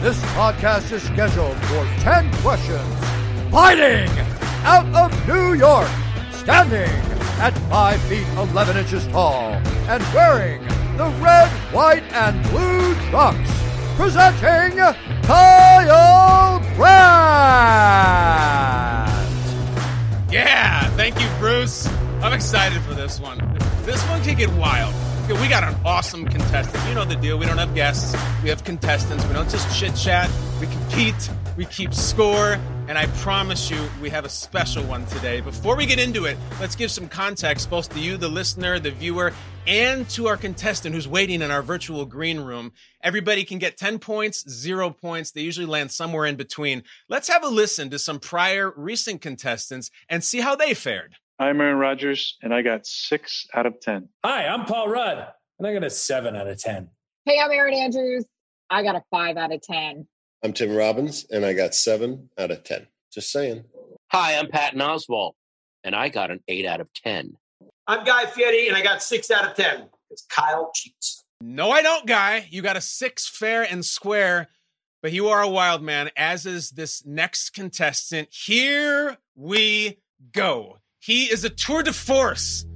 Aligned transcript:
This 0.00 0.18
podcast 0.32 0.90
is 0.92 1.02
scheduled 1.02 1.58
for 1.64 1.84
10 2.00 2.32
questions. 2.36 2.88
Fighting 3.50 4.08
out 4.64 4.86
of 4.94 5.28
New 5.28 5.52
York, 5.52 5.90
standing 6.32 6.88
at 7.38 7.50
5 7.68 8.00
feet 8.04 8.26
11 8.38 8.78
inches 8.78 9.06
tall, 9.08 9.52
and 9.92 10.02
wearing 10.14 10.62
the 10.96 11.04
red, 11.20 11.50
white, 11.70 12.02
and 12.14 12.42
blue 12.48 12.94
trunks. 13.10 13.50
Presenting 13.96 14.78
Kyle 15.24 16.60
Brandt. 16.76 16.90
Yeah, 20.32 20.88
thank 20.96 21.20
you, 21.20 21.28
Bruce. 21.38 21.86
I'm 22.22 22.32
excited 22.32 22.80
for 22.84 22.94
this 22.94 23.20
one. 23.20 23.38
This 23.82 24.02
one 24.08 24.22
can 24.22 24.38
get 24.38 24.50
wild. 24.54 24.94
We 25.38 25.46
got 25.46 25.62
an 25.62 25.76
awesome 25.84 26.26
contestant. 26.26 26.84
You 26.88 26.94
know 26.94 27.04
the 27.04 27.14
deal. 27.14 27.38
We 27.38 27.46
don't 27.46 27.58
have 27.58 27.72
guests. 27.72 28.16
We 28.42 28.48
have 28.48 28.64
contestants. 28.64 29.24
We 29.26 29.32
don't 29.32 29.48
just 29.48 29.78
chit 29.78 29.94
chat. 29.94 30.28
We 30.60 30.66
compete. 30.66 31.30
We 31.56 31.66
keep 31.66 31.94
score. 31.94 32.58
And 32.88 32.98
I 32.98 33.06
promise 33.18 33.70
you, 33.70 33.78
we 34.02 34.10
have 34.10 34.24
a 34.24 34.28
special 34.28 34.82
one 34.82 35.06
today. 35.06 35.40
Before 35.40 35.76
we 35.76 35.86
get 35.86 36.00
into 36.00 36.24
it, 36.24 36.36
let's 36.60 36.74
give 36.74 36.90
some 36.90 37.06
context 37.08 37.70
both 37.70 37.88
to 37.90 38.00
you, 38.00 38.16
the 38.16 38.28
listener, 38.28 38.80
the 38.80 38.90
viewer, 38.90 39.32
and 39.68 40.08
to 40.10 40.26
our 40.26 40.36
contestant 40.36 40.96
who's 40.96 41.06
waiting 41.06 41.42
in 41.42 41.52
our 41.52 41.62
virtual 41.62 42.06
green 42.06 42.40
room. 42.40 42.72
Everybody 43.00 43.44
can 43.44 43.60
get 43.60 43.76
10 43.76 44.00
points, 44.00 44.50
zero 44.50 44.90
points. 44.90 45.30
They 45.30 45.42
usually 45.42 45.66
land 45.66 45.92
somewhere 45.92 46.26
in 46.26 46.34
between. 46.34 46.82
Let's 47.08 47.28
have 47.28 47.44
a 47.44 47.48
listen 47.48 47.88
to 47.90 48.00
some 48.00 48.18
prior 48.18 48.72
recent 48.76 49.20
contestants 49.20 49.92
and 50.08 50.24
see 50.24 50.40
how 50.40 50.56
they 50.56 50.74
fared. 50.74 51.14
I'm 51.40 51.58
Aaron 51.58 51.78
Rodgers, 51.78 52.36
and 52.42 52.52
I 52.52 52.60
got 52.60 52.86
six 52.86 53.46
out 53.54 53.64
of 53.64 53.80
10. 53.80 54.10
Hi, 54.22 54.46
I'm 54.46 54.66
Paul 54.66 54.88
Rudd, 54.88 55.26
and 55.58 55.66
I 55.66 55.72
got 55.72 55.82
a 55.82 55.88
seven 55.88 56.36
out 56.36 56.46
of 56.46 56.58
10. 56.58 56.86
Hey, 57.24 57.40
I'm 57.42 57.50
Erin 57.50 57.72
Andrews. 57.72 58.26
I 58.68 58.82
got 58.82 58.94
a 58.94 59.02
five 59.10 59.38
out 59.38 59.50
of 59.50 59.62
10. 59.62 60.06
I'm 60.44 60.52
Tim 60.52 60.76
Robbins, 60.76 61.24
and 61.30 61.46
I 61.46 61.54
got 61.54 61.74
seven 61.74 62.28
out 62.36 62.50
of 62.50 62.62
10. 62.64 62.86
Just 63.10 63.32
saying. 63.32 63.64
Hi, 64.12 64.36
I'm 64.36 64.48
Patton 64.48 64.80
Oswalt, 64.80 65.32
and 65.82 65.96
I 65.96 66.10
got 66.10 66.30
an 66.30 66.40
eight 66.46 66.66
out 66.66 66.82
of 66.82 66.92
10. 66.92 67.32
I'm 67.86 68.04
Guy 68.04 68.26
Fieri, 68.26 68.68
and 68.68 68.76
I 68.76 68.82
got 68.82 69.02
six 69.02 69.30
out 69.30 69.48
of 69.48 69.56
10 69.56 69.88
because 70.10 70.26
Kyle 70.28 70.70
cheats. 70.74 71.24
No, 71.40 71.70
I 71.70 71.80
don't, 71.80 72.06
Guy. 72.06 72.48
You 72.50 72.60
got 72.60 72.76
a 72.76 72.82
six 72.82 73.26
fair 73.26 73.62
and 73.62 73.82
square, 73.82 74.48
but 75.00 75.12
you 75.12 75.28
are 75.28 75.40
a 75.40 75.48
wild 75.48 75.82
man, 75.82 76.10
as 76.18 76.44
is 76.44 76.72
this 76.72 77.06
next 77.06 77.54
contestant. 77.54 78.28
Here 78.30 79.16
we 79.34 80.02
go. 80.34 80.76
He 81.02 81.32
is 81.32 81.44
a 81.44 81.48
tour 81.48 81.82
de 81.82 81.94
force. 81.94 82.66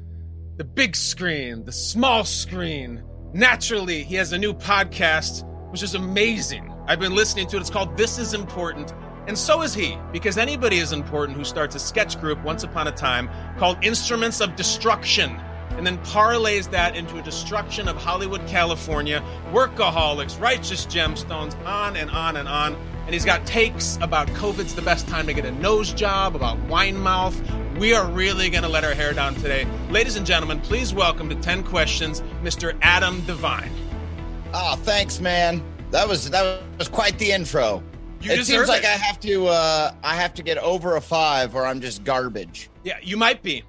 The 0.56 0.64
big 0.64 0.96
screen, 0.96 1.66
the 1.66 1.72
small 1.72 2.24
screen. 2.24 3.04
Naturally, 3.34 4.02
he 4.02 4.14
has 4.14 4.32
a 4.32 4.38
new 4.38 4.54
podcast, 4.54 5.44
which 5.70 5.82
is 5.82 5.94
amazing. 5.94 6.74
I've 6.86 7.00
been 7.00 7.14
listening 7.14 7.48
to 7.48 7.58
it. 7.58 7.60
It's 7.60 7.68
called 7.68 7.98
This 7.98 8.18
Is 8.18 8.32
Important. 8.32 8.94
And 9.28 9.36
so 9.36 9.60
is 9.60 9.74
he, 9.74 9.98
because 10.10 10.38
anybody 10.38 10.78
is 10.78 10.92
important 10.92 11.36
who 11.36 11.44
starts 11.44 11.74
a 11.74 11.78
sketch 11.78 12.18
group 12.18 12.42
once 12.42 12.62
upon 12.62 12.88
a 12.88 12.92
time 12.92 13.28
called 13.58 13.76
Instruments 13.84 14.40
of 14.40 14.56
Destruction 14.56 15.38
and 15.72 15.86
then 15.86 15.98
parlays 15.98 16.70
that 16.70 16.96
into 16.96 17.18
a 17.18 17.22
destruction 17.22 17.88
of 17.88 17.96
Hollywood, 17.98 18.46
California, 18.46 19.22
workaholics, 19.52 20.40
righteous 20.40 20.86
gemstones, 20.86 21.62
on 21.66 21.94
and 21.96 22.10
on 22.10 22.36
and 22.36 22.48
on. 22.48 22.74
And 23.04 23.12
he's 23.12 23.26
got 23.26 23.44
takes 23.46 23.98
about 24.00 24.28
COVID's 24.28 24.74
the 24.74 24.80
best 24.80 25.06
time 25.08 25.26
to 25.26 25.34
get 25.34 25.44
a 25.44 25.52
nose 25.52 25.92
job, 25.92 26.34
about 26.34 26.58
wine 26.60 26.96
mouth. 26.96 27.38
We 27.78 27.92
are 27.92 28.06
really 28.06 28.50
going 28.50 28.62
to 28.62 28.68
let 28.68 28.84
our 28.84 28.94
hair 28.94 29.12
down 29.12 29.34
today. 29.34 29.66
Ladies 29.90 30.14
and 30.14 30.24
gentlemen, 30.24 30.60
please 30.60 30.94
welcome 30.94 31.28
to 31.28 31.34
10 31.34 31.64
Questions, 31.64 32.22
Mr. 32.42 32.78
Adam 32.82 33.20
Devine. 33.26 33.72
Oh, 34.52 34.76
thanks, 34.76 35.18
man. 35.18 35.60
That 35.90 36.06
was 36.06 36.30
that 36.30 36.62
was 36.78 36.88
quite 36.88 37.18
the 37.18 37.32
intro. 37.32 37.82
You 38.20 38.30
it 38.32 38.46
seems 38.46 38.68
like 38.68 38.84
it. 38.84 38.88
I 38.88 38.92
have 38.92 39.18
to 39.20 39.48
uh 39.48 39.92
I 40.04 40.14
have 40.14 40.34
to 40.34 40.44
get 40.44 40.56
over 40.58 40.94
a 40.96 41.00
five 41.00 41.56
or 41.56 41.66
I'm 41.66 41.80
just 41.80 42.04
garbage. 42.04 42.70
Yeah, 42.84 42.98
you 43.02 43.16
might 43.16 43.42
be. 43.42 43.64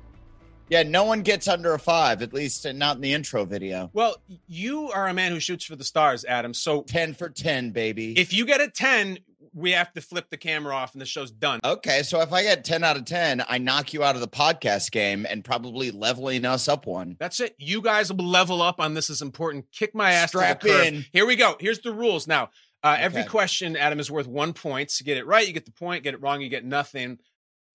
Yeah, 0.70 0.84
no 0.84 1.04
one 1.04 1.22
gets 1.22 1.48
under 1.48 1.74
a 1.74 1.80
five, 1.80 2.22
at 2.22 2.34
least 2.34 2.66
not 2.74 2.96
in 2.98 3.02
the 3.02 3.14
intro 3.14 3.46
video. 3.46 3.90
Well, 3.94 4.18
you 4.48 4.92
are 4.92 5.08
a 5.08 5.14
man 5.14 5.32
who 5.32 5.40
shoots 5.40 5.66
for 5.66 5.76
the 5.76 5.84
stars, 5.84 6.26
Adam. 6.26 6.54
So 6.54 6.82
10 6.82 7.14
for 7.14 7.30
10, 7.30 7.72
baby. 7.72 8.18
if 8.18 8.34
you 8.34 8.46
get 8.46 8.62
a 8.62 8.68
10, 8.68 9.20
we 9.56 9.72
have 9.72 9.92
to 9.94 10.02
flip 10.02 10.30
the 10.30 10.38
camera 10.38 10.76
off 10.76 10.94
and 10.94 11.02
the 11.02 11.06
show's 11.06 11.32
done. 11.32 11.62
okay, 11.64 12.04
so 12.04 12.20
if 12.20 12.34
I 12.34 12.44
get 12.44 12.66
10 12.66 12.84
out 12.84 12.98
of 12.98 13.06
10, 13.06 13.44
I 13.48 13.58
knock 13.58 13.94
you 13.94 14.04
out 14.04 14.16
of 14.16 14.22
the 14.22 14.28
podcast 14.28 14.92
game 14.92 15.26
and 15.28 15.44
probably 15.46 15.92
leveling 15.92 16.44
us 16.46 16.68
up 16.68 16.86
one. 16.86 17.16
That's 17.20 17.40
it. 17.40 17.56
You 17.58 17.82
guys 17.82 18.12
will 18.12 18.26
level 18.26 18.62
up 18.62 18.80
on 18.82 18.94
this 18.94 19.10
is 19.10 19.22
important. 19.22 19.66
Kick 19.72 19.96
my 19.96 20.12
ass 20.12 20.30
Strap 20.30 20.60
to 20.60 20.68
the 20.68 20.74
curb. 20.74 20.86
in. 20.88 21.06
Here 21.14 21.26
we 21.26 21.38
go. 21.38 21.56
Here's 21.60 21.80
the 21.80 21.94
rules. 21.94 22.28
Now, 22.28 22.50
uh, 22.84 22.98
every 23.00 23.24
question, 23.24 23.76
Adam, 23.78 24.00
is 24.00 24.12
worth 24.12 24.28
one 24.28 24.54
point. 24.54 24.90
To 24.90 25.04
get 25.04 25.18
it 25.18 25.26
right, 25.26 25.48
you 25.48 25.54
get 25.54 25.66
the 25.66 25.72
point. 25.72 26.04
Get 26.04 26.14
it 26.14 26.22
wrong, 26.22 26.42
you 26.42 26.50
get 26.50 26.66
nothing. 26.66 27.18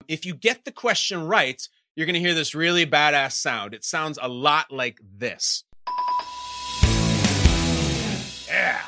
If 0.07 0.27
you 0.27 0.35
get 0.35 0.65
the 0.65 0.73
question 0.73 1.27
right, 1.27 1.61
you're 1.97 2.07
going 2.07 2.15
to 2.15 2.21
hear 2.21 2.35
this 2.35 2.55
really 2.55 2.87
badass 2.87 3.33
sound. 3.33 3.75
It 3.75 3.85
sounds 3.85 4.19
a 4.21 4.29
lot 4.29 4.71
like 4.71 4.99
this. 5.03 5.65
Yeah. 8.47 8.81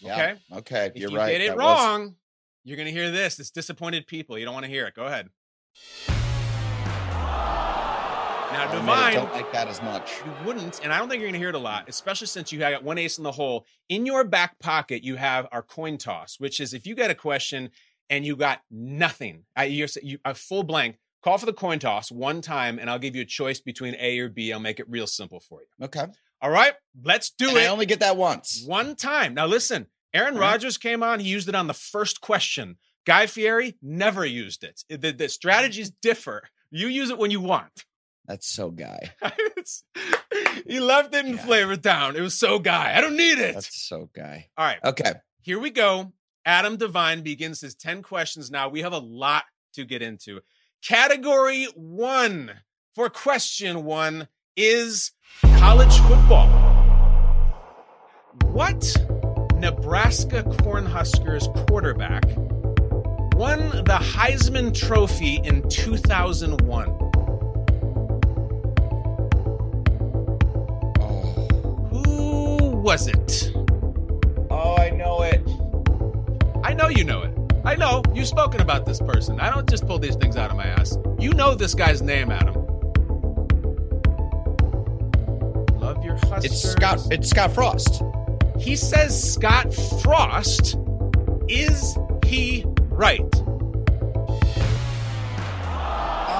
Yeah, 0.00 0.14
Okay. 0.14 0.34
Okay, 0.58 0.86
If 0.94 0.96
you're 1.00 1.10
right. 1.10 1.12
you 1.12 1.18
right. 1.18 1.32
get 1.32 1.40
it 1.42 1.48
That 1.48 1.56
was- 1.56 1.78
wrong, 1.78 2.16
you're 2.64 2.76
going 2.76 2.86
to 2.86 2.92
hear 2.92 3.10
this. 3.10 3.38
It's 3.40 3.50
disappointed 3.50 4.06
people. 4.06 4.38
You 4.38 4.44
don't 4.44 4.54
want 4.54 4.64
to 4.66 4.70
hear 4.70 4.86
it. 4.86 4.94
Go 4.94 5.04
ahead. 5.06 5.30
Now, 8.50 8.66
I 8.66 8.74
Devine. 8.74 9.14
don't 9.14 9.32
like 9.32 9.52
that 9.52 9.68
as 9.68 9.82
much. 9.82 10.10
You 10.24 10.32
wouldn't, 10.46 10.80
and 10.82 10.90
I 10.92 10.98
don't 10.98 11.08
think 11.10 11.20
you're 11.20 11.26
going 11.28 11.34
to 11.34 11.38
hear 11.38 11.50
it 11.50 11.54
a 11.54 11.58
lot, 11.58 11.86
especially 11.88 12.26
since 12.28 12.50
you 12.50 12.58
got 12.58 12.82
one 12.82 12.96
ace 12.96 13.18
in 13.18 13.24
the 13.24 13.30
hole. 13.32 13.66
In 13.90 14.06
your 14.06 14.24
back 14.24 14.58
pocket, 14.58 15.04
you 15.04 15.16
have 15.16 15.46
our 15.52 15.62
coin 15.62 15.98
toss, 15.98 16.36
which 16.40 16.58
is 16.58 16.72
if 16.72 16.86
you 16.86 16.94
get 16.94 17.10
a 17.10 17.14
question 17.14 17.70
and 18.08 18.24
you 18.24 18.36
got 18.36 18.60
nothing, 18.70 19.44
uh, 19.58 19.62
you're 19.62 19.88
you, 20.02 20.18
a 20.24 20.34
full 20.34 20.62
blank, 20.62 20.96
call 21.22 21.36
for 21.36 21.44
the 21.44 21.52
coin 21.52 21.78
toss 21.78 22.10
one 22.10 22.40
time, 22.40 22.78
and 22.78 22.88
I'll 22.88 22.98
give 22.98 23.14
you 23.14 23.20
a 23.22 23.26
choice 23.26 23.60
between 23.60 23.94
A 24.00 24.18
or 24.18 24.30
B. 24.30 24.50
I'll 24.52 24.60
make 24.60 24.80
it 24.80 24.88
real 24.88 25.06
simple 25.06 25.40
for 25.40 25.60
you. 25.60 25.84
Okay. 25.84 26.06
All 26.40 26.50
right, 26.50 26.72
let's 27.04 27.28
do 27.30 27.48
And 27.50 27.58
it. 27.58 27.64
I 27.64 27.66
only 27.66 27.84
get 27.86 28.00
that 28.00 28.16
once. 28.16 28.62
One 28.66 28.96
time. 28.96 29.34
Now 29.34 29.44
listen, 29.46 29.88
Aaron 30.14 30.34
right. 30.34 30.40
Rodgers 30.52 30.78
came 30.78 31.02
on. 31.02 31.20
He 31.20 31.28
used 31.28 31.48
it 31.48 31.54
on 31.54 31.66
the 31.66 31.74
first 31.74 32.20
question. 32.20 32.76
Guy 33.06 33.26
Fieri 33.26 33.76
never 33.82 34.24
used 34.24 34.64
it. 34.64 34.82
The, 34.88 35.12
the 35.12 35.28
strategies 35.28 35.90
differ. 35.90 36.42
You 36.70 36.88
use 36.88 37.10
it 37.10 37.18
when 37.18 37.30
you 37.30 37.40
want. 37.40 37.84
That's 38.26 38.46
so 38.48 38.70
guy. 38.70 39.12
He 40.66 40.80
left 40.80 41.14
it 41.14 41.24
in 41.26 41.34
Yeah. 41.36 41.42
Flavor 41.44 41.76
Town. 41.76 42.16
It 42.16 42.20
was 42.20 42.34
so 42.38 42.58
guy. 42.58 42.94
I 42.96 43.00
don't 43.00 43.16
need 43.16 43.38
it. 43.38 43.54
That's 43.54 43.82
so 43.86 44.10
guy. 44.14 44.48
All 44.56 44.64
right. 44.66 44.78
Okay. 44.84 45.12
here 45.40 45.58
we 45.58 45.70
go. 45.70 46.12
Adam 46.44 46.76
Devine 46.76 47.22
begins 47.22 47.60
his 47.60 47.74
10 47.74 48.02
questions 48.02 48.50
now. 48.50 48.68
We 48.68 48.82
have 48.82 48.92
a 48.92 48.98
lot 48.98 49.44
to 49.74 49.84
get 49.84 50.02
into. 50.02 50.40
Category 50.82 51.64
one 51.74 52.52
for 52.94 53.08
question 53.10 53.84
one 53.84 54.28
is 54.56 55.12
college 55.58 55.96
football. 56.00 56.48
What 58.52 58.96
Nebraska 59.58 60.44
Cornhuskers 60.44 61.52
quarterback 61.66 62.24
won 63.36 63.58
the 63.84 63.98
Heisman 64.00 64.72
Trophy 64.72 65.40
in 65.42 65.68
2001? 65.68 66.86
Who 71.90 72.76
was 72.76 73.08
it? 73.08 73.52
Oh, 74.50 74.76
I 74.76 74.90
know 74.90 75.22
it. 75.22 75.42
I 76.64 76.74
know 76.74 76.88
you 76.88 77.02
know 77.04 77.22
it. 77.22 77.34
I 77.64 77.74
know 77.74 78.02
you've 78.14 78.28
spoken 78.28 78.60
about 78.60 78.86
this 78.86 79.00
person. 79.00 79.40
I 79.40 79.50
don't 79.50 79.68
just 79.68 79.86
pull 79.86 79.98
these 79.98 80.14
things 80.14 80.36
out 80.36 80.50
of 80.50 80.56
my 80.56 80.66
ass. 80.66 80.96
You 81.18 81.30
know 81.30 81.54
this 81.54 81.74
guy's 81.74 82.00
name, 82.00 82.30
Adam. 82.30 82.54
Love 85.80 86.04
your 86.04 86.16
Huskers. 86.16 86.44
It's 86.44 86.62
Scott. 86.62 87.00
It's 87.10 87.28
Scott 87.28 87.52
Frost. 87.52 88.02
He 88.58 88.76
says 88.76 89.34
Scott 89.34 89.72
Frost. 90.02 90.76
Is 91.48 91.96
he 92.26 92.64
right? 92.90 93.22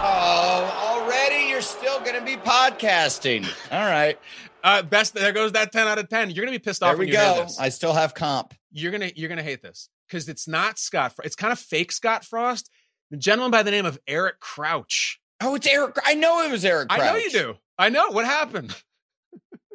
Oh, 0.01 1.01
already 1.03 1.49
you're 1.49 1.63
still 1.63 2.01
going 2.01 2.15
to 2.15 2.25
be 2.25 2.37
podcasting. 2.37 3.47
All 3.71 3.87
right. 3.87 4.19
Uh, 4.65 4.83
best. 4.83 5.15
There 5.15 5.33
goes 5.33 5.53
that 5.53 5.71
ten 5.73 5.87
out 5.87 5.99
of 5.99 6.09
ten. 6.09 6.31
You're 6.31 6.45
gonna 6.45 6.57
be 6.57 6.59
pissed 6.59 6.83
off. 6.83 6.91
There 6.91 6.97
we 6.97 7.07
when 7.07 7.15
you 7.15 7.17
hear 7.17 7.35
go. 7.37 7.43
this. 7.45 7.61
I 7.61 7.69
still 7.69 7.93
have 7.93 8.13
comp. 8.13 8.55
You're 8.73 8.91
gonna 8.91 9.13
you're 9.15 9.29
gonna 9.29 9.43
hate 9.43 9.63
this 9.63 9.89
because 10.07 10.29
it's 10.29 10.49
not 10.49 10.79
Scott. 10.79 11.15
Frost. 11.15 11.27
It's 11.27 11.37
kind 11.37 11.53
of 11.53 11.61
fake 11.61 11.93
Scott 11.93 12.25
Frost. 12.25 12.69
The 13.11 13.17
gentleman 13.17 13.53
by 13.53 13.63
the 13.63 13.71
name 13.71 13.87
of 13.87 13.99
Eric 14.09 14.41
Crouch. 14.41 15.21
Oh, 15.41 15.55
it's 15.55 15.67
Eric. 15.67 15.97
I 16.05 16.15
know 16.15 16.43
it 16.43 16.51
was 16.51 16.65
Eric. 16.65 16.89
Crouch. 16.89 17.01
I 17.01 17.13
know 17.13 17.17
you 17.17 17.31
do. 17.31 17.55
I 17.79 17.89
know 17.89 18.11
what 18.11 18.25
happened. 18.25 18.75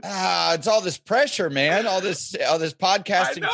Ah, 0.05 0.53
it's 0.53 0.67
all 0.67 0.81
this 0.81 0.97
pressure, 0.97 1.49
man. 1.49 1.87
All 1.87 2.01
this, 2.01 2.35
all 2.47 2.59
this 2.59 2.73
podcasting. 2.73 3.47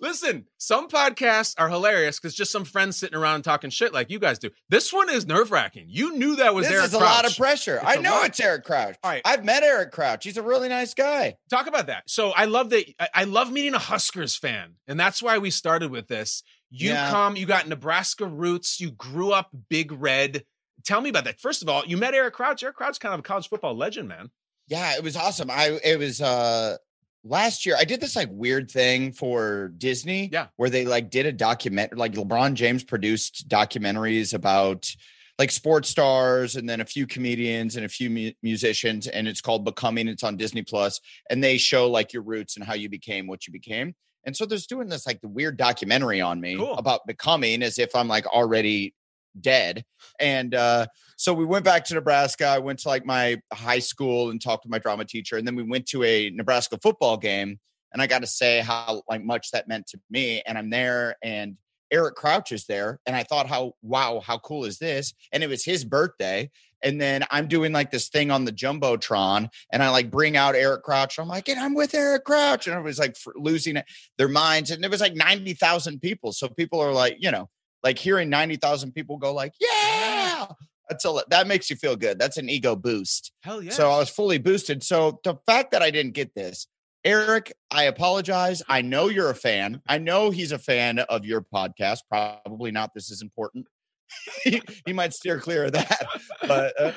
Listen, 0.00 0.44
some 0.58 0.88
podcasts 0.88 1.54
are 1.58 1.68
hilarious 1.70 2.20
because 2.20 2.34
just 2.34 2.52
some 2.52 2.64
friends 2.66 2.96
sitting 2.98 3.16
around 3.18 3.42
talking 3.42 3.70
shit 3.70 3.94
like 3.94 4.10
you 4.10 4.18
guys 4.18 4.38
do. 4.38 4.50
This 4.68 4.92
one 4.92 5.08
is 5.08 5.26
nerve 5.26 5.50
wracking. 5.50 5.86
You 5.88 6.16
knew 6.16 6.36
that 6.36 6.54
was 6.54 6.66
This 6.66 6.74
Eric 6.74 6.84
is 6.86 6.94
a 6.94 6.98
Crouch. 6.98 7.08
lot 7.10 7.30
of 7.30 7.36
pressure. 7.36 7.76
It's 7.76 7.84
I 7.86 7.96
know 7.96 8.10
lot. 8.16 8.26
it's 8.26 8.40
Eric 8.40 8.64
Crouch. 8.64 8.96
All 9.02 9.10
right. 9.10 9.22
I've 9.24 9.44
met 9.44 9.62
Eric 9.62 9.92
Crouch. 9.92 10.24
He's 10.24 10.36
a 10.36 10.42
really 10.42 10.68
nice 10.68 10.92
guy. 10.92 11.36
Talk 11.48 11.66
about 11.68 11.86
that. 11.86 12.02
So 12.08 12.30
I 12.32 12.44
love 12.44 12.68
that. 12.70 12.84
I- 13.00 13.08
I 13.14 13.24
love 13.24 13.50
meeting 13.50 13.72
a 13.74 13.78
Huskers 13.78 14.36
fan, 14.36 14.74
and 14.86 15.00
that's 15.00 15.22
why 15.22 15.38
we 15.38 15.50
started 15.50 15.90
with 15.90 16.08
this. 16.08 16.42
You 16.70 16.90
Yeah. 16.90 17.08
come, 17.10 17.36
you 17.36 17.46
got 17.46 17.66
Nebraska 17.68 18.26
roots. 18.26 18.78
You 18.80 18.90
grew 18.90 19.32
up 19.32 19.48
Big 19.70 19.90
Red. 19.92 20.44
Tell 20.84 21.00
me 21.00 21.08
about 21.08 21.24
that. 21.24 21.40
First 21.40 21.62
of 21.62 21.68
all, 21.70 21.84
you 21.86 21.96
met 21.96 22.12
Eric 22.12 22.34
Crouch. 22.34 22.62
Eric 22.62 22.76
Crouch, 22.76 23.00
kind 23.00 23.14
of 23.14 23.20
a 23.20 23.22
college 23.22 23.48
football 23.48 23.74
legend, 23.74 24.08
man. 24.08 24.30
Yeah, 24.68 24.94
it 24.96 25.02
was 25.02 25.16
awesome. 25.16 25.50
I 25.50 25.78
it 25.84 25.98
was 25.98 26.20
uh 26.20 26.76
last 27.22 27.64
year 27.66 27.76
I 27.78 27.84
did 27.84 28.00
this 28.00 28.16
like 28.16 28.28
weird 28.30 28.70
thing 28.70 29.12
for 29.12 29.68
Disney. 29.78 30.28
Yeah. 30.32 30.46
Where 30.56 30.70
they 30.70 30.84
like 30.84 31.10
did 31.10 31.26
a 31.26 31.32
document 31.32 31.96
like 31.96 32.12
LeBron 32.12 32.54
James 32.54 32.84
produced 32.84 33.48
documentaries 33.48 34.34
about 34.34 34.90
like 35.38 35.50
sports 35.50 35.88
stars 35.88 36.54
and 36.56 36.68
then 36.68 36.80
a 36.80 36.84
few 36.84 37.06
comedians 37.06 37.74
and 37.76 37.84
a 37.84 37.88
few 37.88 38.08
mu- 38.08 38.30
musicians 38.42 39.06
and 39.08 39.26
it's 39.26 39.40
called 39.40 39.64
Becoming. 39.64 40.06
It's 40.08 40.22
on 40.22 40.36
Disney 40.36 40.62
Plus 40.62 41.00
and 41.28 41.42
they 41.42 41.58
show 41.58 41.90
like 41.90 42.12
your 42.12 42.22
roots 42.22 42.56
and 42.56 42.64
how 42.64 42.74
you 42.74 42.88
became 42.88 43.26
what 43.26 43.46
you 43.46 43.52
became. 43.52 43.94
And 44.26 44.34
so 44.34 44.46
there's 44.46 44.66
doing 44.66 44.88
this 44.88 45.06
like 45.06 45.20
the 45.20 45.28
weird 45.28 45.56
documentary 45.58 46.20
on 46.22 46.40
me 46.40 46.56
Cool. 46.56 46.74
about 46.74 47.06
becoming 47.06 47.62
as 47.62 47.78
if 47.78 47.94
I'm 47.94 48.08
like 48.08 48.26
already 48.26 48.94
dead. 49.40 49.84
And 50.20 50.54
uh 50.54 50.86
so 51.16 51.32
we 51.32 51.44
went 51.44 51.64
back 51.64 51.84
to 51.86 51.94
Nebraska. 51.94 52.46
I 52.46 52.58
went 52.58 52.80
to 52.80 52.88
like 52.88 53.06
my 53.06 53.40
high 53.52 53.78
school 53.78 54.30
and 54.30 54.40
talked 54.40 54.64
to 54.64 54.68
my 54.68 54.78
drama 54.78 55.04
teacher. 55.04 55.36
And 55.36 55.46
then 55.46 55.54
we 55.54 55.62
went 55.62 55.86
to 55.86 56.02
a 56.02 56.30
Nebraska 56.30 56.78
football 56.82 57.16
game. 57.16 57.58
And 57.92 58.02
I 58.02 58.08
got 58.08 58.22
to 58.22 58.26
say 58.26 58.60
how 58.60 59.02
like 59.08 59.22
much 59.22 59.52
that 59.52 59.68
meant 59.68 59.86
to 59.88 60.00
me. 60.10 60.42
And 60.44 60.58
I'm 60.58 60.70
there 60.70 61.16
and 61.22 61.56
Eric 61.90 62.16
Crouch 62.16 62.50
is 62.50 62.66
there. 62.66 62.98
And 63.06 63.14
I 63.14 63.22
thought, 63.22 63.46
how 63.46 63.74
wow, 63.82 64.20
how 64.20 64.38
cool 64.38 64.64
is 64.64 64.78
this? 64.78 65.14
And 65.32 65.44
it 65.44 65.48
was 65.48 65.64
his 65.64 65.84
birthday. 65.84 66.50
And 66.82 67.00
then 67.00 67.24
I'm 67.30 67.48
doing 67.48 67.72
like 67.72 67.90
this 67.90 68.08
thing 68.08 68.30
on 68.30 68.44
the 68.44 68.52
Jumbotron, 68.52 69.48
and 69.72 69.82
I 69.82 69.88
like 69.88 70.10
bring 70.10 70.36
out 70.36 70.54
Eric 70.54 70.82
Crouch. 70.82 71.18
I'm 71.18 71.28
like, 71.28 71.48
and 71.48 71.58
I'm 71.58 71.72
with 71.74 71.94
Eric 71.94 72.24
Crouch. 72.24 72.66
And 72.66 72.76
I 72.76 72.80
was 72.80 72.98
like 72.98 73.16
losing 73.36 73.78
their 74.18 74.28
minds. 74.28 74.70
And 74.70 74.84
it 74.84 74.90
was 74.90 75.00
like 75.00 75.14
90,000 75.14 76.00
people. 76.00 76.32
So 76.32 76.48
people 76.48 76.80
are 76.80 76.92
like, 76.92 77.16
you 77.20 77.30
know, 77.30 77.48
like 77.84 77.98
hearing 77.98 78.30
90,000 78.30 78.92
people 78.92 79.18
go 79.18 79.32
like, 79.32 79.52
yeah, 79.60 80.46
that's 80.88 81.04
a, 81.04 81.22
that 81.28 81.46
makes 81.46 81.70
you 81.70 81.76
feel 81.76 81.94
good. 81.94 82.18
That's 82.18 82.38
an 82.38 82.48
ego 82.48 82.74
boost. 82.74 83.32
Hell 83.42 83.62
yeah. 83.62 83.70
So 83.70 83.90
I 83.90 83.98
was 83.98 84.08
fully 84.08 84.38
boosted. 84.38 84.82
So 84.82 85.20
the 85.22 85.36
fact 85.46 85.70
that 85.72 85.82
I 85.82 85.90
didn't 85.90 86.12
get 86.12 86.34
this, 86.34 86.66
Eric, 87.04 87.52
I 87.70 87.84
apologize. 87.84 88.62
I 88.66 88.80
know 88.80 89.08
you're 89.08 89.30
a 89.30 89.34
fan. 89.34 89.82
I 89.86 89.98
know 89.98 90.30
he's 90.30 90.52
a 90.52 90.58
fan 90.58 90.98
of 90.98 91.26
your 91.26 91.42
podcast. 91.42 91.98
Probably 92.10 92.70
not. 92.72 92.94
This 92.94 93.10
is 93.10 93.20
important. 93.20 93.66
he, 94.44 94.62
he 94.86 94.92
might 94.92 95.12
steer 95.12 95.38
clear 95.38 95.64
of 95.64 95.72
that, 95.72 96.06
but 96.46 96.80
uh, 96.80 96.92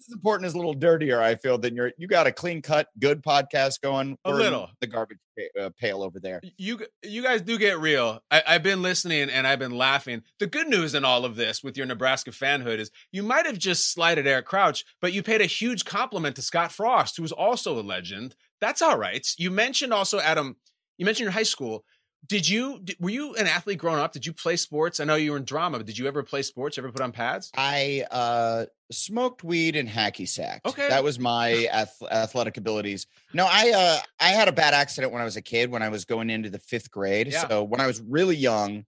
is 0.00 0.12
important. 0.12 0.46
Is 0.46 0.54
a 0.54 0.56
little 0.56 0.74
dirtier. 0.74 1.20
I 1.20 1.36
feel 1.36 1.58
than 1.58 1.74
you're. 1.74 1.92
You 1.98 2.08
got 2.08 2.26
a 2.26 2.32
clean 2.32 2.62
cut, 2.62 2.88
good 2.98 3.22
podcast 3.22 3.80
going. 3.80 4.16
A 4.24 4.32
little. 4.32 4.68
the 4.80 4.86
garbage 4.86 5.18
uh, 5.60 5.70
pail 5.78 6.02
over 6.02 6.18
there. 6.20 6.40
you 6.56 6.80
you 7.02 7.22
guys 7.22 7.42
do 7.42 7.58
get 7.58 7.78
real. 7.78 8.20
I, 8.30 8.42
I've 8.46 8.62
been 8.62 8.82
listening 8.82 9.28
and 9.30 9.46
I've 9.46 9.58
been 9.58 9.76
laughing. 9.76 10.22
The 10.38 10.46
good 10.46 10.68
news 10.68 10.94
in 10.94 11.04
all 11.04 11.24
of 11.24 11.36
this 11.36 11.62
with 11.62 11.76
your 11.76 11.86
Nebraska 11.86 12.30
fanhood 12.30 12.78
is 12.78 12.90
you 13.12 13.22
might 13.22 13.46
have 13.46 13.58
just 13.58 13.92
slighted 13.92 14.26
Eric 14.26 14.46
Crouch, 14.46 14.84
but 15.00 15.12
you 15.12 15.22
paid 15.22 15.40
a 15.40 15.46
huge 15.46 15.84
compliment 15.84 16.36
to 16.36 16.42
Scott 16.42 16.72
Frost, 16.72 17.16
who 17.16 17.24
is 17.24 17.32
also 17.32 17.78
a 17.78 17.82
legend. 17.82 18.34
That's 18.60 18.82
all 18.82 18.98
right. 18.98 19.26
You 19.38 19.50
mentioned 19.50 19.92
also 19.92 20.18
Adam. 20.20 20.56
You 20.98 21.04
mentioned 21.04 21.24
your 21.24 21.32
high 21.32 21.42
school. 21.42 21.84
Did 22.26 22.48
you 22.48 22.82
were 22.98 23.10
you 23.10 23.34
an 23.34 23.46
athlete 23.46 23.78
growing 23.78 24.00
up? 24.00 24.12
Did 24.12 24.26
you 24.26 24.32
play 24.32 24.56
sports? 24.56 25.00
I 25.00 25.04
know 25.04 25.14
you 25.16 25.32
were 25.32 25.36
in 25.36 25.44
drama, 25.44 25.78
but 25.78 25.86
did 25.86 25.98
you 25.98 26.06
ever 26.06 26.22
play 26.22 26.42
sports? 26.42 26.78
Ever 26.78 26.90
put 26.90 27.02
on 27.02 27.12
pads? 27.12 27.50
I 27.56 28.04
uh 28.10 28.66
smoked 28.90 29.44
weed 29.44 29.76
and 29.76 29.88
hacky 29.88 30.28
sacked. 30.28 30.66
Okay. 30.66 30.88
That 30.88 31.04
was 31.04 31.18
my 31.18 31.66
ath- 31.72 32.02
athletic 32.10 32.56
abilities. 32.56 33.06
No, 33.34 33.46
I 33.48 33.72
uh 33.72 33.98
I 34.20 34.28
had 34.30 34.48
a 34.48 34.52
bad 34.52 34.74
accident 34.74 35.12
when 35.12 35.22
I 35.22 35.24
was 35.24 35.36
a 35.36 35.42
kid 35.42 35.70
when 35.70 35.82
I 35.82 35.88
was 35.88 36.04
going 36.04 36.30
into 36.30 36.50
the 36.50 36.58
5th 36.58 36.90
grade. 36.90 37.28
Yeah. 37.28 37.46
So 37.48 37.64
when 37.64 37.80
I 37.80 37.86
was 37.86 38.00
really 38.00 38.36
young, 38.36 38.84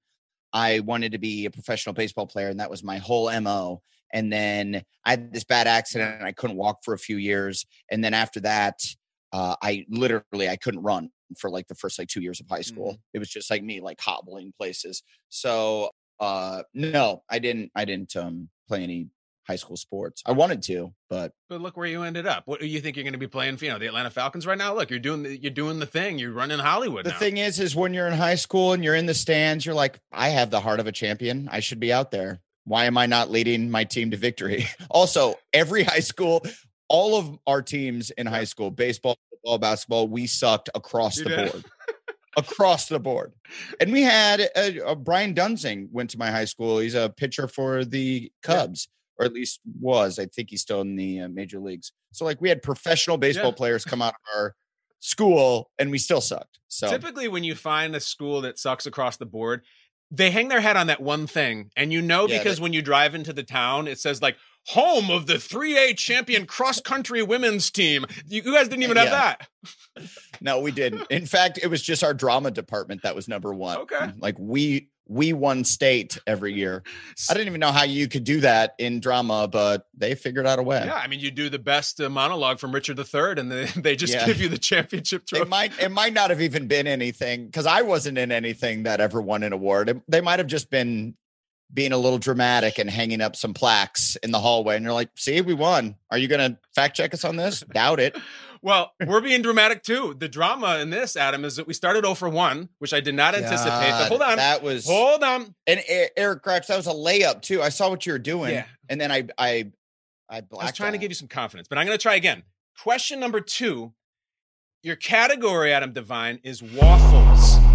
I 0.53 0.81
wanted 0.81 1.13
to 1.13 1.19
be 1.19 1.45
a 1.45 1.51
professional 1.51 1.93
baseball 1.93 2.27
player 2.27 2.49
and 2.49 2.61
that 2.61 2.71
was 2.71 2.83
my 2.83 2.99
whole 2.99 3.31
MO. 3.41 3.83
And 4.13 4.33
then 4.33 4.83
I 5.05 5.11
had 5.11 5.33
this 5.33 5.45
bad 5.45 5.67
accident 5.67 6.15
and 6.15 6.25
I 6.25 6.33
couldn't 6.33 6.57
walk 6.57 6.79
for 6.83 6.95
a 6.95 6.99
few 6.99 7.19
years 7.19 7.67
and 7.91 8.03
then 8.03 8.15
after 8.15 8.41
that 8.41 8.81
uh 9.33 9.57
I 9.63 9.85
literally 9.91 10.49
I 10.49 10.57
couldn't 10.57 10.83
run 10.83 11.11
for 11.37 11.51
like 11.51 11.67
the 11.69 11.75
first 11.75 11.99
like 11.99 12.09
2 12.09 12.21
years 12.21 12.41
of 12.41 12.47
high 12.49 12.63
school. 12.63 12.93
Mm-hmm. 12.93 13.15
It 13.15 13.19
was 13.19 13.29
just 13.29 13.51
like 13.51 13.63
me 13.63 13.81
like 13.81 14.01
hobbling 14.01 14.53
places. 14.57 15.03
So 15.29 15.91
uh 16.21 16.63
no, 16.75 17.23
I 17.29 17.39
didn't 17.39 17.71
I 17.75 17.85
didn't 17.85 18.17
um 18.17 18.49
play 18.69 18.83
any 18.83 19.09
high 19.49 19.57
school 19.57 19.77
sports. 19.77 20.23
I 20.27 20.33
wanted 20.33 20.63
to, 20.65 20.93
but 21.09 21.33
But 21.49 21.63
look 21.63 21.77
where 21.77 21.87
you 21.87 22.03
ended 22.03 22.27
up. 22.27 22.43
What 22.47 22.61
do 22.61 22.67
you 22.67 22.81
think 22.81 22.97
you're 22.97 23.05
going 23.05 23.15
to 23.15 23.19
be 23.19 23.27
playing 23.27 23.57
for? 23.57 23.65
You 23.65 23.73
know, 23.73 23.79
the 23.79 23.87
Atlanta 23.87 24.11
Falcons 24.11 24.47
right 24.47 24.59
now. 24.59 24.75
Look, 24.75 24.91
you're 24.91 24.99
doing 24.99 25.23
the, 25.23 25.37
you're 25.37 25.51
doing 25.51 25.79
the 25.79 25.87
thing. 25.87 26.19
You're 26.19 26.33
running 26.33 26.59
Hollywood 26.59 27.07
the 27.07 27.11
now. 27.11 27.19
thing 27.19 27.39
is 27.39 27.59
is 27.59 27.75
when 27.75 27.95
you're 27.95 28.07
in 28.07 28.13
high 28.13 28.35
school 28.35 28.75
and 28.75 28.85
you're 28.85 28.95
in 28.95 29.07
the 29.07 29.15
stands, 29.15 29.65
you're 29.65 29.75
like, 29.75 29.99
I 30.13 30.29
have 30.29 30.51
the 30.51 30.61
heart 30.61 30.81
of 30.81 30.87
a 30.87 30.93
champion. 30.93 31.49
I 31.51 31.61
should 31.61 31.81
be 31.81 31.93
out 31.93 32.11
there. 32.11 32.41
Why 32.65 32.85
am 32.85 32.99
I 32.99 33.07
not 33.07 33.31
leading 33.31 33.71
my 33.71 33.85
team 33.85 34.11
to 34.11 34.19
victory? 34.19 34.67
also, 34.91 35.37
every 35.55 35.83
high 35.83 36.01
school, 36.01 36.45
all 36.89 37.17
of 37.17 37.39
our 37.47 37.63
teams 37.63 38.11
in 38.11 38.27
high 38.27 38.45
school, 38.45 38.71
baseball, 38.71 39.17
football, 39.31 39.59
basketball, 39.59 40.09
we 40.09 40.27
sucked 40.27 40.71
across 40.75 41.19
You 41.19 41.25
the 41.25 41.31
did. 41.31 41.53
board. 41.53 41.65
across 42.37 42.89
the 42.89 43.01
board. 43.01 43.33
And 43.81 43.93
we 43.93 44.03
had 44.03 44.41
uh 44.55 44.71
uh 44.87 44.95
Brian 44.95 45.35
Duensing 45.35 45.89
went 45.91 46.11
to 46.11 46.19
my 46.19 46.31
high 46.31 46.45
school. 46.45 46.79
He's 46.79 46.95
a 46.95 47.09
pitcher 47.17 47.49
for 47.49 47.85
the 47.85 48.31
Cubs, 48.43 48.89
or 49.19 49.25
at 49.25 49.33
least 49.33 49.61
was. 49.81 50.19
I 50.19 50.27
think 50.27 50.51
he's 50.51 50.61
still 50.61 50.81
in 50.83 50.97
the 50.97 51.21
uh, 51.23 51.29
major 51.29 51.59
leagues. 51.61 51.93
So 52.13 52.25
like 52.25 52.41
we 52.41 52.49
had 52.51 52.63
professional 52.63 53.17
baseball 53.17 53.51
Yeah. 53.51 53.57
players 53.57 53.85
come 53.85 54.03
out 54.03 54.13
of 54.15 54.37
our 54.37 54.55
school, 55.01 55.71
and 55.79 55.91
we 55.91 55.99
still 55.99 56.21
sucked. 56.21 56.59
So 56.69 56.91
Typically, 56.91 57.29
when 57.29 57.45
you 57.45 57.55
find 57.55 57.95
a 57.97 58.01
school 58.01 58.41
that 58.43 58.59
sucks 58.59 58.85
across 58.87 59.17
the 59.17 59.27
board, 59.27 59.63
they 60.11 60.31
hang 60.31 60.49
their 60.49 60.61
head 60.61 60.77
on 60.77 60.89
that 60.89 61.01
one 61.01 61.27
thing, 61.27 61.71
and 61.77 61.93
you 61.93 62.03
know 62.03 62.27
Yeah, 62.29 62.39
because 62.39 62.57
that- 62.57 62.63
when 62.63 62.73
you 62.73 62.83
drive 62.83 63.15
into 63.15 63.33
the 63.33 63.43
town, 63.45 63.89
it 63.89 63.99
says 63.99 64.21
like 64.21 64.37
"home 64.67 65.11
of 65.11 65.27
the 65.27 65.35
3A 65.35 65.97
champion 65.97 66.47
cross 66.47 66.81
country 66.81 67.23
women's 67.23 67.71
team." 67.71 68.05
You, 68.27 68.43
guys 68.43 68.69
didn't 68.69 68.83
even 68.83 68.97
have 68.97 69.07
Yeah. 69.07 69.35
that. 69.97 70.09
no, 70.41 70.61
we 70.61 70.71
didn't. 70.73 71.07
In 71.11 71.27
fact, 71.27 71.59
it 71.63 71.69
was 71.69 71.83
just 71.83 72.05
our 72.05 72.15
drama 72.15 72.51
department 72.51 73.03
that 73.03 73.15
was 73.15 73.29
number 73.29 73.53
one. 73.55 73.79
Okay. 73.79 74.13
like 74.19 74.37
we 74.39 74.91
we 75.11 75.33
won 75.33 75.65
state 75.65 76.19
every 76.27 76.53
year. 76.53 76.83
I 77.31 77.33
didn't 77.33 77.47
even 77.49 77.61
know 77.61 77.73
how 77.73 77.85
you 77.85 78.09
could 78.09 78.25
do 78.25 78.41
that 78.41 78.75
in 78.79 79.01
drama, 79.01 79.49
but 79.51 79.87
they 79.97 80.15
figured 80.15 80.47
out 80.47 80.59
a 80.59 80.63
way. 80.63 80.83
Yeah, 80.85 80.97
I 80.97 81.07
mean, 81.07 81.21
you 81.21 81.31
do 81.31 81.49
the 81.49 81.59
best 81.59 81.99
uh, 81.99 82.11
monologue 82.11 82.59
from 82.59 82.73
Richard 82.75 82.99
III, 82.99 83.41
and 83.41 83.51
they, 83.51 83.65
they 83.77 83.97
just 83.97 84.13
Yeah. 84.13 84.27
give 84.27 84.39
you 84.39 84.51
the 84.51 84.59
championship 84.59 85.25
trophy. 85.25 85.43
It 85.45 85.49
might 85.49 85.73
it 85.81 85.91
might 85.91 86.13
not 86.13 86.29
have 86.29 86.43
even 86.43 86.67
been 86.67 86.87
anything 86.87 87.47
because 87.47 87.65
I 87.65 87.81
wasn't 87.83 88.19
in 88.19 88.31
anything 88.31 88.83
that 88.83 89.01
ever 89.01 89.23
won 89.23 89.43
an 89.45 89.55
award. 89.55 89.89
It- 89.89 90.03
they 90.09 90.21
might 90.21 90.41
have 90.41 90.47
just 90.47 90.69
been 90.71 91.15
being 91.73 91.93
a 91.93 91.99
little 91.99 92.19
dramatic 92.19 92.79
and 92.79 92.89
hanging 92.89 93.21
up 93.21 93.37
some 93.37 93.53
plaques 93.55 94.17
in 94.17 94.31
the 94.31 94.39
hallway. 94.39 94.77
And 94.77 94.85
you're 94.85 94.95
like, 94.95 95.11
"See, 95.17 95.41
we 95.41 95.55
won. 95.55 95.97
Are 96.11 96.19
you 96.19 96.29
going 96.29 96.53
to 96.53 96.59
fact 96.75 96.97
check 96.97 97.13
us 97.15 97.25
on 97.25 97.37
this? 97.37 97.61
Doubt 97.73 98.01
it." 98.01 98.17
Well, 98.61 98.93
we're 99.07 99.21
being 99.21 99.43
dramatic 99.43 99.85
too. 99.85 100.17
The 100.19 100.29
drama 100.29 100.79
in 100.79 100.91
this, 100.91 101.17
Adam, 101.17 101.45
is 101.45 101.57
that 101.57 101.69
we 101.69 101.75
started 101.75 102.03
0 102.05 102.15
for 102.15 102.29
1, 102.29 102.69
which 102.81 102.93
I 102.93 102.99
did 103.01 103.15
not 103.15 103.37
anticipate. 103.37 103.91
But 103.91 104.09
hold 104.09 104.23
on. 104.23 104.37
that 104.37 104.63
was 104.65 104.85
hold 104.87 105.23
on. 105.23 105.55
and 105.67 105.81
Eric 106.17 106.43
Crouch. 106.43 106.67
That 106.67 106.77
was 106.77 106.89
a 106.89 106.93
layup 106.93 107.43
too. 107.43 107.63
I 107.63 107.69
saw 107.69 107.89
what 107.91 108.05
you 108.05 108.13
were 108.13 108.19
doing, 108.19 108.55
Yeah. 108.55 108.65
and 108.89 109.01
then 109.01 109.13
I 109.13 109.29
I 109.39 109.49
I 109.49 109.73
I 110.29 110.41
was 110.41 110.43
blacked 110.51 110.77
trying 110.77 110.93
to 110.93 110.99
give 110.99 111.11
you 111.11 111.15
some 111.15 111.29
confidence, 111.29 111.69
but 111.69 111.79
I'm 111.79 111.87
going 111.87 111.97
to 111.97 112.03
try 112.03 112.15
again. 112.17 112.43
Question 112.83 113.21
number 113.21 113.41
two. 113.41 113.93
Your 114.83 114.97
category, 114.97 115.73
Adam 115.73 115.93
Devine, 115.93 116.39
is 116.45 116.63
waffles. 116.63 117.68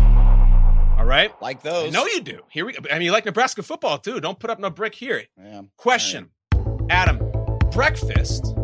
All 1.04 1.10
right. 1.10 1.34
like 1.42 1.66
I 1.66 1.70
those. 1.70 1.92
know 1.92 2.06
you 2.06 2.22
do. 2.22 2.40
Here 2.50 2.66
we 2.66 2.72
go. 2.72 2.80
I 2.90 2.94
mean, 2.94 3.02
you 3.02 3.12
like 3.12 3.26
Nebraska 3.26 3.62
football 3.62 3.98
too. 3.98 4.22
Don't 4.22 4.40
put 4.40 4.50
up 4.50 4.58
no 4.58 4.70
brick 4.70 4.96
here. 4.96 5.24
Yeah. 5.38 5.64
Question 5.76 6.30
Adam, 6.90 7.20
breakfast 7.74 8.56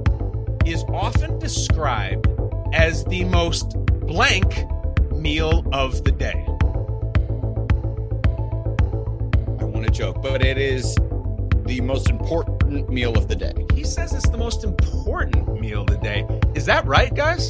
is 0.65 0.85
often 0.93 1.37
described 1.39 2.27
as 2.71 3.03
the 3.03 3.25
most 3.25 3.75
blank 4.07 4.65
meal 5.11 5.65
of 5.73 6.05
the 6.05 6.13
day. 6.13 6.45
I 9.59 9.65
want 9.65 9.85
to 9.85 9.91
joke, 9.91 10.21
but 10.21 10.41
it 10.41 10.57
is 10.57 10.95
the 11.65 11.81
most 11.81 12.09
important 12.09 12.89
meal 12.89 13.17
of 13.17 13.27
the 13.27 13.35
day. 13.35 13.53
He 13.75 13.83
says 13.83 14.13
it's 14.13 14.29
the 14.29 14.37
most 14.37 14.63
important 14.63 15.59
meal 15.59 15.81
of 15.81 15.87
the 15.87 15.97
day. 15.97 16.25
Is 16.55 16.65
that 16.67 16.85
right, 16.85 17.13
guys? 17.13 17.49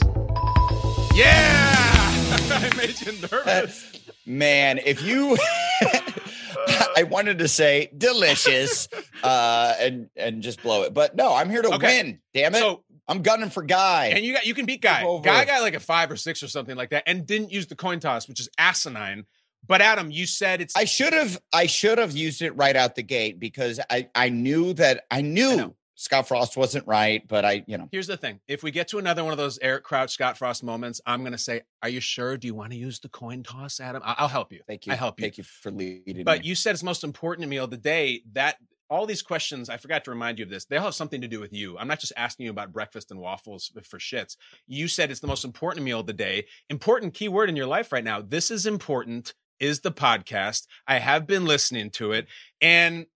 Yeah! 1.13 1.27
I 2.49 2.71
made 2.75 2.99
you 3.01 3.11
nervous. 3.31 3.98
Man, 4.29 4.79
if 4.85 5.01
you 5.01 5.37
I 6.95 7.03
wanted 7.03 7.39
to 7.39 7.47
say 7.47 7.89
delicious 7.97 8.87
uh 9.23 9.73
and 9.79 10.09
and 10.15 10.41
just 10.43 10.61
blow 10.61 10.83
it. 10.83 10.93
But 10.93 11.15
no, 11.15 11.33
I'm 11.33 11.49
here 11.49 11.61
to 11.63 11.73
Okay. 11.73 11.87
win. 12.03 12.19
Damn 12.33 12.53
it. 12.55 12.59
So, 12.59 12.83
I'm 13.07 13.23
gunning 13.23 13.49
for 13.49 13.63
guy. 13.63 14.07
and 14.07 14.23
you 14.23 14.33
got 14.33 14.45
you 14.45 14.53
can 14.53 14.65
beat 14.65 14.81
Guy. 14.81 15.03
Guy 15.23 15.45
got 15.45 15.61
like 15.61 15.73
a 15.73 15.79
five 15.79 16.11
or 16.11 16.15
six 16.15 16.43
or 16.43 16.47
something 16.47 16.75
like 16.77 16.91
that, 16.91 17.03
and 17.07 17.25
didn't 17.25 17.51
use 17.51 17.65
the 17.67 17.75
coin 17.75 17.99
toss, 17.99 18.27
which 18.27 18.39
is 18.39 18.49
asinine. 18.57 19.25
But 19.67 19.81
Adam, 19.81 20.11
you 20.11 20.27
said 20.27 20.61
it's 20.61 20.75
I 20.77 20.85
should 20.85 21.13
have 21.13 21.39
I 21.51 21.65
should 21.65 21.97
have 21.97 22.11
used 22.15 22.41
it 22.43 22.51
right 22.55 22.75
out 22.75 22.95
the 22.95 23.03
gate 23.03 23.39
because 23.39 23.79
I 23.89 24.09
I 24.13 24.29
knew 24.29 24.73
that 24.73 25.05
I 25.09 25.21
knew 25.21 25.55
know. 25.57 25.75
Scott 25.99 26.29
Frost 26.29 26.55
wasn't 26.55 26.87
right, 26.87 27.27
but 27.27 27.43
I, 27.43 27.65
you 27.67 27.77
know, 27.77 27.89
Here's 27.91 28.07
the 28.07 28.15
thing. 28.15 28.39
If 28.47 28.63
we 28.63 28.71
get 28.71 28.87
to 28.87 28.99
another 28.99 29.21
one 29.21 29.33
of 29.33 29.37
those 29.37 29.59
Eric 29.61 29.83
Crouch, 29.83 30.11
Scott 30.11 30.37
Frost 30.37 30.63
moments, 30.63 31.01
I'm 31.05 31.23
going 31.23 31.33
to 31.33 31.37
say, 31.37 31.63
Are 31.83 31.89
you 31.89 31.99
sure? 31.99 32.37
Do 32.37 32.47
you 32.47 32.55
want 32.55 32.71
to 32.71 32.77
use 32.77 33.01
the 33.01 33.09
coin 33.09 33.43
toss, 33.43 33.81
Adam? 33.81 34.01
I'll 34.05 34.29
help 34.29 34.53
you. 34.53 34.61
thank 34.65 34.87
you. 34.87 34.93
I 34.93 34.95
help 34.95 35.19
you. 35.19 35.23
Thank 35.23 35.37
you 35.37 35.43
for 35.43 35.71
leading. 35.71 36.23
But 36.23 36.39
me. 36.39 36.47
you 36.47 36.55
said 36.55 36.71
it's 36.71 36.83
most 36.83 37.03
important 37.03 37.49
meal 37.49 37.65
of 37.65 37.69
the 37.69 37.75
day. 37.75 38.21
That 38.31 38.55
all 38.89 39.05
these 39.05 39.21
questions, 39.21 39.69
I 39.69 39.75
forgot 39.75 40.05
to 40.05 40.11
remind 40.11 40.39
you 40.39 40.45
of 40.45 40.49
this. 40.49 40.63
They 40.63 40.77
all 40.77 40.85
have 40.85 40.95
something 40.95 41.19
to 41.19 41.27
do 41.27 41.41
with 41.41 41.51
you. 41.51 41.77
I'm 41.77 41.89
not 41.89 41.99
just 41.99 42.13
asking 42.15 42.45
you 42.45 42.51
about 42.51 42.71
breakfast 42.71 43.11
and 43.11 43.19
waffles 43.19 43.69
for 43.83 43.99
shits. 43.99 44.37
You 44.67 44.87
said 44.87 45.11
it's 45.11 45.19
the 45.19 45.27
most 45.27 45.43
important 45.43 45.83
meal 45.83 45.99
of 45.99 46.07
the 46.07 46.13
day. 46.13 46.45
Important 46.69 47.13
key 47.13 47.27
word 47.27 47.49
in 47.49 47.57
your 47.57 47.67
life 47.67 47.91
right 47.91 48.05
now. 48.05 48.21
This 48.21 48.51
is 48.51 48.65
important. 48.65 49.33
Is 49.59 49.81
the 49.81 49.91
podcast. 49.91 50.67
I 50.87 50.99
have 50.99 51.27
been 51.27 51.43
listening 51.43 51.89
to 51.89 52.13
it, 52.13 52.27
and 52.61 53.07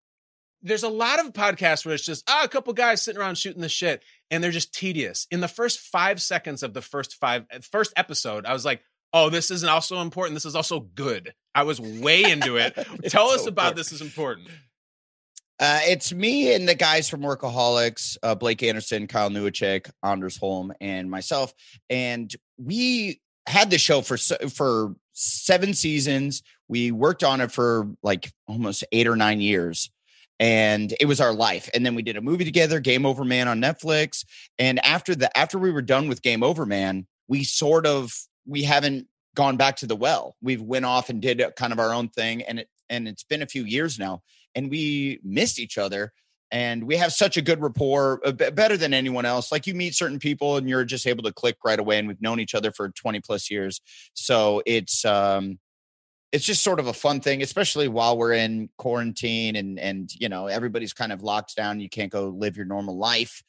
there's 0.64 0.84
a 0.84 0.90
lot 0.90 1.20
of 1.20 1.34
podcasts 1.34 1.86
where 1.86 1.94
it's 1.94 2.06
just 2.06 2.24
ah, 2.28 2.44
a 2.44 2.48
couple 2.48 2.74
guys 2.74 3.02
sitting 3.02 3.22
around 3.22 3.38
shooting 3.38 3.62
the 3.62 3.70
shit, 3.70 4.04
and 4.32 4.44
they're 4.44 4.52
just 4.52 4.74
tedious. 4.74 5.28
In 5.30 5.42
the 5.42 5.48
first 5.48 5.80
five 5.80 6.22
seconds 6.22 6.64
of 6.64 6.74
the 6.74 6.82
first 6.82 7.16
five 7.16 7.46
first 7.72 7.94
episode, 7.96 8.46
I 8.46 8.54
was 8.54 8.66
like, 8.66 8.82
"Oh, 9.12 9.30
this 9.30 9.52
isn't 9.52 9.70
also 9.70 10.02
important. 10.02 10.36
This 10.36 10.46
is 10.46 10.56
also 10.56 10.80
good." 10.80 11.34
I 11.54 11.64
was 11.64 11.80
way 11.80 12.24
into 12.24 12.56
it. 12.56 12.74
Tell 13.08 13.30
us 13.30 13.44
so 13.44 13.50
about 13.50 13.74
important. 13.74 13.76
this 13.76 13.92
is 13.92 14.02
important. 14.02 14.48
Uh, 15.60 15.82
it's 15.84 16.12
me 16.12 16.54
and 16.54 16.68
the 16.68 16.76
guys 16.76 17.08
from 17.10 17.22
Workaholics, 17.22 18.18
uh, 18.24 18.36
Blake 18.36 18.64
Anderson, 18.64 19.08
Kyle 19.08 19.30
Newacheck, 19.30 19.90
Anders 20.04 20.36
Holm, 20.36 20.74
and 20.82 21.12
myself. 21.12 21.54
And 21.90 22.34
we 22.58 23.22
had 23.46 23.70
the 23.70 23.78
show 23.78 24.02
for 24.02 24.18
for 24.18 24.96
seven 25.14 25.74
seasons. 25.74 26.42
We 26.68 26.92
worked 26.92 27.24
on 27.24 27.42
it 27.42 27.52
for 27.52 27.90
like 28.02 28.32
almost 28.48 28.84
eight 28.92 29.08
or 29.08 29.16
nine 29.16 29.42
years. 29.42 29.92
And 30.44 30.94
it 31.00 31.06
was 31.06 31.22
our 31.22 31.34
life. 31.34 31.70
And 31.74 31.86
then 31.86 31.96
we 31.96 32.02
did 32.02 32.18
a 32.18 32.22
movie 32.22 32.44
together, 32.44 32.82
Game 32.82 33.06
Over 33.06 33.24
Man 33.24 33.48
on 33.48 33.62
Netflix. 33.62 34.26
And 34.60 34.84
after 34.86 35.16
the 35.16 35.36
after 35.38 35.58
we 35.58 35.72
were 35.72 35.82
done 35.82 36.10
with 36.10 36.22
Game 36.22 36.44
Over 36.44 36.66
Man, 36.66 37.08
we 37.30 37.46
sort 37.46 37.86
of 37.86 38.12
we 38.46 38.64
haven't 38.64 39.08
gone 39.36 39.56
back 39.56 39.78
to 39.78 39.88
the 39.88 39.96
well. 39.96 40.36
We've 40.42 40.62
went 40.62 40.84
off 40.84 41.10
and 41.10 41.22
did 41.22 41.42
kind 41.56 41.72
of 41.72 41.80
our 41.80 41.94
own 41.94 42.10
thing. 42.10 42.42
And 42.42 42.60
it 42.60 42.68
and 42.90 43.08
it's 43.08 43.24
been 43.24 43.42
a 43.42 43.48
few 43.48 43.64
years 43.64 43.98
now 43.98 44.22
and 44.54 44.70
we 44.70 45.22
missed 45.24 45.60
each 45.60 45.78
other 45.78 46.12
and 46.52 46.84
we 46.84 46.98
have 46.98 47.12
such 47.12 47.38
a 47.38 47.42
good 47.42 47.62
rapport 47.62 48.22
uh, 48.26 48.32
better 48.32 48.78
than 48.78 48.94
anyone 48.94 49.26
else 49.26 49.52
like 49.52 49.66
you 49.66 49.74
meet 49.74 49.96
certain 49.96 50.20
people 50.20 50.58
and 50.58 50.70
you're 50.70 50.86
just 50.86 51.08
able 51.08 51.24
to 51.24 51.34
click 51.34 51.56
right 51.66 51.80
away 51.80 51.98
and 51.98 52.08
we've 52.08 52.22
known 52.22 52.40
each 52.40 52.54
other 52.54 52.72
for 52.72 52.90
20 52.90 53.20
plus 53.22 53.50
years 53.50 53.82
so 54.14 54.62
it's 54.66 55.06
um 55.06 55.58
it's 56.34 56.44
just 56.46 56.64
sort 56.64 56.80
of 56.82 56.88
a 56.88 56.94
fun 56.94 57.22
thing 57.22 57.42
especially 57.42 57.88
while 57.88 58.18
we're 58.18 58.34
in 58.34 58.70
quarantine 58.78 59.56
and 59.56 59.80
and 59.80 60.12
you 60.20 60.28
know 60.28 60.48
everybody's 60.48 60.92
kind 60.94 61.12
of 61.14 61.22
locked 61.24 61.56
down 61.56 61.80
you 61.80 61.88
can't 61.90 62.12
go 62.12 62.28
live 62.30 62.58
your 62.58 62.66
normal 62.66 62.98
life 62.98 63.44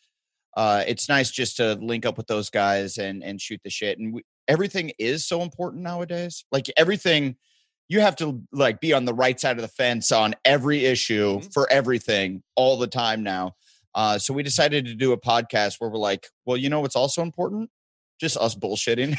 uh 0.56 0.84
it's 0.86 1.08
nice 1.08 1.30
just 1.30 1.56
to 1.56 1.74
link 1.74 2.06
up 2.06 2.16
with 2.16 2.26
those 2.28 2.50
guys 2.50 2.98
and 2.98 3.24
and 3.24 3.40
shoot 3.40 3.60
the 3.64 3.70
shit 3.70 3.98
and 3.98 4.14
we, 4.14 4.22
everything 4.46 4.92
is 4.98 5.24
so 5.26 5.42
important 5.42 5.82
nowadays 5.82 6.44
like 6.52 6.66
everything 6.76 7.34
you 7.88 8.00
have 8.00 8.16
to 8.16 8.42
like 8.52 8.80
be 8.80 8.92
on 8.92 9.04
the 9.04 9.14
right 9.14 9.38
side 9.40 9.56
of 9.56 9.62
the 9.62 9.68
fence 9.68 10.12
on 10.12 10.34
every 10.44 10.84
issue 10.86 11.38
Mhm. 11.40 11.52
for 11.52 11.70
everything 11.70 12.42
all 12.56 12.78
the 12.78 12.86
time 12.86 13.22
now. 13.22 13.56
Uh, 13.94 14.18
so 14.18 14.32
we 14.32 14.42
decided 14.42 14.86
to 14.86 14.94
do 14.94 15.12
a 15.12 15.20
podcast 15.20 15.74
where 15.78 15.90
we're 15.90 15.98
like, 15.98 16.26
well, 16.46 16.56
you 16.56 16.70
know 16.70 16.80
what's 16.80 16.96
also 16.96 17.20
important? 17.20 17.68
Just 18.24 18.38
us 18.38 18.54
bullshitting, 18.54 19.16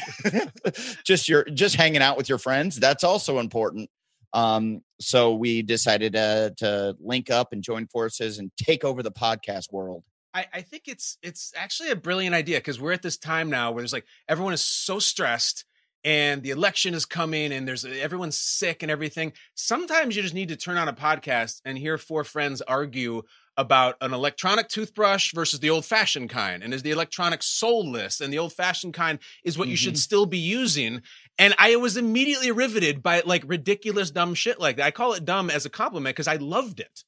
just 1.04 1.28
your 1.28 1.44
just 1.44 1.76
hanging 1.76 2.02
out 2.02 2.16
with 2.16 2.28
your 2.28 2.38
friends. 2.38 2.74
That's 2.74 3.04
also 3.04 3.38
important. 3.38 3.88
Um, 4.32 4.80
so 5.00 5.36
we 5.36 5.62
decided 5.62 6.16
uh, 6.16 6.50
to 6.56 6.96
link 6.98 7.30
up 7.30 7.52
and 7.52 7.62
join 7.62 7.86
forces 7.86 8.40
and 8.40 8.50
take 8.56 8.82
over 8.82 9.04
the 9.04 9.12
podcast 9.12 9.72
world. 9.72 10.02
I, 10.34 10.46
I 10.52 10.60
think 10.62 10.88
it's 10.88 11.18
it's 11.22 11.52
actually 11.56 11.90
a 11.90 11.96
brilliant 11.96 12.34
idea 12.34 12.58
because 12.58 12.80
we're 12.80 12.92
at 12.92 13.02
this 13.02 13.16
time 13.16 13.48
now 13.48 13.70
where 13.70 13.82
there's 13.82 13.92
like 13.92 14.06
everyone 14.28 14.54
is 14.54 14.64
so 14.64 14.98
stressed 14.98 15.64
and 16.02 16.42
the 16.42 16.50
election 16.50 16.92
is 16.92 17.06
coming 17.06 17.52
and 17.52 17.68
there's 17.68 17.84
everyone's 17.84 18.36
sick 18.36 18.82
and 18.82 18.90
everything. 18.90 19.34
Sometimes 19.54 20.16
you 20.16 20.22
just 20.22 20.34
need 20.34 20.48
to 20.48 20.56
turn 20.56 20.78
on 20.78 20.88
a 20.88 20.92
podcast 20.92 21.60
and 21.64 21.78
hear 21.78 21.96
four 21.96 22.24
friends 22.24 22.60
argue 22.62 23.22
about 23.56 23.96
an 24.00 24.12
electronic 24.12 24.68
toothbrush 24.68 25.32
versus 25.32 25.60
the 25.60 25.70
old 25.70 25.84
fashioned 25.84 26.28
kind. 26.30 26.62
And 26.62 26.74
is 26.74 26.82
the 26.82 26.90
electronic 26.90 27.42
soulless 27.42 28.20
and 28.20 28.32
the 28.32 28.38
old 28.38 28.52
fashioned 28.52 28.94
kind 28.94 29.18
is 29.44 29.56
what 29.56 29.68
you 29.68 29.76
should 29.76 29.94
Mhm. 29.94 29.98
still 29.98 30.26
be 30.26 30.38
using. 30.38 31.02
And 31.38 31.54
I 31.58 31.76
was 31.76 31.96
immediately 31.96 32.50
riveted 32.50 33.02
by 33.02 33.22
like 33.24 33.42
ridiculous 33.46 34.10
dumb 34.10 34.34
shit 34.34 34.60
like 34.60 34.76
that. 34.76 34.86
I 34.86 34.90
call 34.90 35.14
it 35.14 35.24
dumb 35.24 35.48
as 35.50 35.64
a 35.64 35.70
compliment 35.70 36.14
because 36.16 36.28
I 36.28 36.36
loved 36.36 36.80
it. 36.80 37.04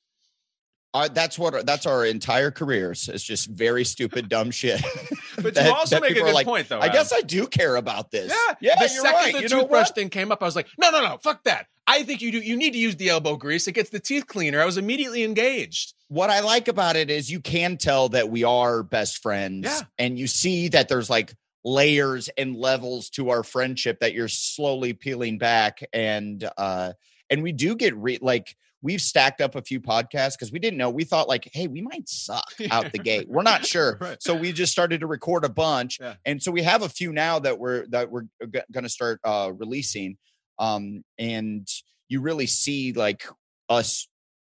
Uh, 0.95 1.07
that's 1.07 1.39
what 1.39 1.67
that's 1.67 1.85
our 1.85 2.05
entire 2.07 2.51
careers. 2.51 3.11
It's 3.11 3.23
just 3.23 3.47
very 3.49 3.85
stupid, 3.85 4.29
dumb 4.29 4.51
shit. 4.51 4.83
But 5.41 5.55
that- 5.55 5.67
you 5.67 5.73
also 5.73 6.01
make 6.01 6.11
a 6.11 6.15
good 6.15 6.35
like, 6.35 6.47
point 6.47 6.69
though. 6.69 6.79
I 6.81 6.87
Adam. 6.87 6.95
guess 6.95 7.13
I 7.13 7.21
do 7.21 7.47
care 7.47 7.77
about 7.77 8.11
this. 8.11 8.33
Yeah, 8.33 8.55
yeah, 8.61 8.75
The 8.83 8.89
second 8.89 9.13
right. 9.13 9.35
the 9.35 9.43
You 9.43 9.49
toothbrush 9.49 9.91
thing 9.93 10.09
came 10.11 10.33
up, 10.33 10.43
I 10.43 10.47
was 10.47 10.57
like, 10.57 10.67
no, 10.79 10.91
no, 10.91 11.01
no, 11.01 11.17
fuck 11.23 11.45
that. 11.45 11.67
I 11.89 12.03
think 12.05 12.21
you 12.21 12.31
do. 12.31 12.39
You 12.39 12.57
need 12.57 12.75
to 12.75 12.79
use 12.79 12.97
the 12.97 13.09
elbow 13.09 13.37
grease. 13.37 13.67
It 13.67 13.73
gets 13.73 13.91
the 13.91 13.99
teeth 13.99 14.27
cleaner. 14.27 14.61
I 14.61 14.67
was 14.67 14.77
immediately 14.77 15.25
engaged. 15.25 15.95
what 16.09 16.31
I 16.31 16.41
like 16.41 16.69
about 16.69 16.95
it 16.97 17.11
is 17.11 17.31
you 17.31 17.41
can 17.41 17.77
tell 17.79 18.11
that 18.11 18.31
we 18.31 18.45
are 18.45 18.83
best 18.83 19.23
friends. 19.23 19.65
Yeah. 19.65 19.81
And 19.99 20.19
you 20.19 20.27
see 20.27 20.69
that 20.69 20.89
there's 20.89 21.09
like 21.11 21.35
layers 21.65 22.29
and 22.39 22.57
levels 22.57 23.11
to 23.11 23.31
our 23.31 23.43
friendship 23.43 24.01
that 24.01 24.13
you're 24.15 24.29
slowly 24.29 24.93
peeling 24.93 25.39
back. 25.39 25.81
And 25.93 26.49
uh 26.57 26.93
and 27.31 27.43
we 27.43 27.53
do 27.53 27.75
get 27.75 27.97
re- 27.97 28.19
like 28.23 28.57
we've 28.81 29.01
stacked 29.03 29.41
up 29.41 29.55
a 29.57 29.61
few 29.63 29.81
podcasts 29.81 30.33
because 30.33 30.53
we 30.53 30.59
didn't 30.61 30.79
know. 30.79 30.89
We 30.89 31.05
thought 31.05 31.27
like, 31.29 31.51
hey, 31.53 31.67
we 31.67 31.83
might 31.83 32.09
suck 32.09 32.47
out 32.71 32.93
the 32.93 32.99
gate. 32.99 33.29
We're 33.29 33.43
not 33.43 33.67
sure. 33.67 33.99
Right. 34.01 34.23
So 34.23 34.35
we 34.35 34.53
just 34.53 34.73
started 34.73 35.01
to 35.01 35.07
record 35.07 35.45
a 35.45 35.49
bunch. 35.49 35.99
Yeah. 36.01 36.15
And 36.25 36.43
so 36.43 36.53
we 36.53 36.63
have 36.63 36.83
a 36.83 36.89
few 36.89 37.13
now 37.13 37.39
that 37.41 37.59
we're 37.59 37.87
that 37.89 38.11
we're 38.11 38.27
going 38.73 38.85
to 38.85 38.89
start 38.89 39.21
uh 39.25 39.51
releasing. 39.55 40.17
Um 40.59 41.03
and 41.19 41.67
you 42.09 42.21
really 42.21 42.47
see 42.47 42.93
like 42.93 43.27
us 43.69 44.09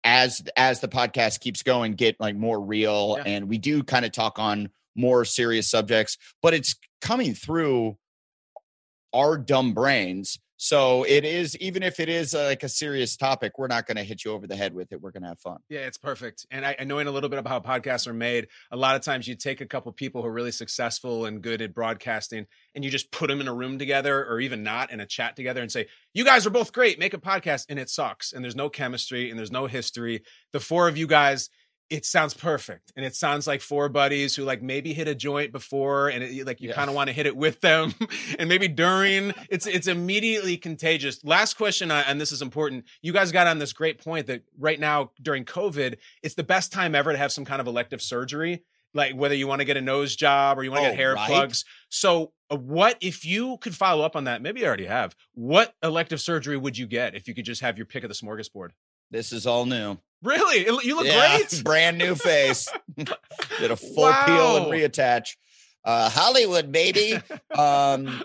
as 0.05 0.43
as 0.57 0.81
the 0.81 0.89
podcast 0.89 1.41
keeps 1.41 1.63
going 1.63 1.95
get 1.95 2.17
like 2.21 2.37
more 2.37 2.61
real 2.61 3.17
Yeah. 3.19 3.25
and 3.27 3.49
we 3.49 3.59
do 3.59 3.83
kind 3.83 4.05
of 4.05 4.13
talk 4.13 4.39
on 4.39 4.69
more 4.97 5.25
serious 5.25 5.69
subjects 5.71 6.19
but 6.43 6.53
it's 6.55 6.75
coming 7.01 7.35
through 7.35 7.97
our 9.15 9.39
dumb 9.39 9.73
brains 9.75 10.39
So 10.57 11.03
it 11.05 11.25
is, 11.25 11.57
even 11.59 11.83
if 11.83 11.99
it 11.99 12.09
is 12.09 12.35
uh, 12.35 12.45
like 12.45 12.63
a 12.63 12.69
serious 12.69 13.17
topic, 13.17 13.59
we're 13.59 13.67
not 13.67 13.87
going 13.87 13.97
to 13.97 14.05
hit 14.05 14.25
you 14.25 14.33
over 14.33 14.47
the 14.47 14.55
head 14.57 14.73
with 14.73 14.93
it. 14.93 15.01
We're 15.01 15.11
going 15.11 15.23
to 15.25 15.29
have 15.29 15.41
fun. 15.41 15.59
Yeah, 15.69 15.81
it's 15.81 15.99
perfect. 15.99 16.47
And 16.51 16.65
I, 16.65 16.77
knowing 16.85 17.09
a 17.09 17.11
little 17.11 17.29
bit 17.29 17.39
about 17.39 17.65
how 17.65 17.79
podcasts 17.79 18.07
are 18.07 18.15
made, 18.15 18.49
a 18.71 18.77
lot 18.77 18.95
of 18.95 19.03
times 19.03 19.27
you 19.27 19.35
take 19.35 19.61
a 19.61 19.67
couple 19.67 19.91
people 19.93 20.23
who 20.23 20.29
are 20.29 20.33
really 20.33 20.53
successful 20.53 21.27
and 21.27 21.43
good 21.43 21.61
at 21.61 21.75
broadcasting 21.75 22.47
and 22.75 22.85
you 22.85 22.91
just 22.91 23.11
put 23.11 23.29
them 23.29 23.41
in 23.41 23.49
a 23.49 23.55
room 23.55 23.79
together 23.79 24.25
or 24.27 24.41
even 24.41 24.63
not 24.63 24.93
in 24.93 25.01
a 25.01 25.07
chat 25.07 25.35
together 25.35 25.61
and 25.61 25.73
say, 25.73 25.87
you 26.13 26.25
guys 26.25 26.47
are 26.47 26.51
both 26.51 26.73
great, 26.73 26.99
make 26.99 27.15
a 27.15 27.19
podcast. 27.19 27.67
And 27.69 27.79
it 27.79 27.91
sucks. 27.91 28.33
And 28.33 28.45
there's 28.45 28.57
no 28.57 28.69
chemistry 28.69 29.31
and 29.31 29.39
there's 29.39 29.53
no 29.53 29.67
history. 29.67 30.23
The 30.53 30.61
four 30.61 30.87
of 30.87 30.97
you 30.97 31.07
guys, 31.07 31.51
it 31.95 32.05
sounds 32.05 32.35
perfect 32.35 32.93
and 32.97 33.05
it 33.07 33.15
sounds 33.15 33.47
like 33.47 33.61
four 33.61 33.89
buddies 33.89 34.35
who 34.35 34.43
like 34.45 34.63
maybe 34.63 34.93
hit 34.93 35.07
a 35.09 35.15
joint 35.15 35.53
before 35.53 36.09
and 36.09 36.25
it, 36.25 36.47
like 36.47 36.61
you 36.61 36.69
Yeah. 36.71 36.75
kind 36.75 36.89
of 36.91 36.97
want 36.97 37.09
to 37.09 37.13
hit 37.15 37.27
it 37.27 37.37
with 37.37 37.61
them 37.61 37.95
and 38.39 38.49
maybe 38.49 38.69
during 38.69 39.33
it's 39.49 39.67
it's 39.67 39.87
immediately 39.87 40.57
contagious 40.57 41.23
last 41.25 41.55
question 41.57 41.91
uh, 41.91 42.03
and 42.07 42.21
this 42.21 42.33
is 42.33 42.43
important 42.43 42.85
you 43.03 43.13
guys 43.13 43.31
got 43.33 43.47
on 43.47 43.59
this 43.59 43.73
great 43.73 44.03
point 44.03 44.27
that 44.27 44.43
right 44.59 44.81
now 44.81 45.11
during 45.23 45.45
covid 45.45 45.97
it's 46.23 46.35
the 46.35 46.43
best 46.43 46.73
time 46.73 46.95
ever 46.95 47.13
to 47.13 47.19
have 47.19 47.31
some 47.33 47.45
kind 47.45 47.61
of 47.61 47.67
elective 47.67 48.03
surgery 48.03 48.63
like 48.93 49.15
whether 49.15 49.35
you 49.35 49.47
want 49.47 49.61
to 49.61 49.65
get 49.65 49.77
a 49.77 49.81
nose 49.81 50.17
job 50.17 50.59
or 50.59 50.65
you 50.65 50.71
want 50.71 50.83
to 50.83 50.89
Oh, 50.89 50.91
get 50.91 50.99
hair 50.99 51.15
right. 51.15 51.27
plugs 51.29 51.65
so 51.89 52.33
uh, 52.51 52.57
what 52.57 52.97
if 53.01 53.25
you 53.25 53.57
could 53.61 53.75
follow 53.75 54.05
up 54.05 54.17
on 54.17 54.25
that 54.25 54.43
maybe 54.43 54.61
you 54.61 54.67
already 54.67 54.87
have 54.87 55.15
what 55.35 55.75
elective 55.83 56.21
surgery 56.21 56.57
would 56.57 56.77
you 56.77 56.87
get 56.87 57.15
if 57.15 57.29
you 57.29 57.35
could 57.35 57.45
just 57.45 57.61
have 57.61 57.77
your 57.79 57.87
pick 57.87 58.03
of 58.05 58.09
the 58.09 58.15
smorgasbord 58.15 58.71
This 59.11 59.33
is 59.33 59.47
all 59.47 59.67
new. 59.67 59.99
Really 60.25 60.65
you 60.87 60.97
look 60.97 61.07
Yeah, 61.07 61.37
great 61.39 61.63
Brand 61.65 61.99
new 61.99 62.15
face. 62.15 62.69
Did 62.97 63.71
a 63.71 63.77
full 63.77 64.13
peel 64.25 64.57
and 64.57 64.67
reattach. 64.67 65.37
Uh, 65.85 66.09
Hollywood, 66.09 66.73
baby. 66.73 67.19
um, 67.59 68.23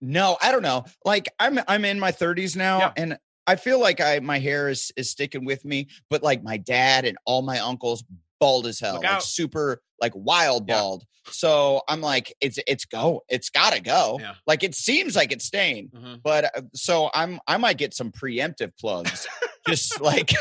no, 0.00 0.36
I 0.40 0.50
don't 0.50 0.62
know. 0.62 0.84
Like 1.04 1.28
I'm 1.38 1.58
I'm 1.68 1.84
in 1.84 2.00
my 2.00 2.10
30s 2.12 2.56
now, 2.56 2.78
Yeah. 2.78 2.92
and 2.96 3.18
I 3.46 3.56
feel 3.56 3.80
like 3.80 4.00
I 4.00 4.18
my 4.20 4.38
hair 4.38 4.68
is 4.68 4.90
is 4.96 5.10
sticking 5.10 5.44
with 5.44 5.64
me. 5.64 5.88
But 6.10 6.22
like 6.22 6.42
my 6.42 6.56
dad 6.56 7.04
and 7.04 7.16
all 7.26 7.42
my 7.42 7.58
uncles, 7.60 8.02
bald 8.40 8.66
as 8.66 8.80
hell, 8.80 9.00
like 9.02 9.20
super 9.22 9.82
like 10.00 10.12
wild 10.14 10.68
Yeah. 10.68 10.76
bald. 10.78 11.04
So 11.30 11.82
I'm 11.88 12.00
like, 12.00 12.34
it's 12.40 12.58
it's 12.66 12.84
go, 12.84 13.22
it's 13.28 13.48
gotta 13.50 13.80
go. 13.80 14.18
Yeah. 14.20 14.34
Like 14.46 14.64
it 14.64 14.74
seems 14.74 15.14
like 15.14 15.30
it's 15.30 15.44
staying, 15.44 15.90
Mhm. 15.94 16.20
but 16.22 16.46
uh, 16.46 16.62
so 16.74 17.10
I'm 17.14 17.38
I 17.46 17.58
might 17.58 17.78
get 17.78 17.94
some 17.94 18.10
preemptive 18.10 18.72
plugs, 18.76 19.28
just 19.68 20.00
like 20.00 20.32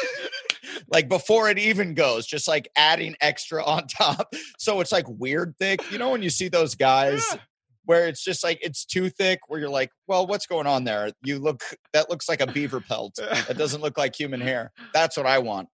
like 0.92 1.10
before 1.10 1.50
it 1.50 1.58
even 1.60 1.94
goes, 1.94 2.26
just 2.26 2.48
like 2.48 2.70
adding 2.76 3.16
extra 3.22 3.64
on 3.66 3.88
top. 3.88 4.34
So 4.58 4.80
it's 4.82 4.92
like 4.92 5.06
weird 5.08 5.56
thick. 5.60 5.92
You 5.92 5.98
know 5.98 6.10
when 6.12 6.22
you 6.24 6.30
see 6.30 6.48
those 6.48 6.76
guys 6.76 7.24
Yeah. 7.32 7.40
where 7.86 8.08
it's 8.08 8.24
just 8.24 8.44
like 8.44 8.60
it's 8.62 8.86
too 8.86 9.10
thick, 9.10 9.40
where 9.48 9.60
you're 9.60 9.70
like, 9.70 9.92
well, 10.08 10.28
what's 10.28 10.46
going 10.48 10.68
on 10.68 10.84
there? 10.84 11.12
You 11.24 11.40
look 11.40 11.62
that 11.94 12.10
looks 12.10 12.28
like 12.30 12.42
a 12.42 12.48
beaver 12.48 12.80
pelt. 12.82 13.16
That 13.16 13.58
doesn't 13.58 13.82
look 13.82 13.98
like 13.98 14.16
human 14.20 14.42
hair. 14.42 14.72
That's 14.94 15.18
what 15.18 15.26
I 15.26 15.40
want. 15.40 15.70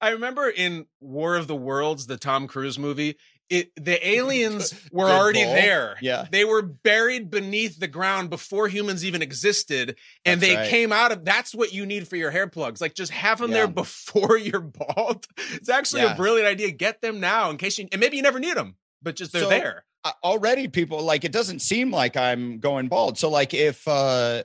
I 0.00 0.08
remember 0.10 0.48
in 0.48 0.86
War 1.00 1.36
of 1.36 1.46
the 1.46 1.54
Worlds, 1.54 2.08
the 2.08 2.16
Tom 2.16 2.48
Cruise 2.48 2.76
movie, 2.76 3.16
it 3.50 3.70
the 3.76 4.06
aliens 4.08 4.72
were 4.92 5.06
Good 5.06 5.12
already 5.12 5.44
pull. 5.44 5.52
there. 5.54 5.96
Yeah. 6.00 6.26
They 6.30 6.44
were 6.44 6.62
buried 6.62 7.30
beneath 7.30 7.78
the 7.78 7.88
ground 7.88 8.30
before 8.30 8.68
humans 8.68 9.04
even 9.04 9.20
existed. 9.22 9.96
And 10.24 10.40
That's 10.40 10.52
they 10.52 10.56
right. 10.56 10.68
came 10.70 10.92
out 10.92 11.12
of 11.12 11.24
that's 11.24 11.54
what 11.54 11.72
you 11.72 11.84
need 11.84 12.08
for 12.08 12.16
your 12.16 12.30
hair 12.30 12.46
plugs. 12.46 12.80
Like 12.80 12.94
just 12.94 13.12
have 13.12 13.38
them 13.38 13.50
there 13.50 13.68
before 13.68 14.36
you're 14.38 14.60
bald. 14.60 15.26
It's 15.52 15.68
actually 15.68 16.02
Yeah. 16.02 16.14
a 16.14 16.16
brilliant 16.16 16.48
idea. 16.48 16.70
Get 16.70 17.02
them 17.02 17.20
now 17.20 17.50
in 17.50 17.56
case 17.58 17.78
you 17.78 17.88
and 17.92 18.00
maybe 18.00 18.16
you 18.16 18.22
never 18.22 18.38
need 18.40 18.56
them, 18.56 18.76
but 19.02 19.16
just 19.16 19.32
they're 19.32 19.42
So- 19.42 19.48
there. 19.50 19.84
uh, 20.04 20.12
already 20.24 20.68
people 20.68 21.02
like 21.02 21.24
it 21.24 21.32
doesn't 21.32 21.60
seem 21.60 21.90
like 21.90 22.16
I'm 22.16 22.58
going 22.58 22.88
bald. 22.88 23.18
So 23.18 23.28
like 23.28 23.52
if 23.54 23.86
uh 23.86 24.42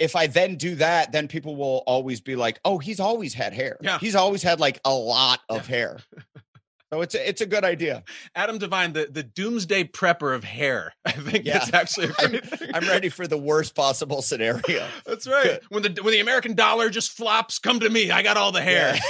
if 0.00 0.16
I 0.16 0.26
then 0.26 0.56
do 0.56 0.74
that, 0.76 1.12
then 1.12 1.28
people 1.28 1.54
will 1.54 1.84
always 1.86 2.20
be 2.20 2.34
like, 2.34 2.58
"Oh, 2.64 2.78
he's 2.78 2.98
always 2.98 3.32
had 3.32 3.52
hair. 3.52 3.76
Yeah. 3.80 4.00
he's 4.00 4.16
always 4.16 4.42
had 4.42 4.58
like 4.58 4.80
a 4.84 4.92
lot 4.92 5.38
of 5.48 5.66
hair." 5.68 5.98
So 6.92 7.00
it's 7.00 7.14
a, 7.14 7.28
it's 7.28 7.40
a 7.40 7.46
good 7.46 7.64
idea. 7.64 8.04
Adam 8.36 8.58
Devine, 8.58 8.92
the, 8.92 9.08
the 9.10 9.22
doomsday 9.24 9.84
prepper 9.84 10.34
of 10.34 10.44
hair. 10.44 10.92
I 11.04 11.12
think 11.12 11.44
Yeah. 11.44 11.56
it's 11.56 11.72
actually 11.74 12.08
a 12.08 12.14
I'm. 12.18 12.74
I'm 12.84 12.88
ready 12.88 13.08
for 13.08 13.26
the 13.26 13.38
worst 13.38 13.74
possible 13.74 14.22
scenario. 14.22 14.86
That's 15.06 15.26
right. 15.26 15.60
When 15.70 15.82
the 15.82 15.98
when 16.02 16.12
the 16.12 16.20
American 16.20 16.54
dollar 16.54 16.90
just 16.90 17.10
flops, 17.12 17.58
come 17.58 17.80
to 17.80 17.88
me. 17.90 18.10
I 18.10 18.22
got 18.22 18.36
all 18.36 18.52
the 18.52 18.62
hair. 18.62 18.94
Yeah. 18.94 19.00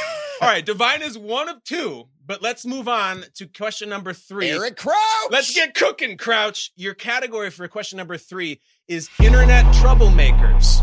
all 0.41 0.49
right, 0.49 0.65
Devine 0.65 1.03
is 1.03 1.19
one 1.19 1.49
of 1.49 1.63
two, 1.65 2.09
but 2.27 2.41
let's 2.43 2.65
move 2.65 2.89
on 2.89 3.25
to 3.35 3.47
question 3.47 3.89
number 3.89 4.13
three. 4.13 4.51
Eric 4.51 4.77
Crouch. 4.77 4.97
Let's 5.31 5.55
get 5.55 5.75
cooking, 5.75 6.17
Crouch. 6.17 6.73
Your 6.77 6.95
category 6.95 7.51
for 7.51 7.67
question 7.69 7.99
number 7.99 8.17
three 8.17 8.61
is 8.89 9.09
internet 9.23 9.65
troublemakers. 9.77 10.81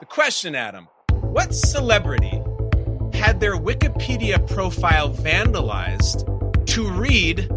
The 0.00 0.06
question, 0.06 0.54
Adam: 0.54 0.88
What 1.22 1.54
celebrity 1.54 2.37
had 3.18 3.40
their 3.40 3.56
Wikipedia 3.56 4.38
profile 4.48 5.10
vandalized 5.12 6.24
to 6.66 6.88
read 6.88 7.48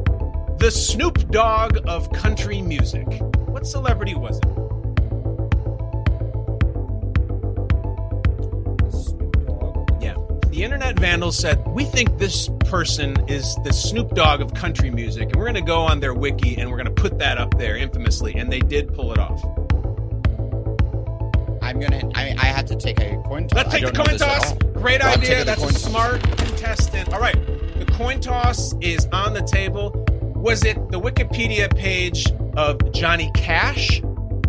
the 0.57 0.71
Snoop 0.71 1.29
Dogg 1.29 1.77
of 1.85 2.11
country 2.13 2.63
music? 2.63 3.05
What 3.45 3.67
celebrity 3.67 4.15
was 4.15 4.37
it? 4.39 4.45
Yeah. 10.01 10.15
The 10.49 10.63
internet 10.63 10.99
vandals 10.99 11.37
said, 11.37 11.63
We 11.67 11.85
think 11.85 12.17
this 12.17 12.49
person 12.61 13.29
is 13.29 13.55
the 13.63 13.71
Snoop 13.71 14.15
Dogg 14.15 14.41
of 14.41 14.55
country 14.55 14.89
music, 14.89 15.29
and 15.29 15.35
we're 15.35 15.45
going 15.45 15.53
to 15.53 15.61
go 15.61 15.81
on 15.81 15.99
their 15.99 16.15
wiki 16.15 16.57
and 16.57 16.71
we're 16.71 16.77
going 16.77 16.93
to 16.93 17.01
put 17.01 17.19
that 17.19 17.37
up 17.37 17.59
there 17.59 17.77
infamously. 17.77 18.33
And 18.33 18.51
they 18.51 18.61
did 18.61 18.91
pull 18.95 19.11
it 19.11 19.19
off. 19.19 19.43
I'm 21.71 21.79
gonna. 21.79 22.01
I, 22.15 22.35
I 22.37 22.45
have 22.47 22.65
to 22.65 22.75
take 22.75 22.99
a 22.99 23.15
coin 23.25 23.47
toss. 23.47 23.55
Let's 23.55 23.71
take 23.71 23.85
the 23.85 23.93
coin 23.93 24.17
toss. 24.17 24.53
Great 24.73 25.01
I'm 25.01 25.21
idea. 25.21 25.45
That's 25.45 25.63
a 25.63 25.67
toss. 25.67 25.81
smart 25.81 26.21
contestant. 26.21 27.13
All 27.13 27.19
right. 27.21 27.37
The 27.77 27.85
coin 27.85 28.19
toss 28.19 28.73
is 28.81 29.07
on 29.13 29.33
the 29.33 29.41
table. 29.41 29.91
Was 30.35 30.65
it 30.65 30.75
the 30.91 30.99
Wikipedia 30.99 31.73
page 31.73 32.27
of 32.57 32.91
Johnny 32.91 33.31
Cash, 33.35 34.01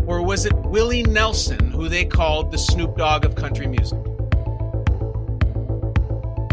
or 0.05 0.21
was 0.21 0.45
it 0.45 0.53
Willie 0.65 1.03
Nelson, 1.03 1.71
who 1.71 1.87
they 1.87 2.03
called 2.03 2.51
the 2.51 2.57
Snoop 2.57 2.97
Dogg 2.97 3.23
of 3.23 3.35
country 3.35 3.67
music? 3.67 3.99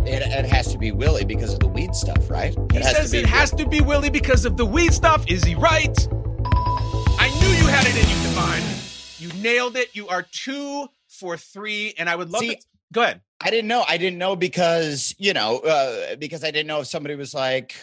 It, 0.07 0.23
it 0.23 0.45
has 0.47 0.71
to 0.71 0.79
be 0.79 0.93
Willie 0.93 1.25
because 1.25 1.53
of 1.53 1.59
the 1.59 1.69
weed 1.69 1.97
stuff, 1.97 2.31
right? 2.31 2.55
He 2.71 2.79
it 2.79 2.85
has 2.85 2.97
says 2.97 3.13
it 3.13 3.27
has 3.27 3.51
to 3.53 3.67
be 3.67 3.81
Willie 3.81 4.11
because 4.11 4.45
of 4.45 4.57
the 4.57 4.67
weed 4.67 4.95
stuff. 4.95 5.25
Is 5.29 5.43
he 5.43 5.57
right? 5.57 5.99
I 7.19 7.29
knew 7.41 7.49
you 7.49 7.67
had 7.67 7.87
it 7.89 7.97
in 7.97 8.09
you, 8.09 8.23
Devine. 8.23 8.80
Nailed 9.43 9.77
it. 9.77 9.95
You 9.95 10.09
are 10.09 10.23
two 10.23 10.89
for 11.09 11.37
three, 11.37 11.95
and 11.99 12.09
I 12.09 12.17
would 12.17 12.31
love 12.31 12.41
See- 12.41 12.53
it. 12.53 12.65
Go 12.93 13.03
ahead. 13.03 13.21
I 13.43 13.51
didn't 13.51 13.69
know. 13.69 13.85
I 13.89 13.97
didn't 13.97 14.19
know 14.19 14.37
because 14.37 15.15
you 15.19 15.33
know 15.33 15.61
uh, 15.61 16.17
because 16.17 16.45
I 16.45 16.51
didn't 16.51 16.67
know 16.67 16.81
if 16.81 16.89
somebody 16.89 17.15
was 17.15 17.33
like 17.33 17.69
"T- 17.71 17.79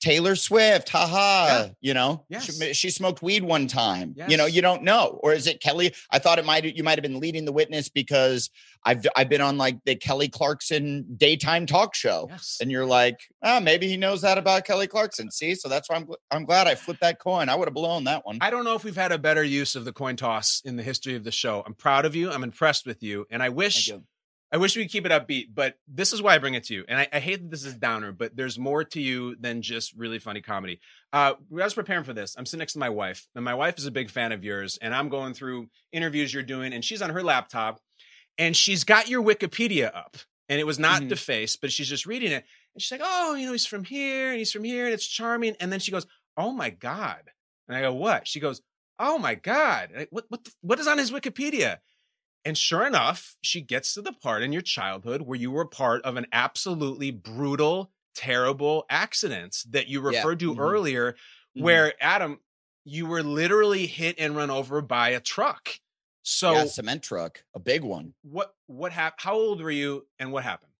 Taylor 0.00 0.36
Swift, 0.36 0.88
haha. 0.88 1.46
Yeah. 1.46 1.68
You 1.80 1.94
know, 1.94 2.24
Yes. 2.28 2.44
she, 2.58 2.72
she 2.74 2.90
smoked 2.90 3.22
weed 3.22 3.42
one 3.42 3.66
time. 3.66 4.14
You 4.28 4.36
know, 4.36 4.46
you 4.46 4.62
don't 4.62 4.82
know, 4.82 5.18
or 5.22 5.32
is 5.32 5.46
it 5.46 5.60
Kelly? 5.60 5.92
I 6.10 6.18
thought 6.18 6.38
it 6.38 6.44
might 6.44 6.64
you 6.64 6.82
might 6.84 6.96
have 6.98 7.02
been 7.02 7.20
leading 7.20 7.44
the 7.44 7.52
witness 7.52 7.88
because 7.88 8.50
I've 8.84 9.06
I've 9.16 9.28
been 9.28 9.40
on 9.40 9.56
like 9.58 9.78
the 9.84 9.96
Kelly 9.96 10.28
Clarkson 10.28 11.06
daytime 11.16 11.66
talk 11.66 11.94
show, 11.94 12.26
Yes. 12.30 12.58
and 12.60 12.70
you're 12.70 12.86
like, 12.86 13.18
oh, 13.42 13.60
maybe 13.60 13.88
he 13.88 13.96
knows 13.96 14.22
that 14.22 14.38
about 14.38 14.64
Kelly 14.64 14.86
Clarkson. 14.86 15.30
See, 15.30 15.54
so 15.54 15.68
that's 15.68 15.88
why 15.90 15.96
I'm 15.96 16.08
I'm 16.30 16.44
glad 16.44 16.66
I 16.66 16.74
flipped 16.74 17.00
that 17.00 17.18
coin. 17.18 17.48
I 17.48 17.54
would 17.54 17.66
have 17.68 17.74
blown 17.74 18.04
that 18.04 18.24
one. 18.26 18.38
I 18.40 18.50
don't 18.50 18.64
know 18.64 18.74
if 18.74 18.84
we've 18.84 18.94
had 18.96 19.12
a 19.12 19.18
better 19.18 19.42
use 19.42 19.74
of 19.74 19.84
the 19.84 19.92
coin 19.92 20.16
toss 20.16 20.62
in 20.64 20.76
the 20.76 20.82
history 20.82 21.14
of 21.16 21.24
the 21.24 21.32
show. 21.32 21.62
I'm 21.66 21.74
proud 21.74 22.04
of 22.04 22.14
you. 22.14 22.30
I'm 22.30 22.44
impressed 22.44 22.86
with 22.86 23.02
you, 23.02 23.26
and 23.30 23.42
I 23.42 23.48
wish. 23.48 23.90
I 24.52 24.56
wish 24.56 24.76
we 24.76 24.84
could 24.84 24.92
keep 24.92 25.06
it 25.06 25.12
upbeat. 25.12 25.48
But 25.54 25.76
this 25.88 26.12
is 26.12 26.22
why 26.22 26.34
I 26.34 26.38
bring 26.38 26.54
it 26.54 26.64
to 26.64 26.74
you. 26.74 26.84
And 26.88 26.98
I, 26.98 27.08
I 27.12 27.18
hate 27.18 27.40
that 27.42 27.50
this 27.50 27.64
is 27.64 27.74
downer, 27.74 28.12
but 28.12 28.36
there's 28.36 28.58
more 28.58 28.84
to 28.84 29.00
you 29.00 29.34
than 29.36 29.62
just 29.62 29.92
really 29.94 30.18
funny 30.18 30.40
comedy. 30.42 30.80
Uh, 31.12 31.34
I 31.38 31.64
was 31.64 31.74
preparing 31.74 32.04
for 32.04 32.12
this. 32.12 32.34
I'm 32.38 32.46
sitting 32.46 32.60
next 32.60 32.74
to 32.74 32.78
my 32.78 32.88
wife, 32.88 33.28
and 33.34 33.44
my 33.44 33.54
wife 33.54 33.78
is 33.78 33.86
a 33.86 33.90
big 33.90 34.10
fan 34.10 34.32
of 34.32 34.44
yours. 34.44 34.78
And 34.80 34.94
I'm 34.94 35.08
going 35.08 35.34
through 35.34 35.68
interviews 35.92 36.32
you're 36.32 36.42
doing, 36.42 36.72
and 36.72 36.84
she's 36.84 37.02
on 37.02 37.10
her 37.10 37.22
laptop, 37.22 37.80
and 38.38 38.56
she's 38.56 38.84
got 38.84 39.08
your 39.08 39.22
Wikipedia 39.22 39.94
up, 39.94 40.16
and 40.48 40.60
it 40.60 40.64
was 40.66 40.78
not 40.78 41.02
Mhm. 41.02 41.08
defaced, 41.08 41.60
but 41.60 41.72
she's 41.72 41.88
just 41.88 42.06
reading 42.06 42.32
it, 42.32 42.44
and 42.74 42.82
she's 42.82 42.90
like, 42.92 43.00
"Oh, 43.04 43.34
you 43.34 43.46
know, 43.46 43.52
he's 43.52 43.66
from 43.66 43.84
here, 43.84 44.30
and 44.30 44.38
he's 44.38 44.52
from 44.52 44.64
here, 44.64 44.84
and 44.84 44.94
it's 44.94 45.06
charming." 45.06 45.56
And 45.60 45.72
then 45.72 45.80
she 45.80 45.90
goes, 45.92 46.06
"Oh 46.36 46.52
my 46.52 46.70
god!" 46.70 47.30
And 47.68 47.76
I 47.76 47.80
go, 47.80 47.94
"What?" 47.94 48.26
She 48.28 48.40
goes, 48.40 48.60
"Oh 48.98 49.18
my 49.18 49.34
god! 49.36 50.06
What 50.10 50.26
what 50.28 50.44
the, 50.44 50.52
what 50.60 50.78
is 50.80 50.86
on 50.86 50.98
his 50.98 51.10
Wikipedia?" 51.12 51.78
And 52.44 52.56
sure 52.58 52.86
enough, 52.86 53.36
she 53.42 53.60
gets 53.60 53.94
to 53.94 54.02
the 54.02 54.12
part 54.12 54.42
in 54.42 54.52
your 54.52 54.62
childhood 54.62 55.22
where 55.22 55.38
you 55.38 55.50
were 55.50 55.64
part 55.64 56.02
of 56.02 56.16
an 56.16 56.26
absolutely 56.32 57.10
brutal, 57.10 57.90
terrible 58.14 58.84
accident 58.90 59.56
that 59.70 59.88
you 59.88 60.00
Yeah. 60.10 60.18
referred 60.18 60.40
to 60.40 60.54
Mhm. 60.54 60.58
earlier, 60.60 61.12
Mhm. 61.56 61.62
where 61.62 61.94
Adam, 62.02 62.40
you 62.84 63.06
were 63.06 63.22
literally 63.22 63.86
hit 63.86 64.18
and 64.18 64.36
run 64.36 64.50
over 64.50 64.82
by 64.82 65.10
a 65.10 65.20
truck. 65.20 65.80
So 66.22 66.52
yeah, 66.52 66.64
cement 66.66 67.02
truck, 67.02 67.44
a 67.54 67.58
big 67.58 67.82
one. 67.82 68.14
what 68.22 68.54
what 68.66 68.92
happened? 68.92 69.20
How 69.22 69.34
old 69.34 69.60
were 69.62 69.70
you 69.70 70.06
and 70.18 70.32
what 70.32 70.42
happened? 70.44 70.72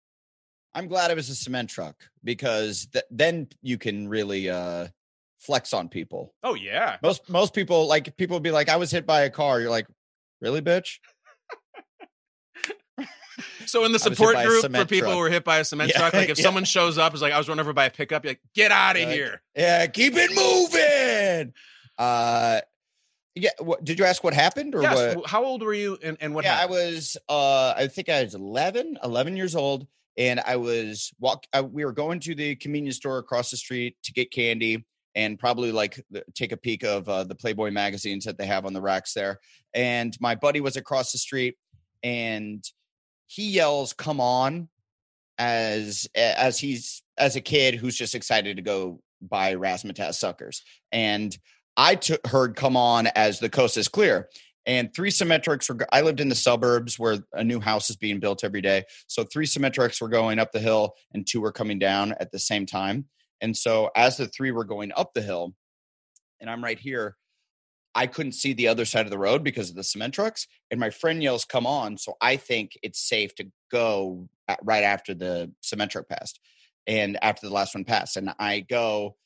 I'm 0.74 0.88
glad 0.88 1.10
it 1.10 1.14
was 1.16 1.28
a 1.30 1.34
cement 1.36 1.70
truck 1.70 2.10
because 2.24 2.86
th- 2.86 3.04
then 3.10 3.48
you 3.62 3.78
can 3.78 4.08
really 4.08 4.48
uh, 4.50 4.88
flex 5.38 5.72
on 5.72 5.88
people. 5.88 6.34
Oh 6.42 6.54
yeah. 6.54 6.98
Most 7.02 7.28
most 7.28 7.54
people 7.54 7.86
like 7.86 8.16
people 8.16 8.40
be 8.40 8.50
like, 8.50 8.68
I 8.68 8.76
was 8.76 8.90
hit 8.90 9.06
by 9.06 9.22
a 9.22 9.30
car. 9.30 9.60
You're 9.60 9.70
like, 9.70 9.86
really, 10.40 10.60
bitch? 10.62 10.98
So 13.66 13.84
in 13.84 13.92
the 13.92 13.96
I 13.96 14.00
was 14.00 14.02
hit 14.04 14.16
support 14.16 14.36
group 14.44 14.62
for 14.62 14.84
people 14.84 14.98
truck. 15.08 15.12
who 15.12 15.18
were 15.18 15.30
hit 15.30 15.44
by 15.44 15.58
a 15.58 15.64
cement 15.64 15.90
Yeah, 15.92 15.98
truck, 15.98 16.14
like 16.14 16.28
if 16.30 16.38
yeah. 16.38 16.42
someone 16.44 16.64
shows 16.64 16.98
up, 16.98 17.14
is 17.14 17.22
like 17.22 17.32
I 17.32 17.38
was 17.38 17.48
run 17.48 17.58
over 17.60 17.72
by 17.72 17.86
a 17.86 17.90
pickup, 17.90 18.24
you're 18.24 18.32
like, 18.32 18.40
get 18.54 18.70
out 18.70 18.96
of 18.96 19.08
here. 19.08 19.42
Yeah, 19.56 19.86
keep 19.86 20.14
it 20.16 20.30
moving. 20.34 21.52
Uh, 21.98 22.60
yeah. 23.34 23.50
What, 23.58 23.82
did 23.84 23.98
you 23.98 24.04
ask 24.04 24.22
what 24.22 24.34
happened 24.34 24.74
or 24.74 24.82
Yes. 24.82 25.16
what? 25.16 25.26
How 25.28 25.44
old 25.44 25.62
were 25.62 25.74
you 25.74 25.98
and, 26.02 26.16
and 26.20 26.34
what 26.34 26.44
yeah, 26.44 26.56
happened? 26.56 26.74
I 26.78 26.84
was. 26.84 27.16
Uh, 27.28 27.74
I 27.76 27.86
think 27.88 28.08
I 28.08 28.22
was 28.22 28.34
11, 28.34 28.98
11 29.02 29.36
years 29.36 29.56
old, 29.56 29.86
and 30.16 30.40
I 30.40 30.56
was 30.56 31.12
walk. 31.18 31.44
I, 31.52 31.62
we 31.62 31.84
were 31.84 31.92
going 31.92 32.20
to 32.20 32.34
the 32.34 32.54
convenience 32.56 32.96
store 32.96 33.18
across 33.18 33.50
the 33.50 33.56
street 33.56 33.96
to 34.04 34.12
get 34.12 34.30
candy 34.30 34.84
and 35.16 35.38
probably 35.38 35.70
like 35.72 36.00
the- 36.10 36.24
take 36.34 36.52
a 36.52 36.56
peek 36.56 36.82
of 36.84 37.08
uh, 37.08 37.24
the 37.24 37.34
Playboy 37.34 37.70
magazines 37.70 38.24
that 38.24 38.36
they 38.38 38.46
have 38.46 38.66
on 38.66 38.72
the 38.72 38.80
racks 38.82 39.14
there. 39.14 39.38
And 39.72 40.16
my 40.20 40.34
buddy 40.34 40.60
was 40.60 40.76
across 40.76 41.10
the 41.12 41.18
street, 41.18 41.56
and 42.02 42.64
he 43.26 43.50
yells, 43.50 43.92
"Come 43.92 44.20
on!" 44.20 44.68
as 45.38 46.08
as 46.14 46.58
he's 46.58 47.02
as 47.18 47.36
a 47.36 47.40
kid 47.40 47.74
who's 47.74 47.96
just 47.96 48.14
excited 48.14 48.56
to 48.56 48.62
go 48.62 49.00
buy 49.20 49.54
Razzmatazz 49.54 50.14
suckers. 50.14 50.62
And 50.92 51.36
I 51.76 51.98
heard 52.26 52.56
"Come 52.56 52.76
on" 52.76 53.08
as 53.08 53.40
the 53.40 53.48
coast 53.48 53.76
is 53.76 53.88
clear. 53.88 54.28
And 54.66 54.94
three 54.94 55.10
symmetrics 55.10 55.68
were. 55.68 55.86
I 55.92 56.00
lived 56.00 56.20
in 56.20 56.28
the 56.28 56.34
suburbs 56.34 56.98
where 56.98 57.18
a 57.32 57.44
new 57.44 57.60
house 57.60 57.90
is 57.90 57.96
being 57.96 58.20
built 58.20 58.44
every 58.44 58.62
day. 58.62 58.84
So 59.08 59.24
three 59.24 59.46
symmetrics 59.46 60.00
were 60.00 60.08
going 60.08 60.38
up 60.38 60.52
the 60.52 60.60
hill, 60.60 60.94
and 61.12 61.26
two 61.26 61.40
were 61.40 61.52
coming 61.52 61.78
down 61.78 62.14
at 62.20 62.32
the 62.32 62.38
same 62.38 62.64
time. 62.64 63.06
And 63.40 63.56
so 63.56 63.90
as 63.94 64.16
the 64.16 64.26
three 64.26 64.52
were 64.52 64.64
going 64.64 64.92
up 64.96 65.12
the 65.12 65.20
hill, 65.20 65.54
and 66.40 66.48
I'm 66.48 66.64
right 66.64 66.78
here, 66.78 67.16
I 67.94 68.06
couldn't 68.06 68.32
see 68.32 68.52
the 68.52 68.68
other 68.68 68.84
side 68.84 69.06
of 69.06 69.10
the 69.10 69.18
road 69.18 69.44
because 69.44 69.70
of 69.70 69.76
the 69.76 69.84
cement 69.84 70.14
trucks. 70.14 70.46
And 70.70 70.80
my 70.80 70.90
friend 70.90 71.22
yells, 71.22 71.44
"Come 71.44 71.66
on!" 71.66 71.96
So 71.98 72.16
I 72.20 72.36
think 72.36 72.78
it's 72.82 73.00
safe 73.00 73.34
to 73.36 73.50
go 73.70 74.28
right 74.62 74.82
after 74.84 75.14
the 75.14 75.52
cement 75.60 75.92
truck 75.92 76.08
passed, 76.08 76.40
and 76.86 77.18
after 77.22 77.46
the 77.46 77.52
last 77.54 77.74
one 77.74 77.84
passed, 77.84 78.16
and 78.16 78.34
I 78.38 78.60
go 78.60 79.16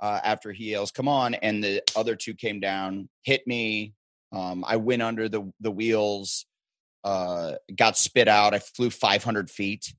uh, 0.00 0.20
after 0.24 0.52
he 0.52 0.70
yells, 0.70 0.90
"Come 0.90 1.08
on!" 1.08 1.34
and 1.34 1.62
the 1.62 1.82
other 1.94 2.16
two 2.16 2.34
came 2.34 2.60
down, 2.60 3.08
hit 3.22 3.46
me. 3.46 3.94
Um, 4.32 4.64
I 4.66 4.76
went 4.76 5.02
under 5.02 5.28
the 5.28 5.52
the 5.60 5.70
wheels, 5.70 6.46
uh, 7.04 7.54
got 7.74 7.96
spit 7.96 8.28
out. 8.28 8.54
I 8.54 8.58
flew 8.58 8.90
500 8.90 9.50
feet. 9.50 9.94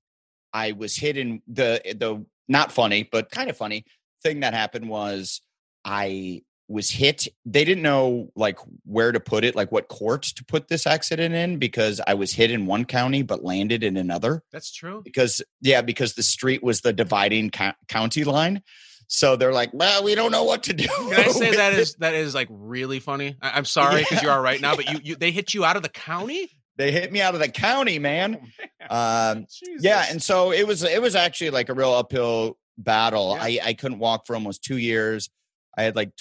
I 0.54 0.74
was 0.74 0.96
hit 0.96 1.18
in 1.18 1.42
the 1.48 1.82
the 1.86 2.26
not 2.48 2.72
funny, 2.72 3.08
but 3.10 3.32
kind 3.32 3.50
of 3.50 3.58
funny 3.58 3.86
thing 4.24 4.42
that 4.42 4.54
happened 4.54 4.90
was 4.90 5.42
I 5.86 6.42
was 6.70 6.90
hit. 6.90 7.28
They 7.46 7.64
didn't 7.64 7.84
know 7.84 8.30
like 8.36 8.60
where 8.84 9.12
to 9.12 9.20
put 9.20 9.44
it, 9.46 9.56
like 9.56 9.72
what 9.72 9.88
court 9.88 10.24
to 10.24 10.44
put 10.46 10.68
this 10.68 10.86
accident 10.86 11.34
in 11.34 11.60
because 11.60 12.02
I 12.06 12.14
was 12.16 12.34
hit 12.34 12.52
in 12.52 12.66
one 12.66 12.84
county 12.86 13.22
but 13.22 13.44
landed 13.44 13.84
in 13.84 13.96
another 13.98 14.44
That's 14.52 14.72
true. 14.74 15.02
because 15.04 15.42
yeah, 15.62 15.82
because 15.82 16.14
the 16.16 16.24
street 16.24 16.62
was 16.62 16.82
the 16.82 16.92
dividing 16.94 17.52
co- 17.52 17.72
county 17.88 18.24
line. 18.26 18.64
So 19.10 19.38
they're 19.38 19.54
like, 19.54 19.70
well, 19.74 20.04
we 20.04 20.16
don't 20.16 20.32
know 20.34 20.44
what 20.44 20.64
to 20.64 20.74
do. 20.74 20.88
Can 20.88 21.14
I 21.14 21.28
say 21.30 21.56
that 21.56 21.72
is 21.74 21.96
that 22.00 22.14
is 22.14 22.36
like 22.36 22.50
really 22.52 23.00
funny? 23.00 23.38
I, 23.42 23.52
I'm 23.52 23.64
sorry 23.66 24.02
because 24.02 24.22
you 24.22 24.30
are 24.30 24.42
right 24.42 24.60
now, 24.60 24.76
but 24.76 24.92
you, 24.92 25.00
you 25.02 25.16
they 25.16 25.32
hit 25.32 25.54
you 25.54 25.64
out 25.64 25.78
of 25.78 25.84
the 25.84 25.90
county. 25.90 26.50
they 26.76 26.92
hit 26.92 27.14
me 27.14 27.22
out 27.22 27.34
of 27.34 27.40
the 27.40 27.48
county, 27.48 28.00
man. 28.00 28.42
Oh, 28.90 29.32
Um, 29.32 29.46
yeah, 29.80 30.06
and 30.10 30.22
so 30.22 30.52
it 30.52 30.68
was 30.68 30.84
it 30.84 31.02
was 31.02 31.16
actually 31.16 31.52
like 31.52 31.70
a 31.70 31.74
real 31.74 31.94
uphill 31.94 32.58
battle. 32.78 33.36
Yeah. 33.38 33.44
I 33.44 33.60
I 33.70 33.74
couldn't 33.74 34.00
walk 34.00 34.28
for 34.28 34.36
almost 34.36 34.62
two 34.66 34.78
years. 34.78 35.30
I 35.78 35.84
had 35.84 35.96
like 35.96 36.12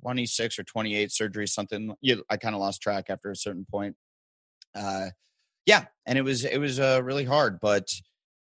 twenty 0.00 0.26
six 0.26 0.58
or 0.58 0.64
twenty 0.64 0.96
eight 0.96 1.10
surgeries, 1.10 1.50
something. 1.50 1.94
I 2.28 2.36
kind 2.36 2.54
of 2.54 2.60
lost 2.60 2.82
track 2.82 3.06
after 3.08 3.30
a 3.30 3.36
certain 3.36 3.66
point. 3.70 3.96
Uh, 4.74 5.08
yeah, 5.66 5.86
and 6.06 6.18
it 6.18 6.22
was 6.22 6.44
it 6.44 6.58
was 6.58 6.80
uh, 6.80 7.00
really 7.02 7.24
hard, 7.24 7.60
but 7.60 7.88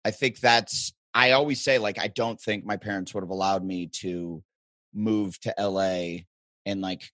I 0.05 0.11
think 0.11 0.39
that's. 0.39 0.93
I 1.13 1.31
always 1.31 1.63
say 1.63 1.79
like 1.79 1.97
I 1.99 2.07
don't 2.07 2.39
think 2.39 2.65
my 2.65 2.77
parents 2.77 3.13
would 3.13 3.23
have 3.23 3.31
allowed 3.31 3.65
me 3.65 3.87
to 4.01 4.43
move 4.93 5.39
to 5.41 5.53
LA 5.59 6.19
and 6.65 6.81
like 6.81 7.09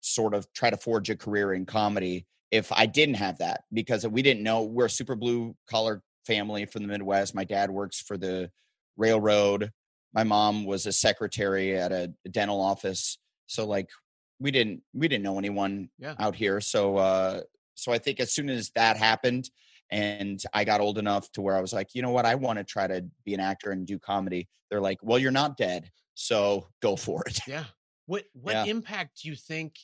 sort 0.00 0.34
of 0.34 0.50
try 0.54 0.70
to 0.70 0.76
forge 0.76 1.10
a 1.10 1.16
career 1.16 1.52
in 1.52 1.66
comedy 1.66 2.26
if 2.50 2.70
I 2.72 2.86
didn't 2.86 3.16
have 3.16 3.38
that 3.38 3.64
because 3.72 4.06
we 4.06 4.22
didn't 4.22 4.42
know 4.42 4.62
we're 4.62 4.86
a 4.86 4.90
super 4.90 5.16
blue 5.16 5.56
collar 5.68 6.02
family 6.26 6.64
from 6.66 6.82
the 6.82 6.88
Midwest. 6.88 7.34
My 7.34 7.44
dad 7.44 7.70
works 7.70 8.00
for 8.00 8.16
the 8.16 8.50
railroad. 8.96 9.70
My 10.14 10.24
mom 10.24 10.64
was 10.64 10.86
a 10.86 10.92
secretary 10.92 11.76
at 11.76 11.92
a 11.92 12.12
dental 12.30 12.60
office. 12.60 13.18
So 13.46 13.66
like 13.66 13.90
we 14.38 14.50
didn't 14.50 14.82
we 14.92 15.08
didn't 15.08 15.24
know 15.24 15.38
anyone 15.38 15.90
Yeah. 15.98 16.14
out 16.18 16.34
here. 16.34 16.60
So 16.60 16.96
uh 16.96 17.42
so 17.74 17.92
I 17.92 17.98
think 17.98 18.20
as 18.20 18.32
soon 18.32 18.48
as 18.50 18.70
that 18.70 18.96
happened 18.96 19.50
and 19.90 20.42
I 20.52 20.64
got 20.64 20.80
old 20.80 20.98
enough 20.98 21.30
to 21.32 21.42
where 21.42 21.56
I 21.56 21.60
was 21.60 21.72
like, 21.72 21.94
you 21.94 22.02
know 22.02 22.10
what, 22.10 22.26
I 22.26 22.34
want 22.34 22.58
to 22.58 22.64
try 22.64 22.86
to 22.86 23.06
be 23.24 23.34
an 23.34 23.40
actor 23.40 23.70
and 23.70 23.86
do 23.86 23.98
comedy. 23.98 24.48
They're 24.70 24.80
like, 24.80 24.98
well, 25.02 25.18
you're 25.18 25.30
not 25.30 25.56
dead, 25.56 25.90
so 26.14 26.68
go 26.80 26.96
for 26.96 27.22
it. 27.26 27.40
Yeah. 27.46 27.66
What 28.06 28.26
what 28.32 28.56
Yeah. 28.56 28.64
impact 28.64 29.22
do 29.22 29.28
you 29.28 29.36
think 29.36 29.78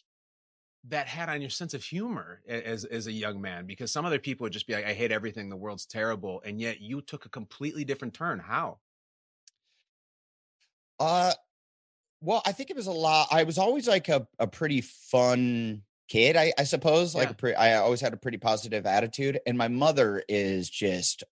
that 0.85 1.07
had 1.09 1.29
on 1.29 1.41
your 1.41 1.51
sense 1.51 1.75
of 1.75 1.85
humor 1.85 2.43
as 2.47 2.85
as 2.85 3.07
a 3.07 3.13
young 3.13 3.41
man? 3.41 3.67
Because 3.67 3.93
some 3.93 4.05
other 4.05 4.19
people 4.19 4.45
would 4.45 4.53
just 4.53 4.67
be 4.67 4.75
like, 4.75 4.85
I 4.87 4.95
hate 4.95 5.13
everything, 5.13 5.49
the 5.49 5.57
world's 5.57 5.87
terrible, 5.87 6.43
and 6.45 6.61
yet 6.61 6.81
you 6.81 7.03
took 7.03 7.27
a 7.27 7.29
completely 7.31 7.85
different 7.85 8.15
turn. 8.15 8.41
How? 8.41 8.81
Uh, 10.99 11.35
well, 12.23 12.41
I 12.47 12.53
think 12.53 12.71
it 12.71 12.77
was 12.77 12.87
a 12.87 12.93
lot. 12.93 13.29
I 13.31 13.43
was 13.43 13.59
always 13.59 13.89
like 13.89 14.09
a, 14.09 14.27
a 14.39 14.47
pretty 14.47 14.81
fun 14.81 15.83
kid, 16.09 16.37
I, 16.37 16.53
I 16.59 16.65
suppose. 16.65 17.15
Like 17.15 17.29
Yeah. 17.31 17.35
pre- 17.35 17.55
I 17.55 17.77
always 17.77 18.01
had 18.01 18.13
a 18.13 18.17
pretty 18.17 18.39
positive 18.39 18.87
attitude, 18.87 19.41
and 19.47 19.59
my 19.59 19.69
mother 19.69 20.23
is 20.29 20.71
just 20.71 21.25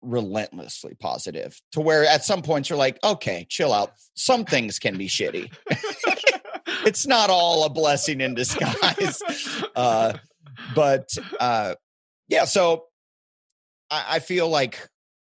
relentlessly 0.00 0.94
positive 0.94 1.60
to 1.72 1.80
where 1.80 2.04
at 2.04 2.24
some 2.24 2.40
points 2.42 2.70
you're 2.70 2.78
like, 2.78 2.98
okay, 3.02 3.46
chill 3.48 3.72
out. 3.72 3.92
Some 4.14 4.44
things 4.44 4.78
can 4.78 4.96
be 4.96 5.08
shitty. 5.08 5.52
it's 6.86 7.06
not 7.06 7.30
all 7.30 7.64
a 7.64 7.68
blessing 7.70 8.20
in 8.20 8.34
disguise. 8.34 9.20
uh, 9.76 10.12
but 10.74 11.08
uh, 11.40 11.74
yeah, 12.28 12.44
so 12.44 12.84
I, 13.90 14.04
I 14.08 14.18
feel 14.20 14.48
like 14.48 14.88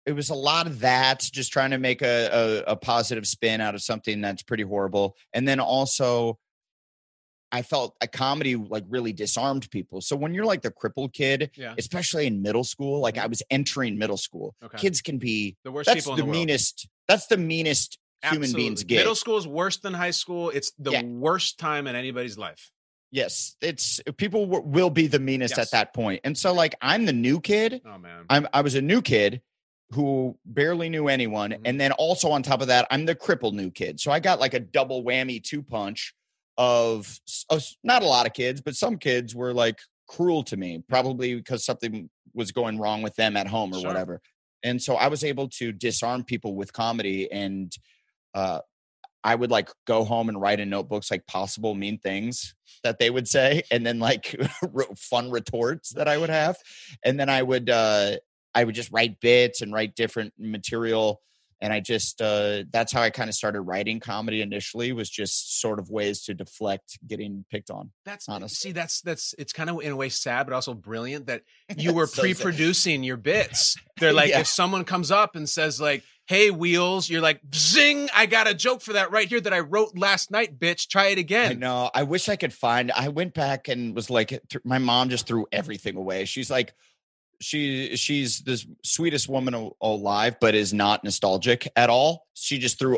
it 0.06 0.14
was 0.14 0.30
a 0.30 0.36
lot 0.36 0.68
of 0.68 0.82
that, 0.82 1.20
just 1.32 1.52
trying 1.54 1.72
to 1.72 1.78
make 1.78 2.02
a, 2.02 2.64
a, 2.68 2.72
a 2.74 2.76
positive 2.76 3.26
spin 3.26 3.62
out 3.62 3.74
of 3.76 3.82
something 3.82 4.22
that's 4.22 4.44
pretty 4.44 4.64
horrible. 4.64 5.16
And 5.34 5.48
then 5.48 5.60
also, 5.60 6.38
I 7.52 7.62
felt 7.62 7.96
a 8.02 8.08
comedy 8.08 8.56
like 8.56 8.84
really 8.90 9.14
disarmed 9.14 9.70
people. 9.70 10.02
So 10.02 10.16
when 10.16 10.34
you're 10.34 10.46
like 10.46 10.62
the 10.64 10.72
crippled 10.72 11.14
kid, 11.14 11.52
Yeah. 11.56 11.76
especially 11.78 12.26
in 12.26 12.42
middle 12.42 12.64
school, 12.64 13.00
like 13.00 13.16
mm-hmm. 13.16 13.26
I 13.26 13.28
was 13.28 13.44
entering 13.52 13.98
middle 13.98 14.18
school, 14.18 14.56
Okay. 14.64 14.78
kids 14.78 15.02
can 15.02 15.20
be 15.20 15.56
The 15.64 15.72
worst 15.72 15.88
that's 15.88 16.02
people 16.02 16.14
in 16.14 16.18
the, 16.18 16.22
the 16.24 16.28
world. 16.28 16.38
meanest. 16.40 16.88
That's 17.08 17.28
the 17.28 17.38
meanest 17.38 18.00
human 18.24 18.52
beings 18.54 18.84
get. 18.84 18.98
Middle 18.98 19.16
school 19.16 19.38
is 19.38 19.48
worse 19.48 19.78
than 19.78 19.94
high 19.94 20.12
school. 20.12 20.50
It's 20.50 20.72
the 20.80 20.92
Yeah. 20.92 21.04
worst 21.04 21.60
time 21.60 21.86
in 21.88 21.96
anybody's 21.96 22.38
life. 22.38 22.72
Yes, 23.12 23.56
it's 23.62 24.02
people 24.18 24.48
w- 24.48 24.66
will 24.68 24.90
be 24.90 25.06
the 25.06 25.20
meanest 25.20 25.58
Yes. 25.58 25.68
at 25.68 25.72
that 25.72 25.94
point. 25.94 26.22
And 26.24 26.36
so 26.36 26.54
like 26.54 26.74
I'm 26.82 27.06
the 27.06 27.14
new 27.14 27.40
kid. 27.40 27.82
Oh 27.86 28.00
man. 28.00 28.26
I'm 28.30 28.48
I 28.52 28.62
was 28.62 28.74
a 28.74 28.82
new 28.82 29.02
kid 29.04 29.42
who 29.94 30.38
barely 30.46 30.90
knew 30.90 31.08
anyone 31.08 31.52
Mhm. 31.52 31.62
and 31.66 31.80
then 31.82 31.92
also 31.94 32.30
on 32.32 32.44
top 32.44 32.62
of 32.62 32.68
that 32.68 32.88
I'm 32.92 33.06
the 33.06 33.16
crippled 33.16 33.56
new 33.56 33.70
kid. 33.72 34.00
So 34.00 34.12
I 34.12 34.20
got 34.20 34.40
like 34.40 34.54
a 34.54 34.60
double 34.60 35.04
whammy 35.04 35.42
two 35.44 35.62
punch 35.64 36.14
of, 36.58 37.20
of 37.50 37.66
not 37.84 38.04
a 38.04 38.08
lot 38.08 38.26
of 38.28 38.34
kids, 38.34 38.62
but 38.62 38.76
some 38.76 38.98
kids 38.98 39.34
were 39.36 39.54
like 39.54 39.80
cruel 40.08 40.44
to 40.44 40.58
me 40.58 40.84
probably 40.88 41.36
because 41.36 41.66
something 41.66 42.10
was 42.34 42.52
going 42.52 42.78
wrong 42.80 43.02
with 43.02 43.16
them 43.16 43.38
at 43.38 43.48
home 43.48 43.72
or 43.74 43.80
Sure. 43.80 43.88
whatever. 43.88 44.22
And 44.64 44.82
so 44.82 44.96
I 44.96 45.08
was 45.08 45.24
able 45.24 45.50
to 45.50 45.72
disarm 45.72 46.24
people 46.24 46.56
with 46.56 46.74
comedy 46.74 47.32
and 47.32 47.76
uh 48.34 48.60
I 49.26 49.36
would 49.36 49.52
like 49.52 49.70
go 49.86 50.04
home 50.04 50.28
and 50.28 50.40
write 50.42 50.60
in 50.60 50.70
notebooks 50.70 51.10
like 51.10 51.26
possible 51.28 51.76
mean 51.76 51.98
things 51.98 52.56
that 52.84 53.00
they 53.00 53.10
would 53.10 53.26
say, 53.28 53.64
and 53.72 53.86
then 53.86 53.98
like 54.00 54.36
fun 54.98 55.32
retorts 55.32 55.92
that 55.92 56.10
I 56.10 56.18
would 56.18 56.30
have, 56.30 56.58
and 57.06 57.18
then 57.18 57.30
I 57.30 57.42
would 57.42 57.70
uh, 57.70 58.18
I 58.56 58.64
would 58.64 58.76
just 58.76 58.92
write 58.92 59.20
bits 59.20 59.62
and 59.62 59.74
write 59.74 59.96
different 59.96 60.34
material, 60.38 61.22
and 61.62 61.72
I 61.72 61.80
just 61.80 62.22
uh, 62.22 62.64
that's 62.72 62.92
how 62.92 63.02
I 63.02 63.10
kind 63.10 63.30
of 63.30 63.36
started 63.36 63.62
writing 63.62 64.00
comedy 64.00 64.42
initially 64.42 64.92
was 64.92 65.10
just 65.10 65.60
sort 65.62 65.80
of 65.80 65.90
ways 65.90 66.24
to 66.24 66.34
deflect 66.34 66.98
getting 67.08 67.46
picked 67.50 67.70
on. 67.72 67.92
That's 68.06 68.28
honestly. 68.30 68.70
see, 68.70 68.72
that's 68.74 69.02
that's 69.02 69.34
it's 69.38 69.54
kind 69.54 69.70
of 69.70 69.82
in 69.82 69.92
a 69.92 69.96
way 69.96 70.10
sad, 70.10 70.46
but 70.46 70.54
also 70.54 70.74
brilliant 70.74 71.28
that 71.28 71.44
you 71.78 71.94
were 71.98 72.08
So 72.08 72.22
pre-producing 72.22 73.04
your 73.04 73.18
bits. 73.18 73.78
They're 74.00 74.14
like, 74.22 74.30
Yeah. 74.30 74.42
if 74.42 74.48
someone 74.48 74.84
comes 74.84 75.10
up 75.12 75.36
and 75.36 75.48
says 75.48 75.80
like, 75.80 76.04
"Hey, 76.26 76.52
wheels," 76.52 77.10
you're 77.10 77.22
like, 77.22 77.40
"Zing! 77.56 78.10
I 78.14 78.26
got 78.26 78.48
a 78.48 78.54
joke 78.54 78.82
for 78.82 78.94
that 78.94 79.12
right 79.12 79.28
here 79.30 79.40
that 79.42 79.54
I 79.54 79.60
wrote 79.62 79.98
last 79.98 80.32
night, 80.32 80.60
bitch. 80.60 80.88
Try 80.90 81.08
it 81.08 81.18
I 81.18 81.22
again." 81.22 81.60
know. 81.60 81.90
I 81.94 82.04
wish 82.04 82.28
I 82.30 82.36
could 82.36 82.54
find. 82.54 82.92
I 82.92 83.08
went 83.08 83.34
back 83.34 83.68
and 83.70 83.96
was 83.96 84.10
like, 84.10 84.30
th- 84.30 84.64
my 84.66 84.80
mom 84.80 85.10
just 85.10 85.28
threw 85.28 85.46
everything 85.52 85.96
away. 85.96 86.26
She's 86.26 86.52
like, 86.52 86.74
she 87.44 87.96
she's 87.96 88.42
the 88.42 88.64
sweetest 88.84 89.28
woman 89.28 89.72
alive, 89.82 90.38
but 90.40 90.56
is 90.56 90.74
not 90.74 91.04
nostalgic 91.04 91.72
at 91.76 91.90
all. 91.90 92.26
She 92.34 92.58
just 92.58 92.80
threw 92.80 92.98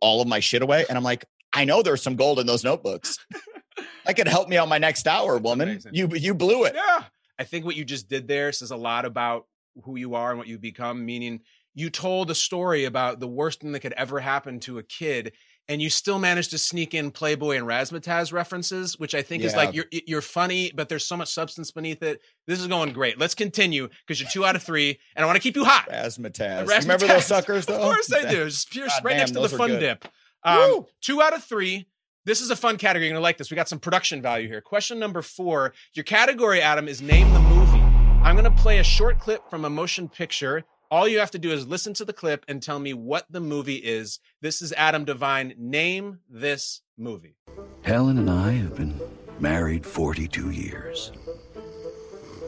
all 0.00 0.20
of 0.20 0.28
my 0.28 0.40
shit 0.40 0.62
away, 0.62 0.84
and 0.88 0.98
I'm 0.98 1.04
like, 1.04 1.24
I 1.52 1.64
know 1.64 1.82
there's 1.82 2.02
some 2.02 2.16
gold 2.16 2.38
in 2.38 2.46
those 2.46 2.64
notebooks. 2.64 3.16
that 4.04 4.16
could 4.16 4.28
help 4.28 4.48
me 4.48 4.56
on 4.56 4.68
my 4.68 4.78
next 4.78 5.06
hour, 5.06 5.38
woman. 5.38 5.68
amazing. 5.68 5.94
You 5.94 6.08
you 6.14 6.34
blew 6.34 6.64
it. 6.64 6.74
Yeah. 6.74 7.04
I 7.38 7.44
think 7.44 7.64
what 7.64 7.76
you 7.76 7.84
just 7.84 8.08
did 8.08 8.28
there 8.28 8.50
says 8.52 8.70
a 8.70 8.76
lot 8.76 9.04
about 9.04 9.46
who 9.84 9.96
you 9.96 10.14
are 10.14 10.30
and 10.30 10.38
what 10.38 10.48
you 10.48 10.58
become. 10.58 11.04
Meaning, 11.04 11.40
you 11.74 11.90
told 11.90 12.30
a 12.30 12.34
story 12.34 12.84
about 12.84 13.20
the 13.20 13.28
worst 13.28 13.60
thing 13.60 13.72
that 13.72 13.80
could 13.80 13.92
ever 13.92 14.20
happen 14.20 14.60
to 14.60 14.78
a 14.78 14.82
kid, 14.82 15.32
and 15.68 15.82
you 15.82 15.90
still 15.90 16.18
managed 16.18 16.50
to 16.50 16.58
sneak 16.58 16.94
in 16.94 17.10
Playboy 17.10 17.56
and 17.56 17.66
Razzmatazz 17.66 18.32
references, 18.32 18.98
which 18.98 19.14
I 19.14 19.22
think 19.22 19.42
is 19.42 19.56
like 19.56 19.74
you're 19.74 19.86
you're 19.90 20.22
funny, 20.22 20.72
but 20.74 20.88
there's 20.88 21.06
so 21.06 21.16
much 21.16 21.32
substance 21.32 21.70
beneath 21.70 22.02
it. 22.02 22.20
This 22.46 22.60
is 22.60 22.66
going 22.66 22.92
great. 22.92 23.18
Let's 23.18 23.34
continue 23.34 23.88
because 24.06 24.20
you're 24.20 24.30
two 24.30 24.44
out 24.44 24.56
of 24.56 24.62
three, 24.62 24.98
and 25.14 25.24
I 25.24 25.26
want 25.26 25.36
to 25.36 25.42
keep 25.42 25.56
you 25.56 25.64
hot. 25.64 25.88
Razzmatazz. 25.90 26.66
Razzmatazz. 26.66 26.82
Remember 26.82 27.06
those 27.06 27.26
suckers, 27.26 27.66
though? 27.66 27.76
Of 27.76 27.82
course 27.82 28.12
I 28.12 28.30
do. 28.30 28.44
Just 28.44 28.70
pure, 28.70 28.86
God 28.86 29.04
right 29.04 29.10
damn, 29.12 29.18
next 29.18 29.30
to 29.32 29.40
the 29.40 29.48
fun 29.48 29.70
good. 29.70 29.80
dip. 29.80 30.04
Um, 30.44 30.86
two 31.00 31.20
out 31.20 31.34
of 31.34 31.42
three. 31.42 31.88
This 32.24 32.40
is 32.40 32.50
a 32.50 32.56
fun 32.56 32.76
category. 32.76 33.06
You're 33.06 33.14
gonna 33.14 33.22
like 33.22 33.36
this. 33.36 33.50
We 33.50 33.54
got 33.56 33.68
some 33.68 33.78
production 33.78 34.20
value 34.22 34.48
here. 34.48 34.60
Question 34.60 34.98
number 34.98 35.22
four. 35.22 35.72
Your 35.94 36.04
category, 36.04 36.60
Adam, 36.60 36.88
is 36.88 37.00
name 37.00 37.32
the 37.32 37.40
movie. 37.40 37.78
I'm 37.78 38.34
gonna 38.34 38.50
play 38.50 38.78
a 38.78 38.84
short 38.84 39.20
clip 39.20 39.48
from 39.48 39.64
a 39.64 39.70
motion 39.70 40.08
picture. 40.08 40.64
All 40.88 41.08
you 41.08 41.18
have 41.18 41.32
to 41.32 41.38
do 41.38 41.50
is 41.50 41.66
listen 41.66 41.94
to 41.94 42.04
the 42.04 42.12
clip 42.12 42.44
and 42.46 42.62
tell 42.62 42.78
me 42.78 42.94
what 42.94 43.26
the 43.28 43.40
movie 43.40 43.76
is. 43.76 44.20
This 44.40 44.62
is 44.62 44.72
Adam 44.74 45.04
Devine. 45.04 45.52
Name 45.58 46.20
this 46.30 46.82
movie. 46.96 47.34
Helen 47.82 48.18
and 48.18 48.30
I 48.30 48.52
have 48.52 48.76
been 48.76 49.00
married 49.40 49.84
42 49.84 50.50
years. 50.50 51.10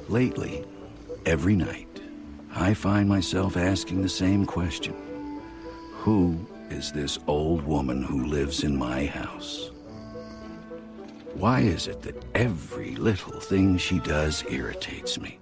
Lately, 0.09 0.65
every 1.27 1.57
night, 1.57 2.01
I 2.55 2.75
find 2.75 3.09
myself 3.09 3.57
asking 3.57 4.03
the 4.03 4.09
same 4.09 4.47
question 4.47 4.95
Who 5.95 6.39
is 6.71 6.93
this 6.93 7.19
old 7.27 7.63
woman 7.63 8.05
who 8.05 8.25
lives 8.25 8.63
in 8.63 8.77
my 8.77 9.07
house? 9.07 9.73
Why 11.35 11.61
is 11.61 11.89
it 11.89 12.03
that 12.03 12.25
every 12.37 12.95
little 12.95 13.41
thing 13.41 13.79
she 13.79 13.99
does 13.99 14.45
irritates 14.49 15.21
me? 15.21 15.41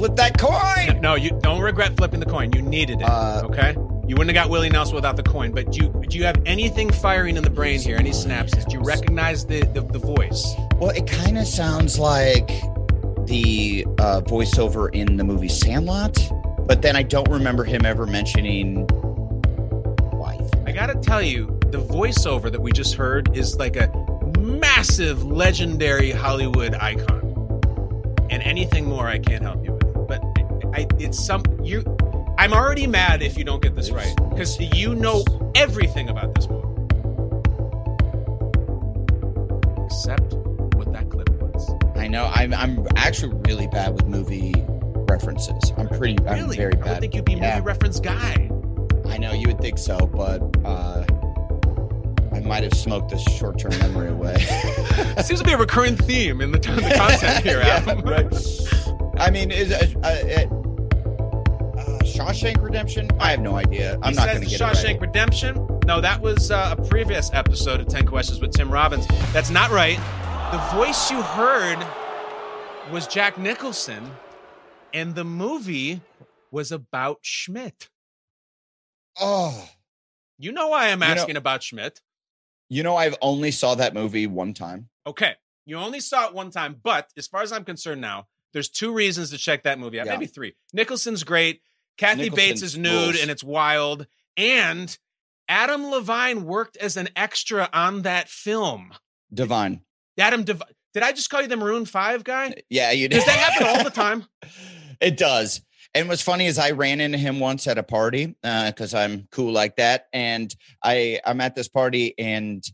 Wish 0.00 0.10
I 0.10 0.12
wouldn't 0.12 0.20
have 0.20 0.38
flipped 0.38 0.38
that 0.38 0.38
coin. 0.38 1.00
No, 1.00 1.14
you 1.14 1.30
don't 1.42 1.60
regret 1.60 1.96
flipping 1.96 2.20
the 2.20 2.26
coin. 2.26 2.52
You 2.52 2.62
needed 2.62 3.00
it. 3.00 3.08
Uh, 3.08 3.42
okay. 3.44 3.74
You 4.06 4.14
wouldn't 4.14 4.36
have 4.36 4.44
got 4.44 4.50
Willie 4.50 4.68
Nelson 4.68 4.94
without 4.94 5.16
the 5.16 5.22
coin. 5.22 5.52
But 5.52 5.72
do 5.72 5.84
you 5.84 6.04
do 6.08 6.18
you 6.18 6.24
have 6.24 6.40
anything 6.46 6.90
firing 6.90 7.36
in 7.36 7.42
the 7.42 7.50
brain 7.50 7.80
here? 7.80 7.96
Any 7.96 8.10
synapses? 8.10 8.66
Do 8.68 8.78
you 8.78 8.84
recognize 8.84 9.46
the 9.46 9.60
the, 9.66 9.80
the 9.80 9.98
voice? 9.98 10.54
Well, 10.76 10.90
it 10.90 11.06
kind 11.06 11.38
of 11.38 11.46
sounds 11.46 11.98
like 11.98 12.48
the 13.26 13.84
uh, 13.98 14.20
voiceover 14.20 14.94
in 14.94 15.16
the 15.16 15.24
movie 15.24 15.48
Sandlot, 15.48 16.16
but 16.66 16.82
then 16.82 16.94
I 16.94 17.02
don't 17.02 17.28
remember 17.28 17.64
him 17.64 17.84
ever 17.84 18.06
mentioning 18.06 18.86
wife. 20.12 20.48
I 20.66 20.72
gotta 20.72 20.94
tell 20.94 21.22
you, 21.22 21.46
the 21.70 21.78
voiceover 21.78 22.52
that 22.52 22.60
we 22.60 22.70
just 22.70 22.94
heard 22.94 23.36
is 23.36 23.56
like 23.56 23.74
a 23.74 23.90
massive, 24.38 25.24
legendary 25.24 26.12
Hollywood 26.12 26.74
icon. 26.74 27.24
And 28.30 28.42
anything 28.42 28.86
more, 28.86 29.06
I 29.06 29.18
can't 29.18 29.42
help 29.42 29.64
you 29.64 29.75
I, 30.76 30.80
I 30.80 30.86
it's 30.98 31.18
some 31.24 31.42
you. 31.62 31.82
I'm 32.38 32.52
already 32.52 32.86
mad 32.86 33.22
if 33.22 33.38
you 33.38 33.44
don't 33.44 33.62
get 33.62 33.74
this 33.74 33.90
right 33.90 34.14
because 34.30 34.60
you 34.60 34.94
know 34.94 35.24
everything 35.54 36.08
about 36.10 36.34
this 36.34 36.48
movie, 36.48 36.62
except 39.86 40.34
what 40.74 40.92
that 40.92 41.08
clip 41.10 41.30
was. 41.40 41.70
I 41.96 42.08
know. 42.08 42.30
I'm 42.34 42.52
I'm 42.54 42.86
actually 42.96 43.34
really 43.46 43.66
bad 43.68 43.94
with 43.94 44.06
movie 44.06 44.54
references. 45.08 45.72
I'm 45.78 45.88
pretty. 45.88 46.16
I'm 46.26 46.34
Really, 46.40 46.56
very 46.56 46.74
I 46.74 46.76
bad. 46.76 46.88
would 46.90 47.00
think 47.00 47.14
you'd 47.14 47.24
be 47.24 47.32
a 47.32 47.36
movie 47.36 47.46
Yeah. 47.46 47.60
reference 47.64 48.00
guy. 48.00 48.50
I 49.06 49.18
know 49.18 49.32
you 49.32 49.48
would 49.48 49.60
think 49.60 49.78
so, 49.78 49.96
but 50.06 50.42
uh, 50.64 51.04
I 52.34 52.40
might 52.40 52.64
have 52.64 52.74
smoked 52.74 53.10
this 53.10 53.22
short-term 53.22 53.78
memory 53.78 54.08
away. 54.08 54.34
It 54.38 55.24
seems 55.24 55.40
to 55.40 55.46
be 55.46 55.52
a 55.52 55.56
recurring 55.56 55.96
theme 55.96 56.40
in 56.42 56.50
the, 56.52 56.58
the 56.58 56.92
content 56.96 57.42
here, 57.44 57.60
Yeah, 57.60 57.82
right. 58.02 58.26
I 59.18 59.30
mean, 59.30 59.50
is 59.52 59.72
uh, 59.72 59.86
uh, 60.02 60.06
uh, 60.08 60.62
Shawshank 62.26 62.60
Redemption? 62.60 63.08
I 63.20 63.30
have 63.30 63.40
no 63.40 63.54
idea. 63.54 64.00
I'm 64.02 64.10
he 64.10 64.16
not 64.16 64.26
going 64.26 64.40
to 64.42 64.46
get 64.48 64.60
Shawshank 64.60 64.84
it 64.84 64.92
right. 64.94 65.00
Redemption. 65.02 65.80
No, 65.86 66.00
that 66.00 66.20
was 66.20 66.50
uh, 66.50 66.74
a 66.76 66.82
previous 66.88 67.30
episode 67.32 67.80
of 67.80 67.86
10 67.86 68.04
Questions 68.04 68.40
with 68.40 68.50
Tim 68.52 68.68
Robbins. 68.68 69.06
That's 69.32 69.48
not 69.50 69.70
right. 69.70 69.96
The 70.50 70.58
voice 70.76 71.08
you 71.08 71.22
heard 71.22 71.78
was 72.90 73.06
Jack 73.06 73.38
Nicholson, 73.38 74.10
and 74.92 75.14
the 75.14 75.22
movie 75.22 76.00
was 76.50 76.72
about 76.72 77.18
Schmidt. 77.22 77.88
Oh, 79.20 79.68
You 80.36 80.50
know 80.50 80.66
why 80.68 80.88
I'm 80.88 81.02
You 81.02 81.06
know- 81.06 81.14
asking 81.14 81.36
about 81.36 81.62
Schmidt. 81.62 82.00
you 82.68 82.82
know, 82.82 82.96
I've 82.96 83.14
only 83.22 83.52
saw 83.52 83.76
that 83.76 83.94
movie 83.94 84.26
one 84.26 84.52
time. 84.52 84.88
Okay. 85.06 85.36
You 85.64 85.76
only 85.76 86.00
saw 86.00 86.26
it 86.26 86.34
one 86.34 86.50
time, 86.50 86.80
but 86.82 87.08
as 87.16 87.28
far 87.28 87.42
as 87.42 87.52
I'm 87.52 87.64
concerned 87.64 88.00
now, 88.00 88.26
there's 88.52 88.68
two 88.68 88.92
reasons 88.92 89.30
to 89.30 89.38
check 89.38 89.62
that 89.62 89.78
movie 89.78 90.00
out. 90.00 90.06
Yeah. 90.06 90.14
Maybe 90.14 90.26
three. 90.26 90.56
Nicholson's 90.72 91.22
great. 91.22 91.60
Kathy 91.96 92.22
Nicholson 92.24 92.36
Bates 92.48 92.62
is 92.62 92.76
nude 92.76 92.92
rules. 92.92 93.20
and 93.22 93.30
it's 93.30 93.44
wild. 93.44 94.06
And 94.36 94.96
Adam 95.48 95.86
Levine 95.90 96.44
worked 96.44 96.76
as 96.76 96.96
an 96.96 97.08
extra 97.16 97.68
on 97.72 98.02
that 98.02 98.28
film. 98.28 98.92
Devine. 99.32 99.80
Adam 100.18 100.44
Dev- 100.44 100.62
Did 100.94 101.02
I 101.02 101.12
just 101.12 101.30
call 101.30 101.42
you 101.42 101.48
the 101.48 101.56
Maroon 101.56 101.84
5 101.84 102.24
guy? 102.24 102.54
Yeah, 102.70 102.90
you 102.92 103.08
did. 103.08 103.16
Does 103.16 103.26
that 103.26 103.38
happen 103.38 103.66
all 103.66 103.84
the 103.84 103.90
time? 103.90 104.24
It 104.98 105.18
does. 105.18 105.60
And 105.92 106.08
what's 106.08 106.22
funny 106.22 106.46
is 106.46 106.58
I 106.58 106.70
ran 106.70 107.02
into 107.02 107.18
him 107.18 107.38
once 107.38 107.66
at 107.66 107.76
a 107.76 107.82
party 107.82 108.34
because 108.42 108.94
I'm 108.94 109.28
cool 109.30 109.52
like 109.52 109.76
that. 109.76 110.06
And 110.14 110.50
I 110.82 111.20
I'm 111.22 111.38
at 111.42 111.54
this 111.54 111.68
party 111.68 112.14
and 112.18 112.64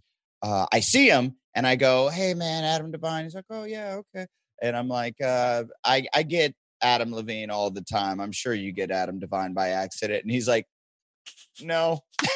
uh, 0.41 0.67
I 0.73 0.79
see 0.79 1.09
him 1.09 1.35
and 1.53 1.67
I 1.67 1.75
go, 1.75 2.11
"Hey 2.11 2.35
man, 2.35 2.63
Adam 2.63 2.93
Devine." 2.93 3.25
He's 3.25 3.35
like, 3.35 3.47
"Oh 3.51 3.65
yeah, 3.65 4.01
okay." 4.15 4.27
And 4.63 4.77
I'm 4.77 4.87
like, 4.87 5.21
uh, 5.21 5.65
"I 5.85 6.07
I 6.15 6.23
get 6.23 6.55
Adam 6.83 7.13
Levine 7.15 7.51
all 7.51 7.71
the 7.71 7.83
time. 7.83 8.21
I'm 8.21 8.33
sure 8.33 8.55
you 8.55 8.73
get 8.73 8.91
Adam 8.91 9.19
Devine 9.19 9.55
by 9.55 9.71
accident." 9.71 10.23
And 10.23 10.31
he's 10.31 10.49
like, 10.49 10.67
"No." 11.61 12.01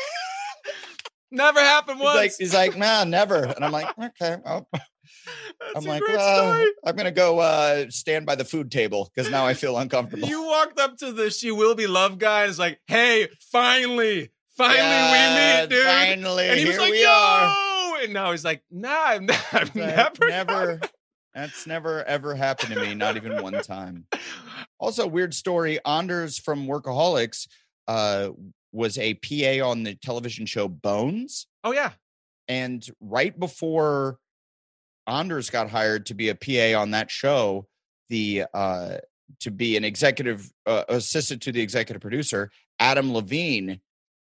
Never 1.31 1.61
happened 1.61 1.99
He's 1.99 2.05
once. 2.05 2.17
like, 2.17 2.33
he's 2.39 2.55
like, 2.55 2.77
"Nah, 2.77 3.05
never." 3.05 3.43
And 3.43 3.65
I'm 3.65 3.73
like, 3.73 3.89
"Okay." 3.99 4.37
oh." 4.47 4.67
That's 4.73 5.77
I'm 5.77 5.85
like, 5.85 6.03
well. 6.07 6.67
I'm 6.85 6.97
gonna 6.97 7.11
go 7.11 7.41
uh, 7.41 7.87
stand 7.91 8.27
by 8.27 8.37
the 8.37 8.45
food 8.45 8.71
table 8.71 9.11
because 9.15 9.31
now 9.31 9.45
I 9.47 9.55
feel 9.55 9.77
uncomfortable. 9.77 10.29
You 10.29 10.45
walked 10.45 10.79
up 10.79 10.97
to 10.99 11.13
the 11.13 11.31
She 11.31 11.51
Will 11.51 11.75
Be 11.75 11.87
Love 11.87 12.19
guy 12.19 12.43
and 12.43 12.49
was 12.49 12.59
like, 12.59 12.81
hey, 12.87 13.29
finally, 13.53 14.31
finally 14.57 14.79
Yeah, 14.79 15.61
we 15.61 15.63
meet, 15.63 15.71
dude. 15.77 15.87
Finally, 15.87 16.49
and 16.49 16.59
he 16.61 16.67
was 16.67 16.75
here 16.75 16.83
like, 16.83 16.93
we 16.93 17.03
yo! 17.03 17.09
are. 17.09 18.03
And 18.05 18.13
now 18.13 18.31
he's 18.31 18.45
like, 18.45 18.63
nah, 18.71 18.89
I've, 18.89 19.23
I've 19.53 19.75
never. 19.75 20.29
never 20.29 20.81
that's 21.37 21.67
never 21.67 22.03
ever 22.05 22.35
happened 22.35 22.73
to 22.75 22.81
me 22.81 22.95
not 22.95 23.17
even 23.17 23.41
one 23.43 23.53
time 23.63 24.07
also 24.81 25.07
weird 25.07 25.33
story 25.35 25.79
anders 25.87 26.39
from 26.39 26.67
workaholics 26.67 27.47
uh 27.89 28.31
was 28.73 28.99
a 28.99 29.15
pa 29.15 29.65
on 29.65 29.83
the 29.85 29.95
television 29.97 30.47
show 30.47 30.67
bones 30.69 31.47
Oh, 31.63 31.73
yeah. 31.73 31.93
and 32.49 32.85
right 33.01 33.39
before 33.39 34.19
anders 35.07 35.51
got 35.51 35.71
hired 35.71 36.07
to 36.07 36.15
be 36.15 36.29
a 36.31 36.35
pa 36.35 36.81
on 36.81 36.91
that 36.93 37.11
show 37.11 37.67
the 38.09 38.45
uh 38.55 38.97
to 39.41 39.51
be 39.51 39.77
an 39.77 39.85
executive 39.85 40.51
uh, 40.67 40.85
assistant 40.89 41.43
to 41.43 41.53
the 41.53 41.61
executive 41.61 42.01
producer 42.01 42.51
adam 42.79 43.13
levine 43.13 43.81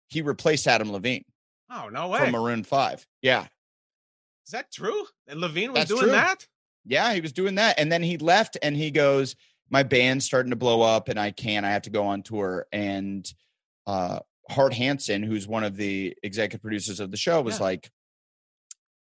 he 0.09 0.21
replaced 0.21 0.67
adam 0.67 0.91
levine 0.91 1.23
Oh, 1.71 1.87
no 1.89 2.07
way. 2.07 2.19
from 2.19 2.31
maroon 2.31 2.63
5 2.63 3.05
yeah 3.21 3.45
Is 4.47 4.51
that 4.53 4.71
true? 4.71 5.05
And 5.27 5.39
Levine 5.39 5.71
was 5.71 5.81
That's 5.81 5.89
doing 5.89 6.01
true. 6.03 6.11
that? 6.13 6.47
Yeah, 6.85 7.13
he 7.13 7.21
was 7.21 7.33
doing 7.33 7.55
that. 7.55 7.79
And 7.79 7.91
then 7.91 8.01
he 8.03 8.17
left 8.17 8.57
and 8.63 8.75
he 8.75 8.91
goes, 8.91 9.35
My 9.69 9.83
band's 9.83 10.25
starting 10.25 10.49
to 10.51 10.55
blow 10.55 10.81
up 10.81 11.09
and 11.09 11.19
I 11.19 11.31
can't. 11.31 11.65
I 11.65 11.71
have 11.71 11.83
to 11.83 11.89
go 11.89 12.05
on 12.07 12.23
tour. 12.23 12.65
And 12.71 13.31
uh 13.87 14.19
Hart 14.49 14.73
Hanson, 14.73 15.21
who's 15.21 15.47
one 15.47 15.63
of 15.63 15.75
the 15.75 16.15
executive 16.23 16.61
producers 16.61 16.99
of 16.99 17.11
the 17.11 17.17
show, 17.17 17.41
was 17.41 17.57
Yeah. 17.59 17.63
like, 17.65 17.91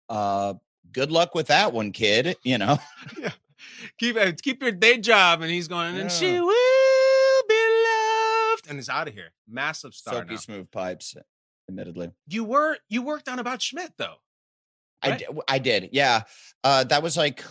uh, 0.08 0.54
good 0.92 1.12
luck 1.12 1.34
with 1.34 1.48
that 1.48 1.72
one, 1.72 1.92
kid. 1.92 2.36
You 2.44 2.58
know? 2.58 2.78
Keep 3.98 4.16
uh, 4.16 4.32
keep 4.42 4.62
your 4.62 4.72
day 4.72 4.98
job. 4.98 5.42
And 5.42 5.50
he's 5.50 5.68
going, 5.68 5.96
and 5.96 6.10
she 6.10 6.32
Yeah. 6.34 6.40
will 6.40 7.42
be 7.48 7.54
loved. 7.86 8.66
And 8.68 8.76
he's 8.78 8.88
out 8.88 9.08
of 9.08 9.14
here. 9.14 9.32
Massive 9.48 9.94
star. 9.94 10.14
Silky 10.14 10.30
now. 10.34 10.36
smooth 10.36 10.70
pipes, 10.70 11.14
admittedly. 11.68 12.10
You 12.28 12.44
were 12.44 12.76
you 12.88 13.02
worked 13.02 13.28
on 13.28 13.38
about 13.38 13.62
Schmidt 13.62 13.92
though. 13.96 14.16
I 15.02 15.10
Right? 15.10 15.18
did, 15.20 15.28
I 15.48 15.58
did. 15.58 15.90
Yeah. 15.92 16.22
Uh, 16.64 16.84
that 16.84 17.02
was 17.02 17.16
like, 17.16 17.42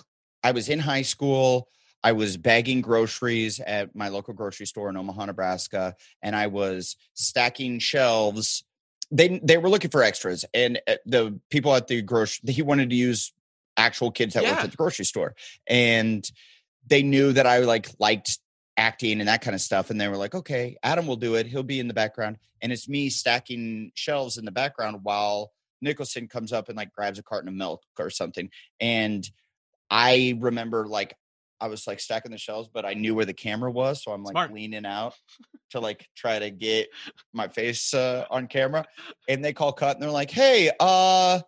I 0.45 0.51
was 0.51 0.69
in 0.69 0.77
high 0.77 1.01
school. 1.01 1.69
I 2.03 2.11
was 2.11 2.37
bagging 2.37 2.81
groceries 2.81 3.59
at 3.59 3.95
my 3.95 4.09
local 4.09 4.35
grocery 4.35 4.67
store 4.67 4.89
in 4.89 4.95
Omaha, 4.95 5.25
Nebraska, 5.25 5.95
and 6.21 6.35
I 6.35 6.45
was 6.45 6.97
stacking 7.15 7.79
shelves. 7.79 8.63
They 9.09 9.39
they 9.43 9.57
were 9.57 9.69
looking 9.69 9.89
for 9.89 10.03
extras, 10.03 10.45
and 10.53 10.79
uh, 10.87 10.97
the 11.07 11.39
people 11.49 11.73
at 11.73 11.87
the 11.87 12.03
grocery 12.03 12.53
he 12.53 12.61
wanted 12.61 12.91
to 12.91 12.95
use 12.95 13.33
actual 13.75 14.11
kids 14.11 14.35
that 14.35 14.43
worked 14.43 14.63
at 14.63 14.69
the 14.69 14.77
grocery 14.77 15.05
store, 15.05 15.33
and 15.65 16.29
they 16.85 17.01
knew 17.01 17.33
that 17.33 17.47
I 17.47 17.59
like 17.59 17.89
liked 17.97 18.37
acting 18.77 19.21
and 19.21 19.27
that 19.27 19.41
kind 19.41 19.55
of 19.55 19.61
stuff, 19.61 19.89
and 19.89 19.99
they 19.99 20.07
were 20.07 20.17
like, 20.17 20.35
"Okay, 20.35 20.77
Adam 20.83 21.07
will 21.07 21.15
do 21.15 21.33
it. 21.33 21.47
He'll 21.47 21.63
be 21.63 21.79
in 21.79 21.87
the 21.87 21.95
background," 21.95 22.37
and 22.61 22.71
it's 22.71 22.87
me 22.87 23.09
stacking 23.09 23.91
shelves 23.95 24.37
in 24.37 24.45
the 24.45 24.51
background 24.51 24.99
while 25.01 25.53
Nicholson 25.81 26.27
comes 26.27 26.53
up 26.53 26.69
and 26.69 26.77
like 26.77 26.91
grabs 26.91 27.17
a 27.17 27.23
carton 27.23 27.49
of 27.49 27.55
milk 27.55 27.81
or 27.97 28.11
something. 28.11 28.51
And 28.79 29.27
I 29.89 30.37
remember 30.39 30.87
like 30.87 31.15
I 31.61 31.67
was 31.67 31.87
like 31.87 31.99
stacking 31.99 32.31
the 32.31 32.37
shelves, 32.37 32.69
but 32.71 32.85
I 32.85 32.93
knew 32.93 33.15
where 33.15 33.25
the 33.25 33.33
camera 33.33 33.71
was, 33.71 34.03
so 34.03 34.11
I'm 34.11 34.23
like 34.23 34.33
Smart. 34.33 34.53
leaning 34.53 34.85
out 34.85 35.13
to 35.71 35.79
like 35.79 36.07
try 36.15 36.37
to 36.39 36.49
get 36.51 36.89
my 37.33 37.47
face 37.47 37.93
uh, 37.93 38.25
on 38.31 38.47
camera. 38.47 38.85
And 39.29 39.43
they 39.43 39.53
call 39.53 39.71
cut 39.73 39.95
and 39.95 40.03
they're 40.03 40.11
like, 40.11 40.31
"Hey, 40.31 40.71
uh 40.79 41.39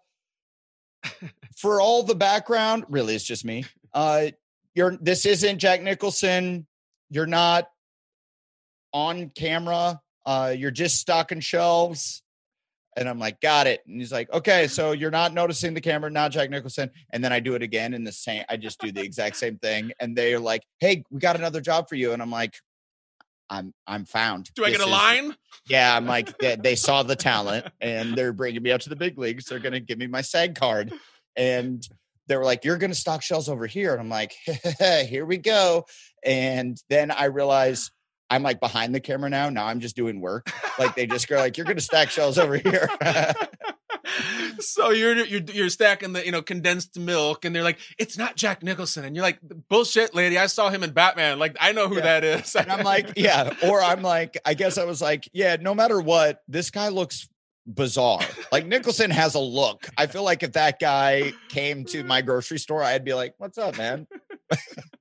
for 1.58 1.82
all 1.82 2.04
the 2.04 2.16
background, 2.16 2.86
really 2.90 3.16
it's 3.16 3.24
just 3.24 3.46
me. 3.46 3.66
Uh 3.94 4.28
you're 4.76 4.98
this 5.02 5.26
isn't 5.26 5.60
Jack 5.60 5.82
Nicholson. 5.82 6.68
You're 7.10 7.26
not 7.28 7.68
on 8.94 9.30
camera. 9.30 10.00
Uh 10.26 10.54
you're 10.58 10.72
just 10.72 11.00
stocking 11.00 11.40
shelves." 11.40 12.22
And 12.98 13.08
I'm 13.08 13.20
like, 13.20 13.40
got 13.42 13.68
it. 13.68 13.82
And 13.88 14.02
he's 14.02 14.12
like, 14.12 14.30
okay, 14.34 14.68
so 14.68 14.92
you're 14.92 15.12
not 15.12 15.32
noticing 15.34 15.74
the 15.76 15.82
camera, 15.82 16.10
not 16.10 16.32
Jack 16.32 16.50
Nicholson. 16.50 16.90
And 17.14 17.24
then 17.24 17.32
I 17.32 17.40
do 17.40 17.54
it 17.54 17.62
again 17.62 17.94
in 17.94 18.04
the 18.04 18.12
same, 18.12 18.44
I 18.50 18.58
just 18.58 18.80
do 18.82 18.92
the 18.92 19.02
exact 19.02 19.36
same 19.38 19.58
thing. 19.60 19.92
And 20.00 20.16
they're 20.18 20.40
like, 20.40 20.64
hey, 20.80 21.04
we 21.12 21.20
got 21.20 21.36
another 21.36 21.62
job 21.62 21.88
for 21.88 21.96
you. 21.96 22.12
And 22.14 22.22
I'm 22.22 22.32
like, 22.32 22.56
I'm 23.50 23.74
I'm 23.86 24.04
found. 24.04 24.50
Do 24.56 24.66
I 24.66 24.70
This 24.72 24.80
get 24.80 24.88
a 24.88 24.90
is- 24.90 24.96
line? 24.98 25.36
Yeah, 25.70 25.96
I'm 25.96 26.06
like, 26.06 26.38
they, 26.40 26.56
they 26.58 26.76
saw 26.76 27.04
the 27.04 27.16
talent 27.16 27.68
and 27.80 28.14
they're 28.16 28.34
bringing 28.34 28.62
me 28.64 28.72
up 28.72 28.82
to 28.82 28.90
the 28.90 28.96
big 28.96 29.18
leagues. 29.18 29.46
They're 29.46 29.60
gonna 29.60 29.80
give 29.80 29.98
me 30.00 30.08
my 30.08 30.22
SAG 30.22 30.56
card. 30.56 30.92
And 31.38 31.88
they 32.28 32.36
were 32.36 32.44
like, 32.44 32.66
You're 32.66 32.78
gonna 32.78 32.94
stock 32.96 33.22
shells 33.22 33.48
over 33.48 33.68
here. 33.68 33.94
And 33.94 34.02
I'm 34.02 34.10
like, 34.10 34.34
here 34.80 35.26
we 35.26 35.38
go. 35.38 35.86
And 36.26 36.82
then 36.90 37.10
I 37.12 37.26
realize 37.26 37.92
I'm 38.30 38.44
like 38.44 38.60
behind 38.60 38.94
the 38.94 39.00
camera 39.00 39.30
now. 39.30 39.50
Now 39.50 39.66
I'm 39.68 39.80
just 39.80 39.96
doing 39.96 40.20
work. 40.22 40.52
Like 40.78 40.96
they 40.96 41.06
just 41.08 41.28
go 41.28 41.38
like, 41.38 41.58
You're 41.58 41.66
gonna 41.66 41.80
stack 41.82 42.10
shells 42.10 42.38
over 42.38 42.58
here. 42.58 42.90
so 44.60 44.90
you're 44.92 45.16
you're 45.26 45.42
you're 45.42 45.70
stacking 45.70 46.14
the 46.14 46.26
you 46.26 46.32
know 46.32 46.42
condensed 46.42 46.98
milk, 47.00 47.46
and 47.46 47.56
they're 47.56 47.64
like, 47.64 47.80
"It's 47.98 48.18
not 48.18 48.36
Jack 48.36 48.64
Nicholson," 48.64 49.06
and 49.06 49.16
you're 49.16 49.24
like, 49.24 49.40
"Bullshit, 49.70 50.14
lady! 50.16 50.38
I 50.38 50.48
saw 50.48 50.70
him 50.70 50.84
in 50.84 50.92
Batman. 50.92 51.40
Like, 51.40 51.56
I 51.60 51.72
know 51.72 51.88
who 51.88 51.96
Yeah. 51.96 52.20
that 52.20 52.24
is." 52.24 52.56
and 52.56 52.72
I'm 52.72 52.84
like, 52.84 53.14
yeah. 53.16 53.54
Or 53.64 53.82
I'm 53.82 54.02
like, 54.02 54.38
I 54.46 54.54
guess 54.54 54.78
I 54.78 54.86
was 54.86 55.02
like, 55.02 55.30
yeah, 55.34 55.58
no 55.60 55.74
matter 55.76 56.00
what, 56.02 56.42
this 56.48 56.70
guy 56.72 56.90
looks 56.90 57.28
bizarre. 57.66 58.22
Like 58.52 58.66
Nicholson 58.66 59.12
has 59.12 59.36
a 59.36 59.40
look. 59.40 59.88
I 59.98 60.08
feel 60.08 60.24
like 60.24 60.42
if 60.44 60.54
that 60.54 60.80
guy 60.80 61.34
came 61.50 61.84
to 61.86 62.04
my 62.04 62.22
grocery 62.24 62.60
store, 62.60 62.82
I'd 62.84 63.04
be 63.04 63.14
like, 63.14 63.34
what's 63.38 63.58
up, 63.58 63.78
man? 63.78 64.08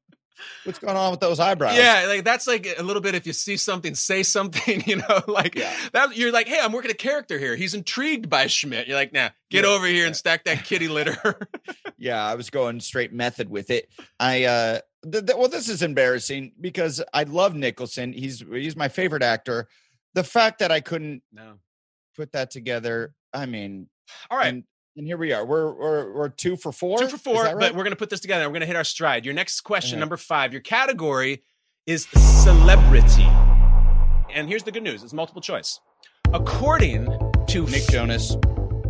What's 0.65 0.79
going 0.79 0.97
on 0.97 1.11
with 1.11 1.21
those 1.21 1.41
eyebrows? 1.41 1.77
Yeah, 1.77 2.05
like 2.09 2.25
that's 2.25 2.47
like 2.47 2.67
a 2.79 2.83
little 2.83 3.03
bit. 3.03 3.15
If 3.15 3.27
you 3.27 3.33
see 3.33 3.57
something, 3.57 3.95
say 3.95 4.23
something. 4.23 4.83
You 4.87 4.97
know, 4.97 5.23
like 5.27 5.55
Yeah. 5.55 5.75
that. 5.93 6.17
You're 6.17 6.33
like, 6.33 6.47
hey, 6.49 6.59
I'm 6.61 6.73
working 6.73 6.91
a 6.91 6.95
character 6.95 7.39
here. 7.39 7.57
He's 7.57 7.75
intrigued 7.75 8.29
by 8.29 8.47
Schmidt. 8.47 8.87
You're 8.87 8.97
like, 8.97 9.13
nah, 9.13 9.31
get 9.51 9.65
Yeah, 9.65 9.71
over 9.71 9.87
here 9.87 10.03
yeah. 10.03 10.07
and 10.07 10.17
stack 10.17 10.45
that 10.45 10.65
kitty 10.65 10.89
litter. 10.89 11.17
Yeah, 11.99 12.23
I 12.23 12.35
was 12.35 12.51
going 12.51 12.81
straight 12.81 13.13
method 13.15 13.49
with 13.49 13.71
it. 13.71 13.89
I 14.21 14.45
uh 14.45 14.81
th- 15.11 15.25
th- 15.27 15.39
well, 15.39 15.49
this 15.49 15.69
is 15.71 15.83
embarrassing 15.83 16.53
because 16.61 17.03
I 17.15 17.23
love 17.23 17.55
Nicholson. 17.55 18.13
He's 18.13 18.41
he's 18.53 18.77
my 18.77 18.89
favorite 18.89 19.23
actor. 19.23 19.67
The 20.15 20.23
fact 20.23 20.59
that 20.59 20.71
I 20.71 20.81
couldn't 20.81 21.23
no. 21.33 21.55
put 22.15 22.33
that 22.33 22.51
together, 22.51 23.15
I 23.33 23.47
mean, 23.47 23.89
All 24.31 24.37
right. 24.37 24.49
and, 24.49 24.65
and 24.97 25.07
here 25.07 25.17
we 25.17 25.33
are. 25.33 25.45
We're 25.45 25.73
we're 25.73 26.13
we're 26.15 26.29
two 26.29 26.57
for 26.57 26.73
four. 26.73 26.99
Two 26.99 27.09
for 27.09 27.19
four, 27.19 27.45
right? 27.45 27.59
but 27.59 27.75
we're 27.75 27.85
gonna 27.85 27.97
put 27.97 28.11
this 28.11 28.21
together. 28.21 28.47
We're 28.49 28.55
gonna 28.55 28.67
hit 28.67 28.77
our 28.77 28.85
stride. 28.85 29.25
Your 29.25 29.35
next 29.35 29.61
question, 29.63 29.97
Okay. 29.97 30.01
number 30.01 30.17
five. 30.17 30.53
Your 30.53 30.63
category 30.63 31.43
is 31.87 32.07
celebrity, 32.13 33.27
and 34.35 34.49
here's 34.49 34.63
the 34.65 34.73
good 34.73 34.83
news: 34.83 35.03
it's 35.03 35.13
multiple 35.13 35.43
choice. 35.43 35.81
According 36.33 37.07
to 37.49 37.67
Nick 37.67 37.87
Jonas. 37.89 38.37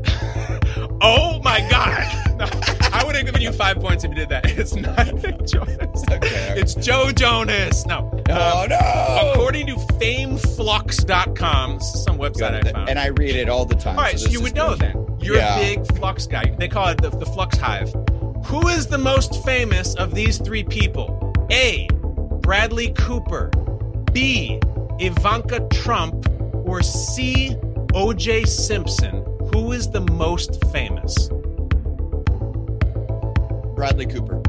oh 1.03 1.41
my 1.43 1.67
god, 1.71 2.39
No, 2.39 2.45
I 2.93 3.03
would 3.05 3.15
have 3.17 3.27
given 3.27 3.43
you 3.43 3.53
five 3.53 3.77
points 3.79 4.05
if 4.05 4.11
you 4.11 4.17
did 4.17 4.29
that. 4.31 4.47
It's 4.59 4.75
not 4.75 5.13
Nick 5.15 5.45
Jonas. 5.47 6.05
Okay. 6.11 6.55
It's 6.57 6.75
Joe 6.75 7.11
Jonas. 7.13 7.85
No. 7.87 8.11
Oh 8.31 8.63
Um, 8.63 8.69
no! 8.71 9.31
According 9.33 9.67
to 9.67 9.75
fameflux.com, 9.75 11.75
this 11.79 11.95
is 11.95 12.05
some 12.05 12.17
website 12.19 12.67
I 12.67 12.71
found. 12.71 12.89
and 12.89 12.99
I 12.99 13.09
read 13.09 13.37
it 13.37 13.49
all 13.49 13.65
the 13.67 13.75
time. 13.75 13.99
All 13.99 14.05
right, 14.05 14.19
so 14.19 14.27
so, 14.27 14.33
you 14.33 14.41
would 14.43 14.55
know 14.55 14.71
good. 14.71 14.79
then. 14.81 15.06
You're 15.27 15.37
Yeah. 15.37 15.57
a 15.59 15.61
big 15.77 15.97
flux 15.97 16.27
guy. 16.27 16.55
They 16.57 16.69
call 16.69 16.87
it 16.89 16.99
the, 17.03 17.11
the 17.11 17.27
flux 17.27 17.59
hive. 17.59 17.93
Who 18.47 18.69
is 18.69 18.87
the 18.87 18.99
most 18.99 19.45
famous 19.45 19.95
of 19.97 20.15
these 20.15 20.39
three 20.39 20.63
people? 20.63 21.33
A. 21.51 21.89
Bradley 22.43 22.93
Cooper. 22.97 23.51
B. 24.13 24.61
Ivanka 25.01 25.67
Trump. 25.73 26.29
Or 26.65 26.83
C. 26.83 27.57
O.J. 27.95 28.45
Simpson. 28.45 29.25
Who 29.53 29.73
is 29.73 29.91
the 29.91 30.01
most 30.01 30.65
famous? 30.67 31.29
Bradley 33.75 34.07
Cooper. 34.07 34.41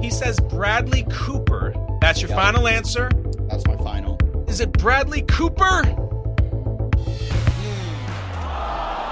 He 0.00 0.10
says 0.10 0.38
Bradley 0.40 1.06
Cooper. 1.10 1.72
That's 2.00 2.20
your 2.20 2.30
Yeah. 2.30 2.36
final 2.36 2.66
answer. 2.68 3.10
That's 3.48 3.66
my 3.66 3.76
final. 3.76 4.18
Is 4.48 4.60
it 4.60 4.72
Bradley 4.72 5.22
Cooper? 5.22 5.82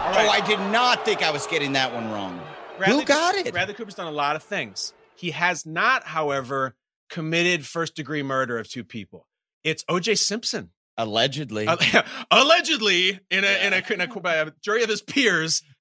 All 0.08 0.14
Oh, 0.14 0.28
I 0.30 0.40
did 0.40 0.58
not 0.72 1.04
think 1.04 1.22
I 1.22 1.30
was 1.30 1.46
getting 1.46 1.72
that 1.72 1.92
one 1.92 2.10
wrong. 2.10 2.40
Bradley 2.78 3.00
Who 3.00 3.04
got 3.04 3.34
it? 3.34 3.52
Bradley 3.52 3.74
Cooper's 3.74 3.94
done 3.94 4.06
a 4.06 4.10
lot 4.10 4.36
of 4.36 4.42
things. 4.42 4.94
He 5.16 5.32
has 5.32 5.66
not, 5.66 6.04
however, 6.04 6.76
committed 7.10 7.66
first 7.66 7.94
degree 7.94 8.22
murder 8.22 8.58
of 8.58 8.70
two 8.70 8.84
people. 8.84 9.26
It's 9.64 9.84
O.J. 9.86 10.14
Simpson. 10.14 10.70
Allegedly. 10.96 11.66
Uh, 11.66 11.76
allegedly, 12.30 13.20
in 13.30 13.44
a, 13.44 13.66
in 13.66 13.72
a 13.74 13.92
in 13.92 14.00
a 14.00 14.20
by 14.20 14.36
a 14.36 14.50
jury 14.62 14.82
of 14.82 14.88
his 14.88 15.02
peers. 15.02 15.62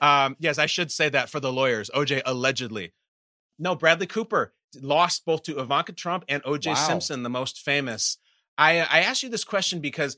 Um, 0.00 0.34
yes, 0.40 0.58
I 0.58 0.66
should 0.66 0.90
say 0.90 1.08
that 1.10 1.28
for 1.28 1.38
the 1.38 1.52
lawyers. 1.52 1.88
O.J. 1.94 2.22
allegedly. 2.26 2.92
No, 3.58 3.76
Bradley 3.76 4.08
Cooper 4.08 4.52
lost 4.80 5.24
both 5.24 5.44
to 5.44 5.60
Ivanka 5.60 5.92
Trump 5.92 6.24
and 6.28 6.42
O.J. 6.44 6.70
Wow. 6.70 6.74
Simpson, 6.74 7.22
the 7.22 7.30
most 7.30 7.60
famous. 7.60 8.18
I 8.58 8.80
I 8.80 9.00
asked 9.00 9.22
you 9.22 9.28
this 9.28 9.44
question 9.44 9.78
because 9.80 10.16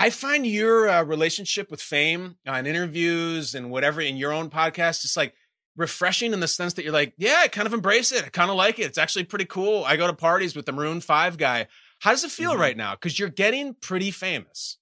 I 0.00 0.10
find 0.10 0.46
your 0.46 0.88
uh, 0.88 1.02
relationship 1.02 1.70
with 1.72 1.82
fame 1.82 2.36
on 2.46 2.66
interviews 2.66 3.54
and 3.56 3.68
whatever 3.70 4.00
in 4.00 4.16
your 4.16 4.32
own 4.32 4.48
podcast 4.48 5.02
just 5.02 5.16
like 5.16 5.34
refreshing 5.76 6.32
in 6.32 6.38
the 6.40 6.46
sense 6.48 6.74
that 6.74 6.84
you're 6.84 6.92
like, 6.92 7.14
yeah, 7.18 7.40
I 7.42 7.48
kind 7.48 7.66
of 7.66 7.74
embrace 7.74 8.12
it. 8.12 8.24
I 8.24 8.28
kind 8.28 8.48
of 8.50 8.56
like 8.56 8.78
it. 8.78 8.82
It's 8.86 8.96
actually 8.98 9.24
pretty 9.24 9.44
cool. 9.46 9.84
I 9.84 9.96
go 9.96 10.06
to 10.06 10.12
parties 10.12 10.54
with 10.54 10.66
the 10.66 10.72
Maroon 10.72 11.00
5 11.00 11.36
guy. 11.36 11.66
How 11.98 12.12
does 12.12 12.22
it 12.22 12.30
feel 12.30 12.52
Mhm. 12.54 12.58
right 12.60 12.76
now? 12.76 12.92
Because 12.92 13.18
you're 13.18 13.28
getting 13.28 13.74
pretty 13.74 14.12
famous. 14.12 14.78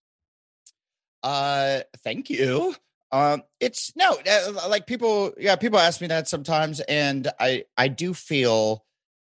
Uh, 1.23 1.81
thank 2.05 2.29
you. 2.31 2.75
Um, 3.11 3.43
it's 3.61 3.95
no, 3.97 4.19
uh, 4.31 4.69
like 4.69 4.87
people, 4.87 5.33
yeah, 5.39 5.57
people 5.57 5.79
ask 5.79 6.01
me 6.01 6.09
that 6.09 6.29
sometimes, 6.29 6.81
and 6.81 7.29
I, 7.41 7.65
I 7.77 7.89
do 7.89 8.13
feel 8.13 8.85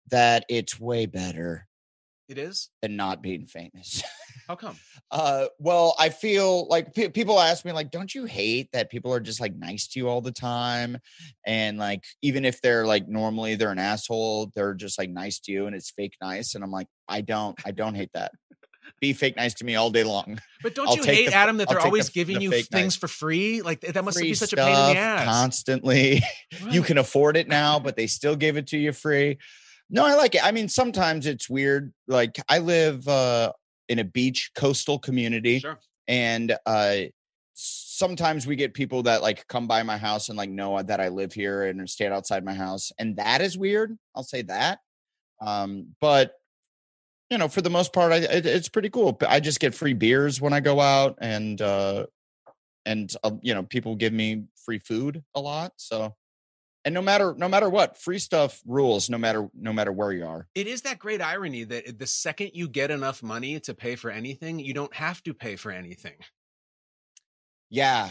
that 0.10 0.45
it's 0.50 0.80
way 0.80 1.06
better 1.06 1.67
It 2.28 2.38
is? 2.38 2.69
than 2.82 2.95
not 2.97 3.21
being 3.21 3.45
famous. 3.45 4.04
How 4.48 4.56
come? 4.56 4.78
Uh, 5.12 5.48
well, 5.60 5.94
I 6.00 6.10
feel 6.10 6.68
like 6.70 6.94
pe- 6.94 7.10
people 7.10 7.40
ask 7.40 7.66
me, 7.66 7.74
like, 7.74 7.92
don't 7.92 8.14
you 8.14 8.26
hate 8.26 8.70
that 8.72 8.90
people 8.90 9.14
are 9.14 9.20
just 9.20 9.42
like 9.42 9.56
nice 9.56 9.88
to 9.90 10.00
you 10.00 10.08
all 10.08 10.22
the 10.22 10.32
time? 10.32 10.98
And 11.46 11.78
like, 11.78 12.04
even 12.22 12.46
if 12.46 12.62
they're 12.62 12.86
like 12.86 13.08
normally 13.10 13.56
they're 13.56 13.72
an 13.72 13.80
asshole, 13.80 14.52
they're 14.56 14.74
just 14.74 14.98
like 14.98 15.10
nice 15.10 15.40
to 15.42 15.52
you 15.52 15.68
and 15.68 15.76
it's 15.76 15.92
fake 15.92 16.16
nice. 16.22 16.56
And 16.56 16.64
I'm 16.64 16.72
like, 16.72 16.88
I 17.10 17.22
don't, 17.22 17.60
I 17.66 17.72
don't 17.72 17.96
hate 17.96 18.12
that. 18.14 18.32
Be 19.02 19.12
fake 19.12 19.36
nice 19.36 19.54
to 19.56 19.66
me 19.66 19.76
all 19.76 19.90
day 19.90 20.06
long. 20.06 20.40
But 20.64 20.74
don't 20.76 20.88
I'll 20.88 20.96
you 20.96 21.04
hate, 21.04 21.28
the- 21.30 21.36
Adam, 21.36 21.58
that 21.58 21.68
they're 21.68 21.80
the- 21.80 21.84
always 21.84 22.06
the 22.08 22.14
giving 22.14 22.40
you 22.40 22.52
things 22.52 22.72
nice. 22.72 22.96
for 22.96 23.10
free? 23.10 23.62
Like 23.62 23.82
that 23.82 24.06
must 24.06 24.18
Free 24.18 24.30
be 24.30 24.34
such 24.34 24.54
a 24.54 24.56
pain 24.56 24.68
in 24.70 24.96
the 24.96 25.00
ass. 25.00 25.26
Constantly. 25.26 26.22
you 26.72 26.82
can 26.82 26.98
afford 26.98 27.36
it 27.36 27.50
now, 27.50 27.80
but 27.80 27.98
they 27.98 28.08
still 28.08 28.38
give 28.38 28.56
it 28.56 28.68
to 28.68 28.78
you 28.78 28.94
free. 28.94 29.40
No, 29.90 30.06
I 30.06 30.16
like 30.16 30.36
it. 30.36 30.44
I 30.46 30.52
mean, 30.54 30.70
sometimes 30.70 31.26
it's 31.26 31.50
weird. 31.50 31.94
Like 32.08 32.38
I 32.48 32.60
live 32.60 33.06
uh 33.10 33.52
in 33.89 34.00
a 34.00 34.04
beach 34.04 34.52
coastal 34.56 35.00
community 35.00 35.60
Sure. 35.60 35.80
and 36.08 36.56
uh 36.65 37.02
sometimes 37.54 38.45
we 38.45 38.56
get 38.56 38.73
people 38.76 39.02
that 39.04 39.21
like 39.23 39.47
come 39.47 39.67
by 39.67 39.82
my 39.82 39.97
house 39.97 40.30
and 40.30 40.38
like 40.38 40.50
know 40.50 40.80
that 40.82 41.00
I 41.02 41.08
live 41.08 41.34
here 41.34 41.63
and 41.63 41.89
stand 41.89 42.13
outside 42.13 42.45
my 42.45 42.54
house 42.54 42.91
and 43.00 43.15
that 43.17 43.41
is 43.41 43.58
weird. 43.58 43.97
I'll 44.15 44.23
say 44.23 44.43
that. 44.43 44.80
Um 45.41 45.95
but 46.00 46.34
you 47.32 47.38
know, 47.38 47.47
for 47.47 47.62
the 47.62 47.69
most 47.69 47.93
part 47.93 48.12
I 48.12 48.17
it, 48.17 48.45
it's 48.45 48.70
pretty 48.70 48.89
cool. 48.89 49.18
I 49.28 49.39
just 49.39 49.59
get 49.59 49.74
free 49.74 49.93
beers 49.93 50.39
when 50.39 50.53
I 50.53 50.59
go 50.59 50.80
out 50.80 51.18
and 51.20 51.59
uh 51.62 52.05
and 52.86 53.12
uh, 53.24 53.32
you 53.41 53.53
know, 53.53 53.64
people 53.64 53.95
give 53.95 54.14
me 54.14 54.43
free 54.64 54.80
food 54.80 55.24
a 55.36 55.41
lot, 55.41 55.74
so 55.78 56.16
and 56.88 56.94
no 56.94 57.02
matter 57.02 57.36
no 57.38 57.50
matter 57.50 57.70
what, 57.70 57.98
free 57.98 58.18
stuff 58.18 58.62
rules 58.66 59.10
no 59.10 59.18
matter 59.18 59.50
no 59.54 59.74
matter 59.74 59.92
where 59.92 60.14
you 60.14 60.26
are. 60.26 60.48
It 60.56 60.68
is 60.68 60.84
that 60.84 61.00
great 61.00 61.22
irony 61.22 61.66
that 61.66 62.00
the 62.00 62.08
second 62.08 62.52
you 62.54 62.70
get 62.70 62.92
enough 62.92 63.22
money 63.22 63.60
to 63.60 63.74
pay 63.74 63.98
for 63.98 64.10
anything, 64.10 64.60
you 64.60 64.74
don't 64.74 64.94
have 64.96 65.22
to 65.24 65.34
pay 65.34 65.58
for 65.58 65.70
anything. 65.70 66.16
Yeah. 67.70 68.10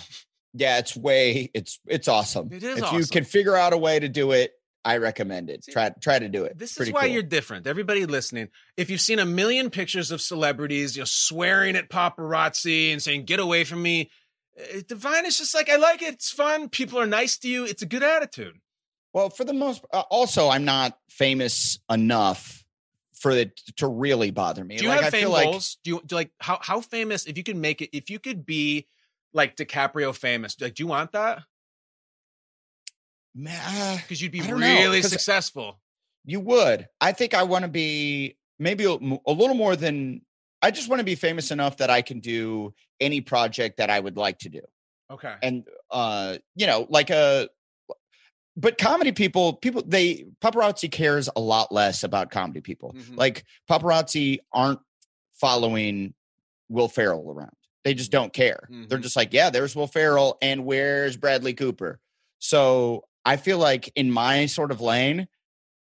Yeah, 0.53 0.77
it's 0.79 0.95
way 0.95 1.51
it's 1.55 1.81
it's 1.87 2.07
awesome. 2.07 2.53
It 2.53 2.63
is 2.63 2.79
if 2.83 2.93
you 2.93 3.07
can 3.07 3.25
figure 3.25 3.57
out 3.57 3.73
a 3.73 3.79
way 3.79 3.99
to 3.99 4.11
do 4.11 4.33
it, 4.33 4.53
I 4.85 4.99
recommend 4.99 5.49
it. 5.49 5.65
See, 5.65 5.73
Try 5.73 5.91
try 5.99 6.19
to 6.19 6.29
do 6.29 6.45
it. 6.45 6.59
This 6.59 6.77
Pretty 6.77 6.91
is 6.91 6.95
why 6.95 7.07
cool. 7.07 7.15
you're 7.15 7.23
different. 7.23 7.67
Everybody 7.67 8.05
listening, 8.05 8.49
if 8.77 8.91
you've 8.91 9.01
seen 9.01 9.21
a 9.21 9.27
million 9.27 9.71
pictures 9.71 10.11
of 10.11 10.21
celebrities, 10.21 10.97
you 10.97 11.01
know, 11.01 11.07
swearing 11.07 11.77
at 11.77 11.89
paparazzi 11.89 12.93
and 12.93 13.03
saying 13.03 13.25
"get 13.25 13.41
away 13.41 13.65
from 13.65 13.83
me," 13.83 14.11
Uh, 14.59 14.81
Devine 14.87 15.27
is 15.27 15.39
just 15.39 15.55
like 15.55 15.69
I 15.69 15.77
like 15.77 16.03
it. 16.03 16.15
It's 16.15 16.31
fun. 16.31 16.69
People 16.69 16.99
are 16.99 17.07
nice 17.07 17.39
to 17.39 17.49
you. 17.49 17.65
It's 17.65 17.83
a 17.83 17.87
good 17.87 18.03
attitude. 18.03 18.59
Well, 19.17 19.31
for 19.31 19.45
the 19.45 19.55
most, 19.55 19.83
uh, 19.95 20.03
also, 20.11 20.51
I'm 20.51 20.67
not 20.67 20.99
famous 21.09 21.79
enough 21.91 22.63
for 23.15 23.31
it 23.31 23.57
to 23.77 23.87
really 23.87 24.31
bother 24.31 24.63
me. 24.63 24.77
Do 24.77 24.85
you 24.85 24.91
like, 24.91 25.01
have 25.01 25.07
I 25.07 25.11
fame 25.11 25.21
feel 25.23 25.31
like 25.31 25.45
goals? 25.47 25.79
Do 25.83 25.91
you 25.93 26.03
do 26.05 26.17
like 26.17 26.33
how 26.39 26.59
how 26.61 26.83
famous? 26.83 27.25
If 27.25 27.39
you 27.39 27.43
could 27.43 27.57
make 27.57 27.81
it, 27.81 27.97
if 27.97 28.11
you 28.11 28.19
could 28.19 28.45
be 28.45 28.87
like 29.33 29.57
DiCaprio 29.57 30.15
famous, 30.15 30.61
like 30.61 30.75
do 30.75 30.83
you 30.83 30.87
want 30.87 31.13
that? 31.13 31.45
Because 33.35 34.21
you'd 34.21 34.33
be 34.33 34.43
really 34.43 35.01
know, 35.01 35.09
successful. 35.09 35.81
You 36.27 36.41
would. 36.41 36.87
I 37.01 37.13
think 37.13 37.33
I 37.33 37.45
want 37.45 37.63
to 37.63 37.71
be 37.71 38.37
maybe 38.59 38.85
a 38.85 38.91
little 38.91 39.55
more 39.55 39.77
than. 39.77 40.21
I 40.61 40.71
just 40.71 40.91
want 40.91 41.01
to 41.01 41.05
be 41.05 41.15
famous 41.15 41.51
enough 41.51 41.79
that 41.79 41.89
I 41.89 42.03
can 42.03 42.21
do 42.21 42.75
any 43.01 43.23
project 43.23 43.79
that 43.79 43.89
I 43.89 43.99
would 43.99 44.19
like 44.19 44.41
to 44.41 44.51
do, 44.51 44.61
Okay. 45.11 45.37
and 45.43 45.65
uh, 45.91 46.37
you 46.55 46.67
know, 46.67 46.87
like 46.91 47.09
a. 47.09 47.49
But 48.57 48.79
comedy 48.79 49.13
people, 49.13 49.53
people 49.55 49.83
they 49.87 50.25
paparazzi 50.41 50.91
cares 50.91 51.29
a 51.37 51.41
lot 51.41 51.71
less 51.73 52.03
about 52.05 52.31
comedy 52.31 52.61
people. 52.61 52.95
Mhm. 52.97 53.17
Like 53.17 53.45
paparazzi 53.71 54.39
aren't 54.53 54.81
following 55.35 56.15
Will 56.69 56.89
Ferrell 56.89 57.31
around. 57.31 57.53
They 57.85 57.95
just 57.95 58.11
don't 58.11 58.33
care. 58.33 58.67
They're 58.71 58.99
Mhm. 58.99 59.03
just 59.03 59.15
like, 59.17 59.33
yeah, 59.33 59.51
there's 59.51 59.77
Will 59.77 59.87
Ferrell, 59.87 60.39
and 60.43 60.65
where's 60.65 61.17
Bradley 61.17 61.55
Cooper? 61.55 62.01
So 62.39 63.07
I 63.25 63.37
feel 63.37 63.59
like 63.59 63.93
in 63.95 64.11
my 64.11 64.47
sort 64.47 64.71
of 64.73 64.81
lane, 64.81 65.29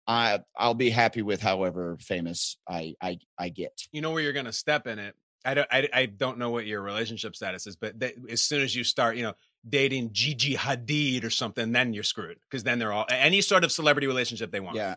I 0.07 0.41
I'll 0.57 0.75
be 0.75 0.91
happy 0.91 1.23
with 1.23 1.41
however 1.41 1.97
famous 2.01 2.57
I 2.69 2.95
I 3.01 3.19
I 3.39 3.49
get. 3.49 3.73
you 3.91 4.01
know 4.03 4.13
where 4.13 4.23
you're 4.23 4.33
going 4.33 4.47
to 4.47 4.53
step 4.53 4.87
in 4.87 4.99
it. 5.01 5.17
I 5.45 5.55
don't. 5.55 5.69
I, 5.71 5.89
I 5.93 6.07
don't 6.07 6.39
know 6.39 6.51
what 6.51 6.67
your 6.67 6.81
relationship 6.83 7.35
status 7.37 7.67
is, 7.67 7.77
but 7.77 7.95
as 8.29 8.43
soon 8.43 8.63
as 8.63 8.75
you 8.75 8.83
start, 8.85 9.17
you 9.17 9.23
know, 9.23 9.35
dating 9.69 10.11
Gigi 10.13 10.55
Hadid 10.55 11.25
or 11.25 11.31
something, 11.31 11.73
then 11.73 11.93
you're 11.93 12.03
screwed 12.05 12.39
because 12.49 12.63
then 12.63 12.79
they're 12.79 12.93
all 12.93 13.07
any 13.11 13.41
sort 13.41 13.65
of 13.65 13.73
celebrity 13.73 14.07
relationship 14.07 14.51
they 14.51 14.61
want. 14.61 14.77
Yeah. 14.77 14.97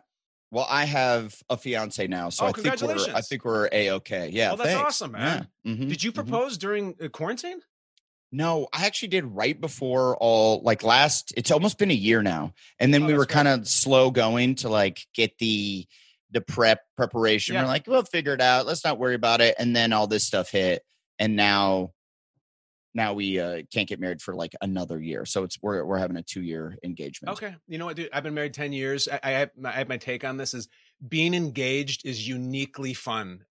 Well, 0.51 0.65
I 0.67 0.85
have 0.85 1.35
a 1.49 1.57
fiance 1.57 2.07
now, 2.07 2.29
so 2.29 2.45
Oh, 2.45 2.49
I 2.49 2.51
think 2.53 2.81
we're 2.81 3.13
I 3.15 3.21
think 3.21 3.45
we're 3.45 3.69
a 3.71 3.91
okay. 3.91 4.29
Yeah, 4.33 4.53
Oh, 4.53 4.55
that's 4.55 4.69
thanks. 4.71 4.81
awesome, 4.87 5.11
man. 5.11 5.47
Yeah. 5.63 5.73
Mhm, 5.73 5.89
Did 5.89 6.03
you 6.03 6.11
mhm. 6.11 6.15
propose 6.15 6.57
during 6.57 6.95
uh, 7.03 7.07
quarantine? 7.09 7.61
No, 8.31 8.67
I 8.73 8.85
actually 8.85 9.07
did 9.09 9.25
right 9.25 9.59
before 9.59 10.15
all 10.17 10.61
like 10.61 10.83
last 10.83 11.33
it's 11.35 11.51
almost 11.51 11.77
been 11.77 11.91
a 11.91 11.95
year 11.95 12.21
now. 12.21 12.53
And 12.79 12.93
then 12.93 13.03
Oh, 13.03 13.07
we 13.07 13.13
were 13.15 13.25
kind 13.25 13.47
of 13.47 13.67
slow 13.67 14.11
going 14.11 14.55
to 14.55 14.69
like 14.69 15.05
get 15.13 15.37
the 15.39 15.87
the 16.31 16.41
prep 16.41 16.81
preparation. 16.95 17.55
Yeah. 17.55 17.63
We're 17.63 17.69
like, 17.69 17.87
we'll 17.87 18.03
figure 18.03 18.33
it 18.35 18.41
out. 18.41 18.67
Let's 18.67 18.83
not 18.83 18.99
worry 18.99 19.15
about 19.15 19.41
it. 19.41 19.55
And 19.57 19.75
then 19.75 19.93
all 19.93 20.05
this 20.05 20.23
stuff 20.25 20.51
hit. 20.51 20.83
And 21.17 21.35
now 21.35 21.91
now 22.93 23.13
we 23.13 23.39
uh 23.39 23.61
can't 23.73 23.87
get 23.87 23.99
married 23.99 24.21
for 24.21 24.35
like 24.35 24.53
another 24.61 24.99
year. 24.99 25.25
So 25.25 25.43
it's 25.43 25.57
we're 25.61 25.83
we're 25.85 25.97
having 25.97 26.17
a 26.17 26.23
two 26.23 26.41
year 26.41 26.77
engagement. 26.83 27.33
Okay. 27.33 27.55
You 27.67 27.77
know 27.77 27.85
what, 27.85 27.95
dude? 27.95 28.09
I've 28.11 28.23
been 28.23 28.33
married 28.33 28.53
10 28.53 28.73
years. 28.73 29.07
I, 29.07 29.19
I, 29.23 29.31
have, 29.31 29.49
my, 29.57 29.69
I 29.69 29.73
have 29.73 29.89
my 29.89 29.97
take 29.97 30.23
on 30.23 30.37
this 30.37 30.53
is 30.53 30.67
being 31.07 31.33
engaged 31.33 32.05
is 32.05 32.27
uniquely 32.27 32.93
fun, 32.93 33.45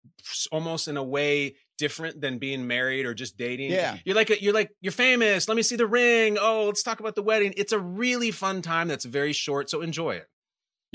almost 0.51 0.88
in 0.88 0.97
a 0.97 1.03
way 1.03 1.55
different 1.77 2.21
than 2.21 2.38
being 2.38 2.65
married 2.65 3.05
or 3.05 3.13
just 3.13 3.38
dating. 3.38 3.71
Yeah. 3.71 3.97
You're 4.05 4.15
like, 4.15 4.29
a, 4.29 4.41
you're 4.41 4.53
like, 4.53 4.71
you're 4.81 4.91
famous. 4.91 5.47
Let 5.47 5.55
me 5.55 5.63
see 5.63 5.75
the 5.75 5.88
ring. 5.88 6.38
Oh, 6.39 6.65
let's 6.65 6.83
talk 6.83 6.99
about 6.99 7.15
the 7.15 7.23
wedding. 7.23 7.53
It's 7.57 7.73
a 7.73 7.79
really 7.79 8.31
fun 8.31 8.61
time 8.61 8.88
that's 8.88 9.05
very 9.05 9.33
short. 9.33 9.69
So 9.69 9.81
enjoy 9.81 10.11
it. 10.11 10.27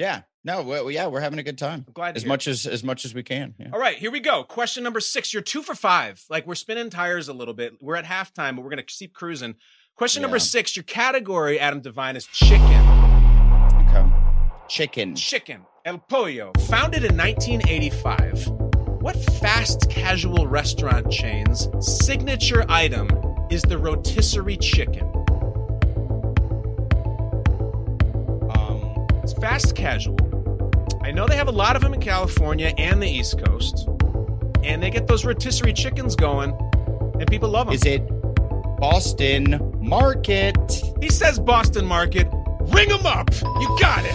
Yeah. 0.01 0.23
No, 0.43 0.63
well, 0.63 0.91
yeah, 0.91 1.07
we're 1.07 1.21
having 1.21 1.39
a 1.39 1.43
good 1.43 1.59
time. 1.59 1.85
I'm 1.87 1.93
glad 1.93 2.17
As 2.17 2.25
much 2.25 2.49
as 2.49 2.67
as 2.67 2.83
much 2.83 3.05
as 3.05 3.13
we 3.13 3.23
can. 3.23 3.55
Yeah. 3.59 3.69
All 3.75 3.79
right, 3.79 3.99
here 3.99 4.11
we 4.11 4.21
go. 4.21 4.43
Question 4.43 4.83
number 4.83 4.99
six. 4.99 5.35
You're 5.35 5.43
two 5.43 5.63
for 5.63 5.75
five. 5.75 6.25
Like 6.31 6.47
we're 6.47 6.55
spinning 6.55 6.89
tires 6.89 7.29
a 7.29 7.35
little 7.35 7.53
bit. 7.53 7.75
We're 7.83 7.97
at 7.97 8.07
halftime, 8.07 8.57
but 8.57 8.63
we're 8.63 8.71
going 8.71 8.79
to 8.79 8.83
keep 8.83 9.13
cruising. 9.13 9.57
Question 9.97 10.23
number 10.23 10.39
six. 10.39 10.75
Your 10.75 10.85
category, 10.85 11.61
Adam 11.61 11.83
Devine, 11.83 12.17
is 12.17 12.27
chicken. 12.27 12.65
Okay. 13.87 14.11
Chicken. 14.71 15.15
Chicken, 15.15 15.67
El 15.85 15.99
Pollo, 15.99 16.53
founded 16.71 17.05
in 17.05 17.19
1985. 17.19 18.49
What 19.03 19.17
fast 19.43 19.91
casual 19.91 20.47
restaurant 20.47 21.11
chain's 21.11 21.69
signature 21.81 22.65
item 22.71 23.11
is 23.51 23.61
the 23.63 23.77
rotisserie 23.77 24.57
chicken? 24.57 25.20
It's 29.31 29.41
fast 29.41 29.75
casual. 29.77 30.17
I 31.03 31.11
know 31.13 31.27
they 31.27 31.37
have 31.37 31.49
a 31.49 31.53
lot 31.53 31.77
of 31.77 31.83
them 31.83 31.95
in 31.95 32.01
California 32.01 32.73
and 32.79 33.03
the 33.03 33.09
East 33.09 33.43
Coast, 33.45 33.89
and 34.63 34.83
they 34.83 34.91
get 34.91 35.07
those 35.07 35.25
rotisserie 35.25 35.73
chickens 35.73 36.17
going, 36.17 36.51
and 37.19 37.27
people 37.29 37.49
love 37.49 37.67
them. 37.67 37.75
Is 37.75 37.85
it 37.85 38.07
Boston 38.79 39.61
Market? 39.81 40.57
He 41.01 41.09
says 41.11 41.39
Boston 41.39 41.87
Market. 41.87 42.29
Ring 42.63 42.89
them 42.89 43.07
up. 43.07 43.31
You 43.43 43.77
got 43.81 44.05
it. 44.05 44.15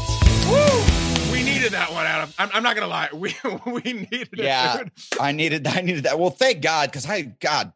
Woo! 0.49 1.32
We 1.32 1.43
needed 1.43 1.72
that 1.74 1.91
one, 1.91 2.05
Adam. 2.05 2.30
I'm, 2.38 2.49
I'm 2.53 2.63
not 2.63 2.76
gonna 2.76 2.88
lie. 2.88 3.09
We 3.13 3.34
we 3.66 3.82
needed 3.93 4.30
Yeah. 4.34 4.80
it, 4.80 4.84
dude. 4.84 4.91
I 5.20 5.32
needed 5.32 5.66
I 5.68 5.82
needed 5.82 6.03
that. 6.03 6.20
Well, 6.20 6.30
thank 6.30 6.61
God, 6.61 6.91
because 6.91 7.07
I 7.09 7.22
God 7.24 7.74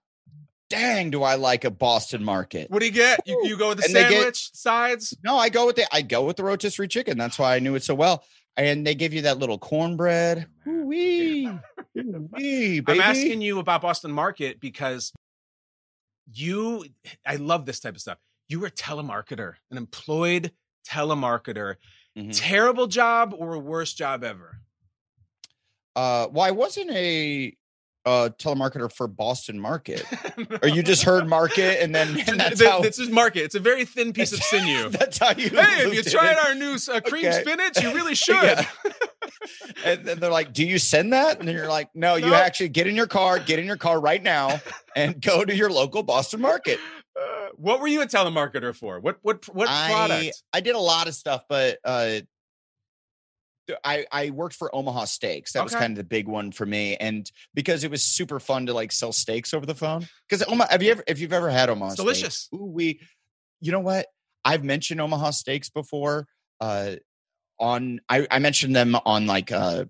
dang 0.70 1.10
do 1.10 1.24
I 1.24 1.36
like 1.36 1.66
a 1.66 1.72
Boston 1.72 2.24
market. 2.24 2.70
What 2.70 2.80
do 2.80 2.86
you 2.86 2.92
get? 2.92 3.20
You, 3.26 3.42
you 3.44 3.58
go 3.58 3.70
with 3.70 3.80
the 3.80 3.86
And 3.86 3.96
they 3.96 4.02
get- 4.04 4.12
sandwich 4.12 4.50
sides. 4.54 5.18
No, 5.24 5.38
I 5.38 5.50
go 5.50 5.66
with 5.66 5.76
the 5.78 5.86
I 5.94 6.02
go 6.02 6.24
with 6.26 6.38
the 6.38 6.44
rotisserie 6.44 6.88
chicken. 6.88 7.18
That's 7.18 7.38
why 7.40 7.56
I 7.56 7.60
knew 7.60 7.76
it 7.76 7.84
so 7.84 7.96
well. 7.96 8.24
And 8.58 8.86
they 8.86 8.94
give 8.96 9.14
you 9.14 9.22
that 9.24 9.38
little 9.40 9.58
cornbread. 9.58 10.46
Ooh-wee. 10.68 11.48
Ooh-wee, 11.98 12.82
I'm 12.88 13.00
asking 13.02 13.42
you 13.42 13.60
about 13.60 13.82
Boston 13.82 14.12
Market 14.12 14.60
because 14.60 15.14
you. 16.34 16.86
I 17.26 17.38
love 17.38 17.66
this 17.66 17.80
type 17.80 17.96
of 17.96 18.02
stuff. 18.02 18.18
You 18.48 18.60
were 18.60 18.68
a 18.68 18.72
telemarketer, 18.72 19.54
an 19.72 19.78
employed 19.78 20.52
telemarketer. 20.88 21.76
Mhm. 22.18 22.32
Terrible 22.38 22.88
job 22.88 23.34
or 23.38 23.58
worst 23.60 23.98
job 23.98 24.24
ever? 24.24 24.60
Uh 25.96 26.28
well, 26.32 26.46
I 26.46 26.52
wasn't 26.52 26.92
a 26.92 27.56
uh 28.06 28.30
telemarketer 28.40 28.92
for 28.92 29.08
Boston 29.08 29.60
Market. 29.60 30.06
or 30.62 30.70
you 30.70 30.82
just 30.84 31.04
heard 31.04 31.28
market 31.28 31.82
and 31.84 31.94
then 31.94 32.10
and 32.28 32.40
that's 32.40 32.60
Th- 32.60 32.70
how 32.70 32.82
this 32.82 32.98
is 33.00 33.10
market. 33.10 33.44
It's 33.44 33.56
a 33.56 33.60
very 33.60 33.86
thin 33.86 34.14
piece 34.14 34.32
of 34.32 34.42
sinew. 34.42 34.90
that's 34.98 35.18
how 35.18 35.32
you 35.32 35.50
Hey, 35.50 35.58
have 35.62 35.80
you 35.80 35.86
looped 35.96 36.08
it 36.08 36.12
tried 36.12 36.38
our 36.38 36.56
new 36.56 36.78
uh, 36.92 37.02
cream 37.02 37.26
Okay. 37.26 37.42
spinach? 37.42 37.82
You 37.82 37.94
really 37.94 38.16
should. 38.16 38.36
Yeah. 38.42 38.66
and 39.86 40.06
then 40.06 40.20
they're 40.20 40.32
like, 40.32 40.54
"Do 40.54 40.66
you 40.66 40.80
send 40.80 41.14
that?" 41.14 41.40
And 41.40 41.48
then 41.48 41.56
you're 41.56 41.68
like, 41.68 41.90
"No, 41.94 42.16
you 42.16 42.34
actually 42.34 42.70
get 42.70 42.88
in 42.88 42.96
your 42.96 43.08
car, 43.08 43.40
get 43.40 43.60
in 43.60 43.66
your 43.66 43.78
car 43.78 44.00
right 44.00 44.22
now, 44.22 44.60
and 44.96 45.22
go 45.22 45.44
to 45.46 45.56
your 45.56 45.70
local 45.70 46.04
Boston 46.04 46.42
Market." 46.42 46.80
Uh, 47.20 47.48
what 47.56 47.80
were 47.82 47.88
you 47.88 48.02
a 48.02 48.06
telemarketer 48.06 48.76
for? 48.76 49.00
What 49.00 49.18
what 49.22 49.48
what 49.54 49.68
product? 49.68 50.42
I 50.54 50.62
did 50.62 50.76
a 50.76 50.80
lot 50.80 51.08
of 51.08 51.16
stuff, 51.16 51.44
but 51.50 51.80
uh, 51.84 52.20
I 53.84 54.06
I 54.12 54.30
worked 54.32 54.56
for 54.56 54.74
Omaha 54.74 55.06
Steaks. 55.06 55.54
That 55.54 55.64
was 55.64 55.74
kind 55.74 55.94
of 55.94 55.98
the 55.98 56.04
big 56.04 56.28
one 56.28 56.52
for 56.52 56.66
me, 56.66 56.96
and 56.98 57.30
because 57.54 57.84
it 57.84 57.92
was 57.92 58.04
super 58.04 58.40
fun 58.40 58.66
to 58.68 58.74
like 58.74 58.92
sell 58.92 59.12
steaks 59.12 59.54
over 59.54 59.66
the 59.66 59.76
phone. 59.76 60.08
Because 60.28 60.48
Omaha, 60.48 60.70
have 60.72 60.84
you 60.84 60.92
ever 60.92 61.04
if 61.08 61.20
you've 61.20 61.34
ever 61.34 61.50
had 61.50 61.70
Omaha? 61.70 61.92
It's 61.92 62.02
Steaks, 62.02 62.06
delicious. 62.06 62.50
Ooh, 62.54 62.66
we, 62.66 63.02
you 63.62 63.72
know 63.72 63.80
what? 63.80 64.08
I've 64.46 64.64
mentioned 64.64 65.02
Omaha 65.02 65.32
Steaks 65.32 65.70
before. 65.70 66.28
Uh, 66.60 66.96
on 67.60 68.00
I 68.10 68.28
I 68.32 68.40
mentioned 68.40 68.76
them 68.76 68.96
on 69.06 69.28
like 69.28 69.52
uh 69.52 69.86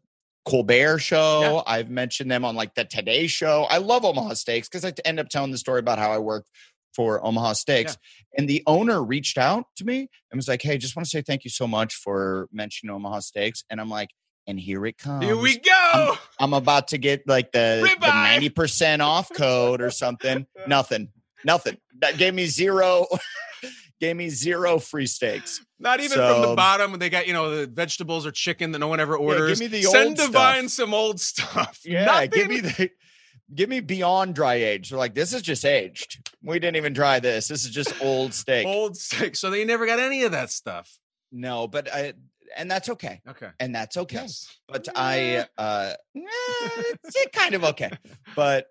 Colbert 0.46 1.00
show. 1.00 1.42
Yeah. 1.42 1.74
I've 1.74 1.90
mentioned 1.90 2.32
them 2.32 2.44
on 2.44 2.56
like 2.56 2.74
the 2.74 2.84
Today 2.84 3.28
show. 3.28 3.68
I 3.70 3.78
love 3.78 4.04
Omaha 4.04 4.34
Steaks 4.34 4.68
because 4.68 4.84
I 4.84 4.94
end 5.06 5.20
up 5.20 5.30
telling 5.30 5.52
the 5.52 5.58
story 5.58 5.80
about 5.80 6.00
how 6.00 6.12
I 6.12 6.18
work 6.18 6.46
for 6.94 7.24
Omaha 7.26 7.54
Steaks. 7.54 7.98
And 8.38 8.48
the 8.50 8.64
owner 8.68 9.04
reached 9.04 9.38
out 9.38 9.66
to 9.78 9.86
me 9.86 10.10
and 10.32 10.38
was 10.38 10.48
like, 10.48 10.62
Hey, 10.62 10.78
just 10.78 10.96
want 10.96 11.06
to 11.06 11.10
say 11.10 11.22
thank 11.22 11.44
you 11.44 11.50
so 11.50 11.68
much 11.68 11.96
for 11.96 12.48
mentioning 12.52 12.94
Omaha 12.96 13.20
Steaks. 13.20 13.64
And 13.70 13.80
I'm 13.80 13.90
like, 13.90 14.10
and 14.48 14.60
here 14.60 14.86
it 14.86 14.98
comes. 14.98 15.24
Here 15.24 15.38
we 15.38 15.60
go. 15.60 16.18
I'm 16.40 16.54
about 16.54 16.88
to 16.90 16.98
get 16.98 17.28
like 17.28 17.52
the, 17.52 17.88
the 18.00 18.08
90% 18.08 19.00
off 19.02 19.32
code 19.32 19.82
or 19.82 19.92
something. 19.92 20.48
Nothing. 20.68 21.10
Nothing. 21.46 21.78
That 22.02 22.18
gave 22.18 22.34
me 22.34 22.48
zero, 22.48 23.06
gave 24.02 24.16
me 24.16 24.30
zero 24.30 24.80
free 24.80 25.06
steaks. 25.06 25.64
Not 25.80 26.00
even 26.00 26.18
from 26.18 26.42
the 26.42 26.56
bottom 26.56 26.92
when 26.92 27.00
they 27.00 27.10
got, 27.10 27.28
you 27.28 27.34
know, 27.34 27.56
the 27.56 27.68
vegetables 27.68 28.26
or 28.26 28.32
chicken 28.32 28.72
that 28.72 28.80
no 28.80 28.88
one 28.88 29.00
ever 29.00 29.14
give 29.18 29.26
orders. 29.26 29.60
me 29.60 29.68
the 29.68 29.84
Send 29.84 30.08
old 30.10 30.18
stuff. 30.18 30.28
Devine 30.32 30.70
some 30.70 30.94
old 30.94 31.20
stuff. 31.22 31.80
Yeah, 31.86 32.06
Nothing. 32.06 32.30
give 32.32 32.48
me 32.48 32.60
the 32.62 32.90
give 33.54 33.70
me 33.70 33.80
beyond 33.80 34.36
dry 34.36 34.56
age. 34.56 34.90
They're 34.90 35.00
like, 35.00 35.16
this 35.16 35.34
is 35.34 35.42
just 35.42 35.66
aged. 35.66 36.30
We 36.44 36.60
didn't 36.60 36.78
even 36.78 36.94
dry 36.94 37.20
this. 37.20 37.48
This 37.48 37.66
is 37.66 37.72
just 37.72 37.94
old 38.02 38.34
steak. 38.34 38.66
old 38.66 38.98
steak. 38.98 39.36
So 39.36 39.50
they 39.50 39.66
never 39.66 39.86
got 39.86 40.00
any 40.00 40.24
of 40.24 40.32
that 40.32 40.52
stuff. 40.52 40.98
No, 41.32 41.68
but 41.68 41.94
I 41.94 42.14
and 42.58 42.70
that's 42.70 42.90
okay. 42.90 43.22
Okay. 43.28 43.50
And 43.60 43.74
that's 43.74 43.98
okay. 43.98 44.18
Yes. 44.18 44.58
But 44.68 44.88
I 44.96 45.46
uh 45.58 45.94
it's 46.16 47.26
kind 47.34 47.56
of 47.56 47.64
okay. 47.64 47.92
But 48.36 48.68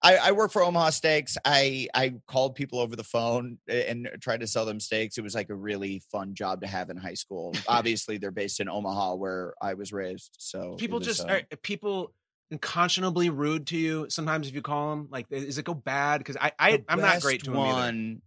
I, 0.00 0.16
I 0.16 0.32
work 0.32 0.52
for 0.52 0.62
Omaha 0.62 0.90
Steaks. 0.90 1.36
I 1.44 1.88
I 1.94 2.14
called 2.26 2.54
people 2.54 2.78
over 2.78 2.94
the 2.94 3.04
phone 3.04 3.58
and 3.68 4.08
tried 4.20 4.40
to 4.40 4.46
sell 4.46 4.64
them 4.64 4.78
steaks. 4.78 5.18
It 5.18 5.22
was 5.22 5.34
like 5.34 5.50
a 5.50 5.54
really 5.54 6.02
fun 6.12 6.34
job 6.34 6.60
to 6.60 6.68
have 6.68 6.90
in 6.90 6.96
high 6.96 7.14
school. 7.14 7.52
Obviously, 7.68 8.18
they're 8.18 8.30
based 8.30 8.60
in 8.60 8.68
Omaha, 8.68 9.14
where 9.14 9.54
I 9.60 9.74
was 9.74 9.92
raised. 9.92 10.36
So 10.38 10.76
People 10.78 11.00
was, 11.00 11.08
just 11.08 11.28
uh, 11.28 11.32
are, 11.32 11.56
people 11.62 12.12
unconscionably 12.50 13.30
rude 13.30 13.66
to 13.68 13.76
you 13.76 14.06
sometimes 14.08 14.48
if 14.48 14.54
you 14.54 14.62
call 14.62 14.90
them 14.90 15.08
Like, 15.10 15.26
is 15.30 15.58
it 15.58 15.64
go 15.64 15.74
bad? 15.74 16.18
Because 16.18 16.36
I, 16.36 16.52
I 16.58 16.84
i'm 16.88 17.00
not 17.00 17.20
great 17.20 17.44
to 17.44 17.50
him 17.50 17.56
one. 17.56 18.22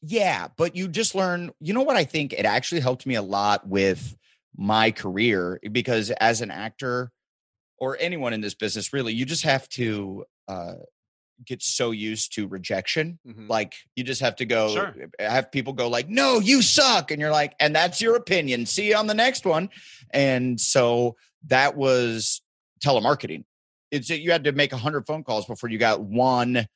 Yeah, 0.00 0.48
but 0.56 0.76
you 0.76 0.86
just 0.86 1.14
learn. 1.14 1.50
You 1.60 1.74
know 1.74 1.82
what? 1.82 1.96
I 1.96 2.04
think 2.04 2.32
it 2.32 2.44
actually 2.44 2.80
helped 2.82 3.04
me 3.04 3.16
a 3.16 3.22
lot 3.22 3.66
with 3.66 4.16
my 4.56 4.92
career 4.92 5.58
because 5.72 6.10
as 6.12 6.40
an 6.40 6.52
actor 6.52 7.10
or 7.78 7.96
anyone 7.98 8.32
in 8.32 8.40
this 8.40 8.54
business, 8.54 8.92
really, 8.92 9.12
you 9.12 9.24
just 9.24 9.42
have 9.42 9.68
to 9.70 10.24
uh, 10.46 10.74
get 11.44 11.62
so 11.62 11.90
used 11.90 12.32
to 12.34 12.46
rejection. 12.46 13.18
Mhm. 13.26 13.48
Like 13.48 13.74
you 13.96 14.04
just 14.04 14.20
have 14.20 14.36
to 14.36 14.44
go 14.44 14.68
Sure. 14.72 14.94
have 15.18 15.50
people 15.50 15.72
go 15.72 15.88
like, 15.88 16.08
"No, 16.08 16.38
you 16.38 16.62
suck," 16.62 17.10
and 17.10 17.20
you're 17.20 17.32
like, 17.32 17.54
"And 17.58 17.74
that's 17.74 18.00
your 18.00 18.14
opinion. 18.14 18.66
See 18.66 18.90
you 18.90 18.96
on 18.96 19.08
the 19.08 19.14
next 19.14 19.44
one." 19.44 19.68
And 20.10 20.60
so 20.60 21.16
that 21.46 21.76
was 21.76 22.40
telemarketing. 22.84 23.44
It's 23.92 24.10
you 24.10 24.32
had 24.32 24.44
to 24.44 24.52
make 24.52 24.72
a 24.72 24.76
hundred 24.76 25.06
phone 25.06 25.22
calls 25.22 25.46
before 25.46 25.70
you 25.70 25.78
got 25.78 26.00
one 26.00 26.66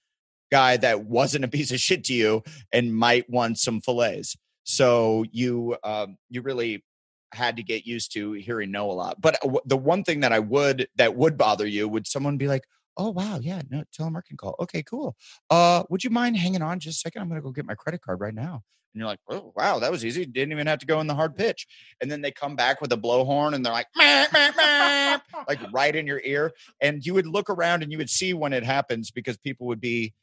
guy 0.52 0.76
that 0.76 1.04
wasn't 1.04 1.44
a 1.44 1.48
piece 1.48 1.72
of 1.72 1.80
shit 1.80 2.04
to 2.04 2.14
you 2.14 2.44
and 2.72 2.94
might 2.94 3.28
want 3.28 3.58
some 3.58 3.80
fillets. 3.80 4.36
So 4.62 5.24
you 5.32 5.76
um, 5.82 6.18
you 6.30 6.42
really 6.42 6.84
had 7.32 7.56
to 7.56 7.62
get 7.62 7.86
used 7.86 8.12
to 8.12 8.32
hearing 8.32 8.70
no 8.70 8.90
a 8.90 8.92
lot. 8.92 9.20
But 9.20 9.44
uh, 9.44 9.58
the 9.64 9.76
one 9.76 10.04
thing 10.04 10.20
that 10.20 10.32
I 10.32 10.38
would 10.38 10.88
that 10.96 11.16
would 11.16 11.36
bother 11.36 11.66
you 11.66 11.88
would 11.88 12.06
someone 12.06 12.36
be 12.36 12.48
like, 12.48 12.64
"Oh 12.96 13.10
wow, 13.10 13.38
yeah, 13.40 13.62
no 13.70 13.84
telemarketing 13.98 14.36
call. 14.38 14.54
Okay, 14.60 14.82
cool. 14.82 15.16
Uh, 15.50 15.82
would 15.90 16.02
you 16.04 16.10
mind 16.10 16.36
hanging 16.36 16.62
on 16.62 16.78
just 16.80 16.98
a 16.98 17.00
second? 17.00 17.22
I'm 17.22 17.28
gonna 17.28 17.40
go 17.42 17.50
get 17.52 17.66
my 17.66 17.74
credit 17.74 18.00
card 18.02 18.20
right 18.20 18.34
now." 18.34 18.62
And 18.94 19.00
you're 19.00 19.06
like, 19.08 19.20
"Oh 19.28 19.52
wow, 19.56 19.78
that 19.78 19.90
was 19.90 20.04
easy. 20.04 20.24
Didn't 20.24 20.52
even 20.52 20.66
have 20.66 20.78
to 20.80 20.86
go 20.86 21.00
in 21.00 21.06
the 21.06 21.14
hard 21.14 21.36
pitch." 21.36 21.66
And 22.00 22.10
then 22.10 22.20
they 22.22 22.30
come 22.30 22.56
back 22.56 22.80
with 22.80 22.92
a 22.92 22.96
blowhorn 22.96 23.54
and 23.54 23.64
they're 23.64 23.72
like, 23.72 23.88
"Meh, 23.96 24.26
meh, 24.32 24.50
meh," 24.56 25.18
like 25.48 25.60
right 25.72 25.94
in 25.94 26.06
your 26.06 26.20
ear. 26.24 26.52
And 26.80 27.04
you 27.04 27.12
would 27.14 27.26
look 27.26 27.50
around 27.50 27.82
and 27.82 27.92
you 27.92 27.98
would 27.98 28.10
see 28.10 28.32
when 28.34 28.52
it 28.52 28.64
happens 28.64 29.10
because 29.10 29.36
people 29.36 29.66
would 29.66 29.80
be 29.80 30.14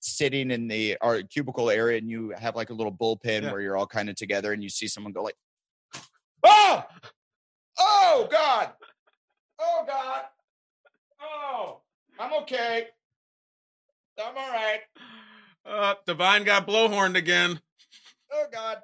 sitting 0.00 0.50
in 0.50 0.66
the 0.66 0.96
our 1.00 1.22
cubicle 1.22 1.70
area 1.70 1.96
and 1.98 2.08
you 2.10 2.30
have 2.36 2.56
like 2.56 2.70
a 2.70 2.74
little 2.74 2.92
bullpen 2.92 3.42
Yeah. 3.42 3.52
where 3.52 3.60
you're 3.60 3.76
all 3.76 3.86
kind 3.86 4.08
of 4.08 4.16
together 4.16 4.52
and 4.52 4.62
you 4.62 4.68
see 4.68 4.88
someone 4.88 5.12
go 5.12 5.22
like, 5.22 5.36
"Oh, 6.42 6.84
oh 7.78 8.28
God, 8.30 8.72
oh 9.60 9.84
God, 9.86 10.22
oh, 11.20 11.80
I'm 12.22 12.32
okay, 12.42 12.86
I'm 14.18 14.36
all 14.36 14.50
right, 14.52 14.80
Uh, 15.66 15.94
Devine 16.06 16.44
got 16.44 16.68
blowhorned 16.68 17.16
again. 17.16 17.60
oh 18.32 18.44
God." 18.52 18.78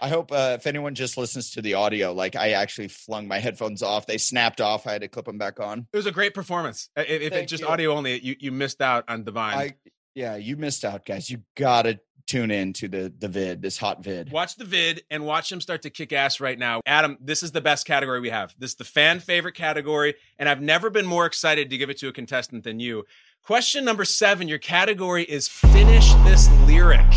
I 0.00 0.08
hope 0.08 0.32
uh, 0.32 0.56
if 0.58 0.66
anyone 0.66 0.94
just 0.96 1.16
listens 1.16 1.52
to 1.52 1.62
the 1.62 1.74
audio, 1.74 2.12
like 2.12 2.34
I 2.34 2.52
actually 2.52 2.88
flung 2.88 3.28
my 3.28 3.38
headphones 3.38 3.82
off, 3.82 4.06
they 4.06 4.18
snapped 4.18 4.60
off. 4.60 4.86
I 4.86 4.92
had 4.92 5.02
to 5.02 5.08
clip 5.08 5.26
them 5.26 5.38
back 5.38 5.60
on. 5.60 5.86
It 5.92 5.96
was 5.96 6.06
a 6.06 6.12
great 6.12 6.34
performance. 6.34 6.88
If, 6.96 7.08
if 7.08 7.32
it's 7.32 7.50
just 7.50 7.62
you. 7.62 7.68
audio 7.68 7.92
only, 7.92 8.18
you, 8.20 8.36
you 8.38 8.52
missed 8.52 8.80
out 8.80 9.04
on 9.08 9.22
Devine. 9.24 9.56
I 9.56 9.74
yeah, 10.14 10.36
you 10.36 10.56
missed 10.56 10.84
out, 10.84 11.06
guys. 11.06 11.30
You 11.30 11.42
gotta 11.56 12.00
tune 12.26 12.50
in 12.50 12.72
to 12.74 12.88
the 12.88 13.12
the 13.18 13.28
vid, 13.28 13.62
this 13.62 13.78
hot 13.78 14.02
vid. 14.02 14.30
Watch 14.30 14.56
the 14.56 14.64
vid 14.64 15.02
and 15.10 15.24
watch 15.24 15.50
him 15.50 15.60
start 15.60 15.82
to 15.82 15.90
kick 15.90 16.12
ass 16.12 16.40
right 16.40 16.58
now. 16.58 16.80
Adam, 16.86 17.18
this 17.20 17.42
is 17.42 17.52
the 17.52 17.60
best 17.60 17.86
category 17.86 18.20
we 18.20 18.30
have. 18.30 18.54
This 18.58 18.70
is 18.70 18.76
the 18.76 18.84
fan 18.84 19.20
favorite 19.20 19.54
category, 19.54 20.14
and 20.38 20.48
I've 20.48 20.60
never 20.60 20.90
been 20.90 21.06
more 21.06 21.26
excited 21.26 21.70
to 21.70 21.76
give 21.76 21.90
it 21.90 21.98
to 21.98 22.08
a 22.08 22.12
contestant 22.12 22.64
than 22.64 22.80
you. 22.80 23.04
Question 23.44 23.84
number 23.84 24.04
seven 24.04 24.48
your 24.48 24.58
category 24.58 25.24
is 25.24 25.48
finish 25.48 26.12
this 26.24 26.48
lyric. 26.66 27.12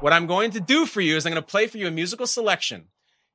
What 0.00 0.12
I'm 0.12 0.26
going 0.26 0.50
to 0.52 0.60
do 0.60 0.86
for 0.86 1.00
you 1.00 1.16
is 1.16 1.26
I'm 1.26 1.32
going 1.32 1.42
to 1.42 1.46
play 1.46 1.66
for 1.66 1.78
you 1.78 1.88
a 1.88 1.90
musical 1.90 2.26
selection. 2.26 2.88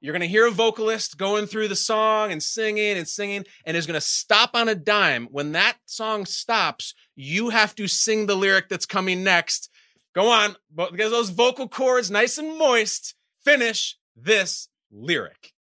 You're 0.04 0.14
going 0.14 0.22
to 0.22 0.28
hear 0.28 0.48
a 0.48 0.52
vocalist 0.52 1.18
going 1.20 1.46
through 1.46 1.68
the 1.68 1.76
song 1.76 2.32
and 2.32 2.42
singing 2.42 2.98
and 2.98 3.08
singing, 3.08 3.46
and 3.66 3.78
is 3.78 3.86
going 3.86 4.00
to 4.00 4.06
stop 4.06 4.52
on 4.56 4.68
a 4.68 4.74
dime. 4.74 5.28
When 5.30 5.52
that 5.52 5.78
song 5.86 6.26
stops, 6.26 6.96
you 7.16 7.50
have 7.50 7.76
to 7.76 7.88
sing 7.88 8.26
the 8.26 8.36
lyric 8.36 8.68
that's 8.68 8.88
coming 8.88 9.24
next. 9.24 9.70
Go 10.14 10.30
on, 10.30 10.56
bo- 10.70 10.92
get 10.92 11.10
those 11.10 11.30
vocal 11.30 11.70
cords 11.70 12.12
nice 12.12 12.38
and 12.38 12.58
moist. 12.58 13.16
Finish 13.44 13.98
this 14.16 14.68
lyric. 14.92 15.54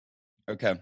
Okay. 0.49 0.75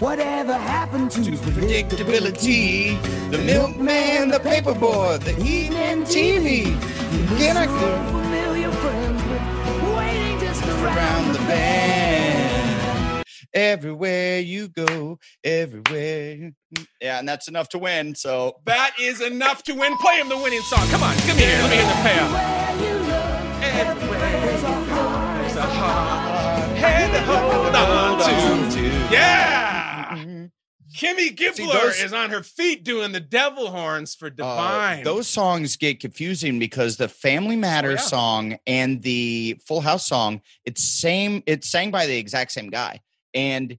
Whatever 0.00 0.52
happened 0.54 1.10
to 1.12 1.20
Predictability, 1.20 3.00
the 3.30 3.38
milkman, 3.38 4.28
the 4.28 4.38
paperboy, 4.38 5.18
the 5.24 5.32
evening 5.42 6.04
TV. 6.04 6.64
Can 7.38 7.56
I 7.56 7.66
go 7.66 8.12
familiar 8.12 8.70
friends 8.70 9.22
with 9.24 9.94
waiting 9.96 10.38
just 10.40 10.62
around 10.64 11.32
the 11.32 11.38
bend? 11.40 11.99
Everywhere 13.52 14.38
you 14.40 14.68
go, 14.68 15.18
everywhere. 15.42 16.52
Yeah, 17.00 17.18
and 17.18 17.28
that's 17.28 17.48
enough 17.48 17.68
to 17.70 17.78
win. 17.78 18.14
So 18.14 18.56
That 18.66 18.92
is 19.00 19.20
enough 19.20 19.62
to 19.64 19.74
win. 19.74 19.96
Play 19.98 20.16
him 20.20 20.28
the 20.28 20.36
winning 20.36 20.60
song. 20.62 20.86
Come 20.88 21.02
on, 21.02 21.16
give 21.26 21.36
me 21.36 21.42
here. 21.42 21.58
Let 21.62 21.70
me 21.70 21.76
hear 21.76 21.86
the 21.86 22.02
payoff. 22.02 23.10
Everywhere 23.62 24.18
there's 24.40 24.62
a 25.56 25.62
heart, 25.62 26.76
head 26.78 27.12
to 27.12 27.20
hold 27.22 27.74
on 27.74 28.70
to. 28.70 28.82
Yeah. 29.14 30.46
Kimmy 30.96 31.34
Gibbler 31.36 31.72
those- 31.72 32.00
is 32.00 32.12
on 32.12 32.30
her 32.30 32.42
feet 32.42 32.82
doing 32.84 33.12
the 33.12 33.20
devil 33.20 33.70
horns 33.70 34.14
for 34.16 34.26
Uh, 34.26 34.30
Devine. 34.30 35.04
those 35.04 35.28
songs 35.28 35.76
get 35.76 36.00
confusing 36.00 36.58
because 36.58 36.96
the 36.96 37.08
Family 37.08 37.54
Matters 37.56 38.00
yeah. 38.00 38.06
song 38.06 38.58
and 38.66 39.00
the 39.02 39.56
Full 39.66 39.80
House 39.82 40.06
song, 40.06 40.40
it's 40.64 40.82
same. 40.82 41.42
It's 41.46 41.70
sang 41.70 41.90
by 41.92 42.06
the 42.06 42.16
exact 42.16 42.50
same 42.52 42.70
guy, 42.70 43.00
and 43.34 43.78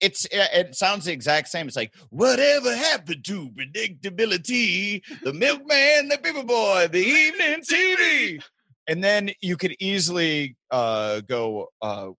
it's 0.00 0.24
it, 0.26 0.48
it 0.52 0.74
sounds 0.74 1.04
the 1.04 1.12
exact 1.12 1.48
same. 1.48 1.66
It's 1.68 1.76
like 1.76 1.94
whatever 2.10 2.74
happened 2.74 3.24
to 3.26 3.50
predictability, 3.50 5.02
the 5.22 5.32
milkman, 5.32 6.08
the 6.08 6.18
paper 6.22 6.42
boy, 6.42 6.88
the 6.90 6.98
evening 6.98 7.60
TV, 7.62 8.42
and 8.88 9.02
then 9.02 9.30
you 9.40 9.56
could 9.56 9.76
easily 9.80 10.56
uh 10.70 11.20
go 11.20 11.68
uh 11.80 12.10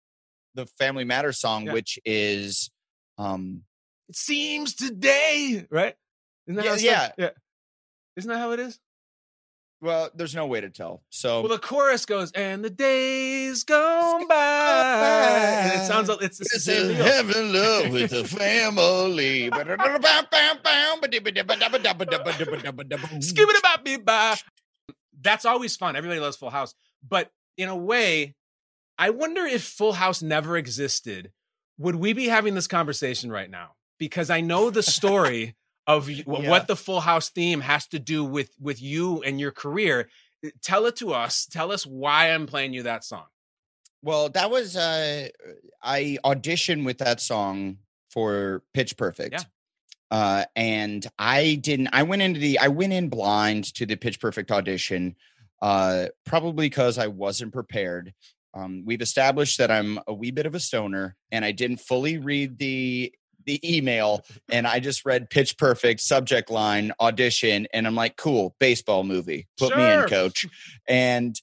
the 0.55 0.66
Family 0.78 1.05
Matters 1.05 1.40
song, 1.40 1.66
Yeah. 1.66 1.72
which 1.72 1.98
is 2.05 2.70
um 3.18 3.62
it 4.09 4.16
seems 4.16 4.74
today, 4.74 5.66
right? 5.70 5.94
Isn't 6.46 6.57
that 6.57 6.64
Yeah, 6.64 6.76
yeah. 6.76 7.12
yeah. 7.18 7.30
Isn't 8.16 8.28
that 8.30 8.38
how 8.38 8.50
it 8.53 8.61
is? 8.61 8.78
Well, 9.83 10.11
there's 10.14 10.35
no 10.35 10.47
way 10.47 10.61
to 10.61 10.70
tell. 10.70 11.03
So 11.11 11.41
Well, 11.41 11.49
the 11.49 11.59
chorus 11.59 12.07
goes, 12.07 12.30
and 12.33 12.64
the 12.64 12.70
days 12.70 13.64
go 13.64 14.24
by. 14.28 15.70
And 15.72 15.83
it 15.83 15.87
sounds 15.87 16.09
like 16.09 16.22
it's, 16.22 16.39
the 16.39 16.45
This 16.53 16.64
same 16.64 16.89
deal. 16.89 17.05
having 17.05 17.53
love 17.53 17.93
with 17.93 18.11
the 18.11 18.24
family. 18.24 19.51
Skip 23.20 23.49
about 23.59 23.85
me 23.85 23.97
by. 23.97 24.37
That's 25.20 25.45
always 25.45 25.76
fun. 25.76 25.97
Everybody 25.97 26.20
loves 26.20 26.37
Full 26.37 26.51
House. 26.51 26.74
But 27.07 27.30
in 27.57 27.68
a 27.68 27.76
way, 27.76 28.35
I 28.99 29.11
wonder 29.11 29.45
if 29.45 29.64
Full 29.64 29.95
House 29.95 30.22
never 30.22 30.57
existed, 30.57 31.33
would 31.76 31.97
we 31.97 32.12
be 32.12 32.28
having 32.28 32.55
this 32.55 32.68
conversation 32.68 33.33
right 33.33 33.51
now? 33.51 33.72
Because 33.99 34.30
I 34.30 34.41
know 34.41 34.70
the 34.70 34.83
story 34.83 35.57
of 35.87 36.09
Yeah. 36.11 36.24
what 36.26 36.66
the 36.68 36.76
Full 36.76 37.01
House 37.01 37.30
theme 37.30 37.61
has 37.61 37.87
to 37.89 37.99
do 37.99 38.24
with 38.24 38.51
with 38.61 38.80
you 38.80 39.22
and 39.22 39.41
your 39.41 39.53
career. 39.53 40.09
Tell 40.62 40.87
it 40.87 40.97
to 40.97 41.12
us. 41.12 41.47
Tell 41.47 41.70
us 41.72 41.85
why 41.87 42.33
I'm 42.33 42.47
playing 42.47 42.72
you 42.72 42.83
that 42.85 43.05
song. 43.05 43.26
Well, 44.03 44.28
that 44.30 44.51
was 44.51 44.76
uh 44.76 45.28
I 45.83 46.18
auditioned 46.24 46.85
with 46.85 46.99
that 46.99 47.20
song 47.20 47.78
for 48.11 48.62
Pitch 48.74 48.97
Perfect. 48.97 49.35
Yeah. 49.35 49.43
Uh 50.11 50.45
and 50.57 51.07
I 51.18 51.55
didn't 51.57 51.89
I 51.93 52.03
went 52.03 52.22
into 52.22 52.41
the 52.41 52.59
I 52.59 52.68
went 52.68 52.93
in 52.93 53.09
blind 53.09 53.72
to 53.74 53.87
the 53.87 53.97
Pitch 53.97 54.20
Perfect 54.20 54.51
audition 54.51 55.16
uh 55.61 56.07
probably 56.26 56.66
because 56.66 56.99
I 56.99 57.07
wasn't 57.07 57.53
prepared. 57.53 58.12
Um 58.55 58.83
we've 58.85 59.01
established 59.03 59.59
that 59.59 59.70
I'm 59.70 59.99
a 60.09 60.12
wee 60.14 60.33
bit 60.33 60.47
of 60.47 60.55
a 60.55 60.61
stoner 60.61 61.16
and 61.30 61.45
I 61.45 61.53
didn't 61.53 61.78
fully 61.78 62.18
read 62.18 62.59
the 62.59 63.12
the 63.47 63.76
email 63.76 64.24
and 64.51 64.66
I 64.66 64.80
just 64.80 65.05
read 65.05 65.30
Pitch 65.30 65.57
Perfect 65.59 66.01
subject 66.01 66.51
line 66.51 66.93
audition 67.01 67.66
and 67.72 67.86
I'm 67.86 67.95
like 67.95 68.16
cool 68.16 68.55
baseball 68.59 69.05
movie 69.05 69.47
put 69.59 69.76
me 69.76 69.82
in 69.90 70.05
coach 70.09 70.47
and 70.88 71.34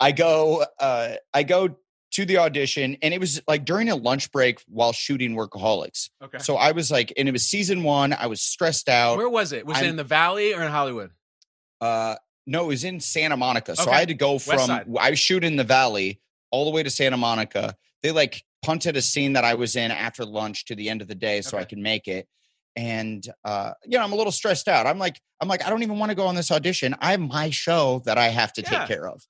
I 0.00 0.12
go 0.12 0.64
uh 0.78 1.14
I 1.32 1.42
go 1.42 1.76
to 2.12 2.24
the 2.24 2.38
audition 2.38 2.96
and 3.02 3.12
it 3.12 3.20
was 3.20 3.42
like 3.48 3.64
during 3.64 3.88
a 3.90 3.96
lunch 3.96 4.30
break 4.32 4.60
while 4.68 4.92
shooting 4.92 5.34
workaholics. 5.34 6.08
Okay. 6.22 6.38
So 6.38 6.56
I 6.56 6.72
was 6.72 6.90
like 6.90 7.12
and 7.16 7.28
it 7.28 7.32
was 7.32 7.42
season 7.48 7.82
1, 7.82 8.12
I 8.12 8.26
was 8.26 8.40
stressed 8.40 8.88
out. 8.88 9.18
Where 9.18 9.28
was 9.28 9.52
it? 9.52 9.66
Was 9.66 9.76
it 9.78 9.80
I'm- 9.82 9.90
in 9.90 9.96
the 9.96 10.04
Valley 10.04 10.54
or 10.54 10.62
in 10.62 10.70
Hollywood? 10.70 11.10
Uh 11.80 12.16
no, 12.46 12.64
it 12.64 12.68
was 12.68 12.84
in 12.84 13.00
Santa 13.00 13.36
Monica. 13.36 13.74
So 13.74 13.82
Okay. 13.82 13.90
I 13.90 13.98
had 13.98 14.08
to 14.08 14.14
go 14.14 14.38
from. 14.38 14.96
I 15.00 15.14
shoot 15.14 15.42
in 15.42 15.56
the 15.56 15.64
valley 15.64 16.20
all 16.52 16.64
the 16.64 16.70
way 16.70 16.84
to 16.84 16.90
Santa 16.90 17.16
Monica. 17.16 17.74
They 18.04 18.12
like 18.12 18.44
punted 18.66 18.96
a 18.96 19.02
scene 19.02 19.32
that 19.34 19.44
I 19.44 19.54
was 19.54 19.76
in 19.76 19.90
after 19.90 20.24
lunch 20.24 20.64
to 20.66 20.74
the 20.74 20.90
end 20.90 21.00
of 21.00 21.08
the 21.08 21.14
day 21.14 21.40
so 21.40 21.56
I 21.56 21.64
can 21.64 21.80
make 21.82 22.08
it. 22.08 22.26
And 22.74 23.26
uh, 23.44 23.72
you 23.84 23.96
know, 23.96 24.04
I'm 24.04 24.12
a 24.12 24.16
little 24.16 24.32
stressed 24.32 24.66
out. 24.68 24.86
I'm 24.86 24.98
like, 24.98 25.20
I'm 25.40 25.48
like, 25.48 25.64
I 25.64 25.70
don't 25.70 25.82
even 25.82 25.98
want 25.98 26.10
to 26.10 26.16
go 26.16 26.26
on 26.26 26.34
this 26.34 26.50
audition. 26.50 26.94
I 27.00 27.12
have 27.12 27.20
my 27.20 27.50
show 27.50 28.02
that 28.04 28.18
I 28.18 28.28
have 28.28 28.52
to 28.54 28.62
Yeah. 28.62 28.78
take 28.80 28.88
care 28.88 29.08
of. 29.08 29.22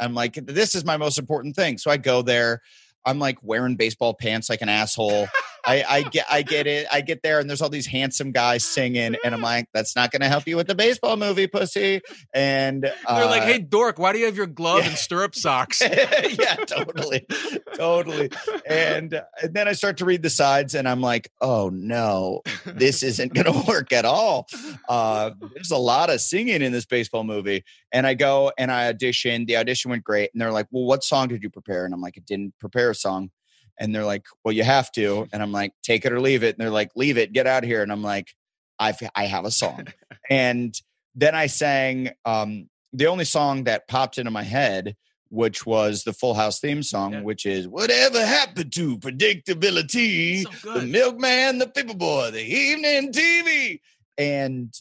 I'm 0.00 0.14
like, 0.14 0.34
this 0.34 0.74
is 0.74 0.84
my 0.84 0.96
most 0.96 1.18
important 1.18 1.56
thing. 1.56 1.76
So 1.78 1.90
I 1.90 1.96
go 1.96 2.22
there. 2.22 2.60
I'm 3.04 3.18
like 3.18 3.38
wearing 3.42 3.76
baseball 3.76 4.14
pants 4.14 4.48
like 4.48 4.62
an 4.62 4.68
asshole. 4.68 5.26
I, 5.66 5.84
I 5.88 6.02
get 6.02 6.26
I 6.30 6.42
get 6.42 6.66
it. 6.66 6.86
I 6.92 7.00
get 7.00 7.22
there 7.22 7.38
and 7.40 7.48
there's 7.48 7.62
all 7.62 7.68
these 7.68 7.86
handsome 7.86 8.32
guys 8.32 8.64
singing, 8.64 9.16
and 9.24 9.34
I'm 9.34 9.40
like, 9.54 9.68
that's 9.72 9.96
not 9.96 10.10
gonna 10.10 10.28
help 10.28 10.46
you 10.46 10.56
with 10.56 10.66
the 10.66 10.74
baseball 10.74 11.16
movie, 11.16 11.46
pussy. 11.46 12.00
And 12.32 12.84
uh, 13.06 13.18
They're 13.20 13.30
like, 13.30 13.42
"Hey, 13.44 13.58
dork, 13.58 13.98
why 13.98 14.12
do 14.12 14.18
you 14.18 14.26
have 14.26 14.36
your 14.36 14.46
glove 14.46 14.84
and 14.84 14.94
stirrup 14.96 15.34
socks?" 15.34 15.80
yeah, 15.80 16.56
totally, 16.66 17.26
totally. 17.74 18.30
And 18.66 19.20
and 19.42 19.54
then 19.54 19.68
I 19.68 19.72
start 19.72 19.98
to 19.98 20.04
read 20.04 20.22
the 20.22 20.30
sides, 20.30 20.74
and 20.74 20.88
I'm 20.88 21.00
like, 21.00 21.30
oh 21.40 21.70
no, 21.72 22.42
this 22.64 23.02
isn't 23.02 23.32
gonna 23.34 23.64
work 23.66 23.92
at 23.92 24.04
all. 24.04 24.48
Uh, 24.88 25.30
there's 25.54 25.70
a 25.70 25.78
lot 25.78 26.10
of 26.10 26.20
singing 26.20 26.62
in 26.62 26.72
this 26.72 26.86
baseball 26.86 27.24
movie, 27.24 27.64
and 27.92 28.06
I 28.06 28.14
go 28.14 28.52
and 28.58 28.70
I 28.70 28.88
audition. 28.88 29.46
The 29.46 29.56
audition 29.56 29.90
went 29.90 30.04
great, 30.04 30.30
and 30.32 30.40
they're 30.40 30.52
like, 30.52 30.66
well, 30.70 30.84
what 30.84 31.04
song 31.04 31.28
did 31.28 31.42
you 31.42 31.50
prepare? 31.50 31.84
And 31.84 31.94
I'm 31.94 32.00
like, 32.00 32.14
I 32.16 32.22
didn't 32.26 32.54
prepare 32.58 32.90
a 32.90 32.94
song. 32.94 33.30
And 33.78 33.94
they're 33.94 34.04
like, 34.04 34.24
well, 34.44 34.52
you 34.52 34.62
have 34.62 34.92
to. 34.92 35.26
And 35.32 35.42
I'm 35.42 35.52
like, 35.52 35.72
take 35.82 36.04
it 36.04 36.12
or 36.12 36.20
leave 36.20 36.42
it. 36.42 36.56
And 36.56 36.64
they're 36.64 36.70
like, 36.70 36.90
leave 36.94 37.18
it, 37.18 37.32
get 37.32 37.46
out 37.46 37.64
of 37.64 37.68
here. 37.68 37.82
And 37.82 37.90
I'm 37.90 38.02
like, 38.02 38.32
I've, 38.78 38.98
I 39.14 39.26
have 39.26 39.44
a 39.44 39.50
song. 39.50 39.86
and 40.30 40.74
then 41.14 41.34
I 41.34 41.46
sang 41.46 42.10
um, 42.24 42.68
the 42.92 43.06
only 43.06 43.24
song 43.24 43.64
that 43.64 43.88
popped 43.88 44.18
into 44.18 44.30
my 44.30 44.42
head, 44.42 44.96
which 45.28 45.66
was 45.66 46.04
the 46.04 46.12
Full 46.12 46.34
House 46.34 46.60
theme 46.60 46.82
song, 46.82 47.24
which 47.24 47.46
is 47.46 47.66
Whatever 47.66 48.24
Happened 48.24 48.72
to 48.74 48.98
Predictability, 48.98 50.44
the 50.62 50.86
Milkman, 50.86 51.58
the 51.58 51.66
Paperboy, 51.66 52.32
the 52.32 52.42
Evening 52.42 53.12
TV. 53.12 53.80
And 54.16 54.72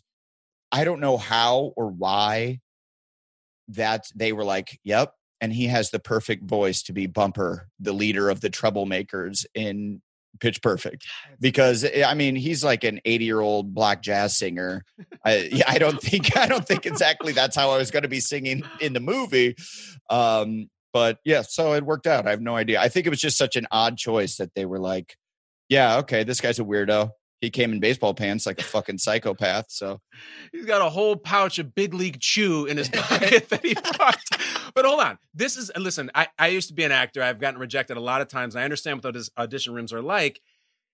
I 0.72 0.84
don't 0.84 1.00
know 1.00 1.18
how 1.18 1.74
or 1.76 1.88
why 1.88 2.60
that 3.70 4.06
they 4.16 4.34
were 4.34 4.44
like, 4.44 4.80
yep. 4.84 5.14
And 5.44 5.52
he 5.52 5.68
has 5.68 5.92
the 5.92 6.00
perfect 6.00 6.46
voice 6.46 6.82
to 6.84 6.94
be 6.94 7.06
Bumper, 7.06 7.68
the 7.78 7.92
leader 7.92 8.30
of 8.30 8.40
the 8.40 8.50
troublemakers 8.50 9.46
in 9.54 10.02
Pitch 10.40 10.62
Perfect. 10.62 11.06
Because 11.42 11.84
eh, 11.84 12.06
I 12.08 12.14
mean, 12.14 12.38
he's 12.38 12.64
like 12.64 12.86
an 12.86 13.02
80 13.04 13.26
year 13.26 13.42
old 13.42 13.74
black 13.74 14.02
jazz 14.02 14.38
singer. 14.38 14.86
I, 15.26 15.50
yeah, 15.52 15.66
I 15.68 15.80
don't 15.80 16.02
think 16.02 16.38
I 16.38 16.48
don't 16.48 16.66
think 16.66 16.86
exactly 16.86 17.34
that's 17.34 17.58
how 17.58 17.72
I 17.72 17.78
was 17.78 17.92
going 17.92 18.04
to 18.04 18.10
be 18.10 18.22
singing 18.22 18.64
in 18.80 18.94
the 18.94 19.02
movie. 19.02 19.58
Um, 20.10 20.70
but 20.94 21.18
yeah, 21.26 21.42
so 21.42 21.74
it 21.74 21.84
worked 21.84 22.08
out. 22.08 22.26
I 22.26 22.30
have 22.30 22.40
no 22.40 22.56
idea. 22.56 22.80
I 22.80 22.88
think 22.88 23.06
it 23.06 23.10
was 23.10 23.20
just 23.20 23.38
such 23.38 23.58
an 23.58 23.68
odd 23.70 23.98
choice 23.98 24.38
that 24.38 24.56
they 24.56 24.66
were 24.66 24.80
like, 24.80 25.18
yeah, 25.68 25.98
okay, 25.98 26.24
this 26.24 26.40
guy's 26.40 26.60
a 26.60 26.64
weirdo. 26.64 27.10
He 27.44 27.50
came 27.50 27.74
in 27.74 27.82
baseball 27.82 28.14
pants 28.14 28.46
like 28.46 28.62
a 28.62 28.64
fucking 28.64 29.00
psychopath. 29.00 29.66
So 29.68 30.00
He's 30.54 30.66
got 30.66 30.82
a 30.82 30.90
whole 30.90 31.18
pouch 31.18 31.60
of 31.60 31.76
big 31.76 31.94
league 31.94 32.22
chew 32.22 32.66
in 32.68 32.78
his 32.78 32.88
pocket 32.94 33.50
that 33.50 33.66
he 33.66 33.74
brought. 33.74 34.18
But 34.74 34.86
hold 34.86 35.02
on. 35.02 35.18
This 35.34 35.58
is, 35.58 35.70
listen, 35.76 36.10
I, 36.16 36.30
I 36.40 36.48
used 36.48 36.70
to 36.70 36.74
be 36.74 36.86
an 36.86 36.94
actor. 36.94 37.22
I've 37.22 37.42
gotten 37.42 37.60
rejected 37.60 37.98
a 37.98 38.00
lot 38.00 38.22
of 38.22 38.30
times. 38.30 38.56
I 38.56 38.64
understand 38.64 39.04
what 39.04 39.14
those 39.14 39.30
audition 39.38 39.74
rooms 39.74 39.92
are 39.92 40.02
like. 40.02 40.40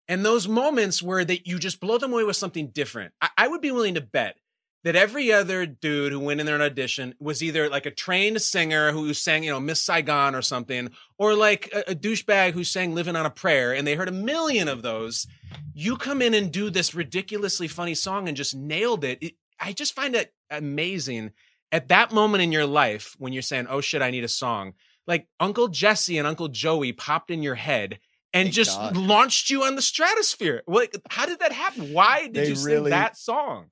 And 0.07 0.25
those 0.25 0.47
moments 0.47 1.03
where 1.03 1.23
that 1.23 1.45
you 1.45 1.59
just 1.59 1.79
blow 1.79 1.99
them 1.99 2.13
away 2.13 2.23
with 2.23 2.35
something 2.35 2.69
different. 2.69 3.13
I, 3.21 3.29
I 3.37 3.47
would 3.47 3.61
be 3.61 3.69
willing 3.69 3.93
to 3.93 4.01
bet 4.01 4.35
that 4.83 4.95
every 4.95 5.31
other 5.31 5.65
dude 5.65 6.11
who 6.11 6.19
went 6.19 6.39
in 6.39 6.45
there 6.45 6.55
an 6.55 6.61
audition 6.61 7.13
was 7.19 7.43
either 7.43 7.69
like 7.69 7.85
a 7.85 7.91
trained 7.91 8.41
singer 8.41 8.91
who 8.91 9.13
sang, 9.13 9.43
you 9.43 9.51
know, 9.51 9.59
Miss 9.59 9.81
Saigon 9.81 10.35
or 10.35 10.41
something, 10.41 10.89
or 11.17 11.33
like 11.35 11.69
a, 11.73 11.91
a 11.91 11.95
douchebag 11.95 12.53
who 12.53 12.63
sang 12.63 12.95
Living 12.95 13.15
on 13.15 13.25
a 13.25 13.29
Prayer, 13.29 13.73
and 13.73 13.85
they 13.85 13.95
heard 13.95 14.07
a 14.07 14.13
million 14.13 14.67
of 14.67 14.81
those. 14.81 15.27
You 15.73 15.97
come 15.97 16.21
in 16.21 16.33
and 16.33 16.51
do 16.51 16.69
this 16.69 16.95
ridiculously 16.95 17.67
funny 17.67 17.93
song 17.95 18.27
and 18.27 18.37
just 18.37 18.55
nailed 18.55 19.03
it. 19.03 19.17
it 19.21 19.33
I 19.59 19.73
just 19.73 19.93
find 19.95 20.15
it 20.15 20.33
amazing 20.49 21.31
at 21.71 21.89
that 21.89 22.11
moment 22.13 22.41
in 22.43 22.51
your 22.51 22.65
life 22.65 23.15
when 23.19 23.33
you're 23.33 23.41
saying, 23.41 23.67
"Oh 23.69 23.81
shit, 23.81 24.01
I 24.01 24.11
need 24.11 24.23
a 24.23 24.29
song." 24.29 24.73
Like 25.07 25.27
Uncle 25.39 25.67
Jesse 25.67 26.17
and 26.17 26.27
Uncle 26.27 26.47
Joey 26.49 26.93
popped 26.93 27.31
in 27.31 27.41
your 27.43 27.55
head 27.55 27.99
and 28.31 28.45
Thank 28.45 28.55
just 28.55 28.77
God. 28.77 28.95
launched 28.95 29.49
you 29.49 29.63
on 29.63 29.75
the 29.75 29.81
stratosphere. 29.81 30.61
Like, 30.67 30.95
how 31.09 31.25
did 31.25 31.39
that 31.39 31.51
happen? 31.51 31.93
Why 31.93 32.23
did 32.27 32.33
They 32.35 32.49
you 32.49 32.55
sing 32.55 32.73
really- 32.73 32.91
that 32.91 33.17
song? 33.17 33.71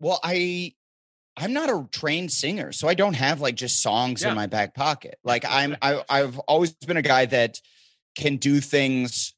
Well, 0.00 0.18
I 0.22 0.74
I'm 1.36 1.52
not 1.52 1.70
a 1.70 1.86
trained 1.92 2.32
singer, 2.32 2.72
so 2.72 2.88
I 2.88 2.94
don't 2.94 3.14
have 3.14 3.40
like 3.40 3.54
just 3.54 3.82
songs 3.82 4.22
Yeah. 4.22 4.30
in 4.30 4.34
my 4.36 4.46
back 4.46 4.74
pocket. 4.74 5.18
Like 5.24 5.44
I'm 5.48 5.76
I 5.80 6.02
I've 6.08 6.38
always 6.40 6.72
been 6.72 6.96
a 6.96 7.02
guy 7.02 7.26
that 7.26 7.58
can 8.16 8.36
do 8.36 8.60
things 8.60 9.34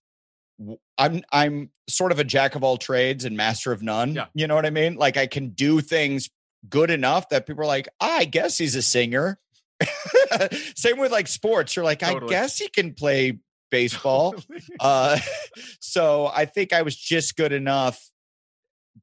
I'm 0.97 1.23
I'm 1.33 1.71
sort 1.89 2.13
of 2.13 2.19
a 2.19 2.25
jack 2.25 2.55
of 2.55 2.63
all 2.65 2.77
trades 2.77 3.25
and 3.25 3.37
master 3.37 3.73
of 3.73 3.83
none. 3.83 4.15
Yeah. 4.15 4.27
You 4.35 4.47
know 4.47 4.55
what 4.55 4.67
I 4.67 4.71
mean? 4.71 4.95
Like 4.97 5.17
I 5.17 5.27
can 5.27 5.51
do 5.51 5.81
things 5.81 6.31
good 6.69 6.91
enough 6.91 7.29
that 7.31 7.47
people 7.47 7.63
are 7.65 7.67
like, 7.67 7.89
"Ah, 8.01 8.19
I 8.19 8.25
guess 8.25 8.57
he's 8.59 8.77
a 8.77 8.83
singer. 8.83 9.39
Same 10.77 10.99
with 10.99 11.11
like 11.11 11.27
sports. 11.27 11.75
You're 11.75 11.85
like, 11.85 11.99
Totally. 12.01 12.35
I 12.35 12.41
guess 12.41 12.59
he 12.59 12.69
can 12.69 12.95
play 12.95 13.39
baseball. 13.71 14.37
uh, 14.81 15.19
so 15.81 16.31
I 16.33 16.45
think 16.45 16.73
I 16.73 16.83
was 16.83 16.97
just 16.97 17.37
good 17.37 17.53
enough 17.53 18.01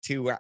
to 0.06 0.32
uh, 0.32 0.38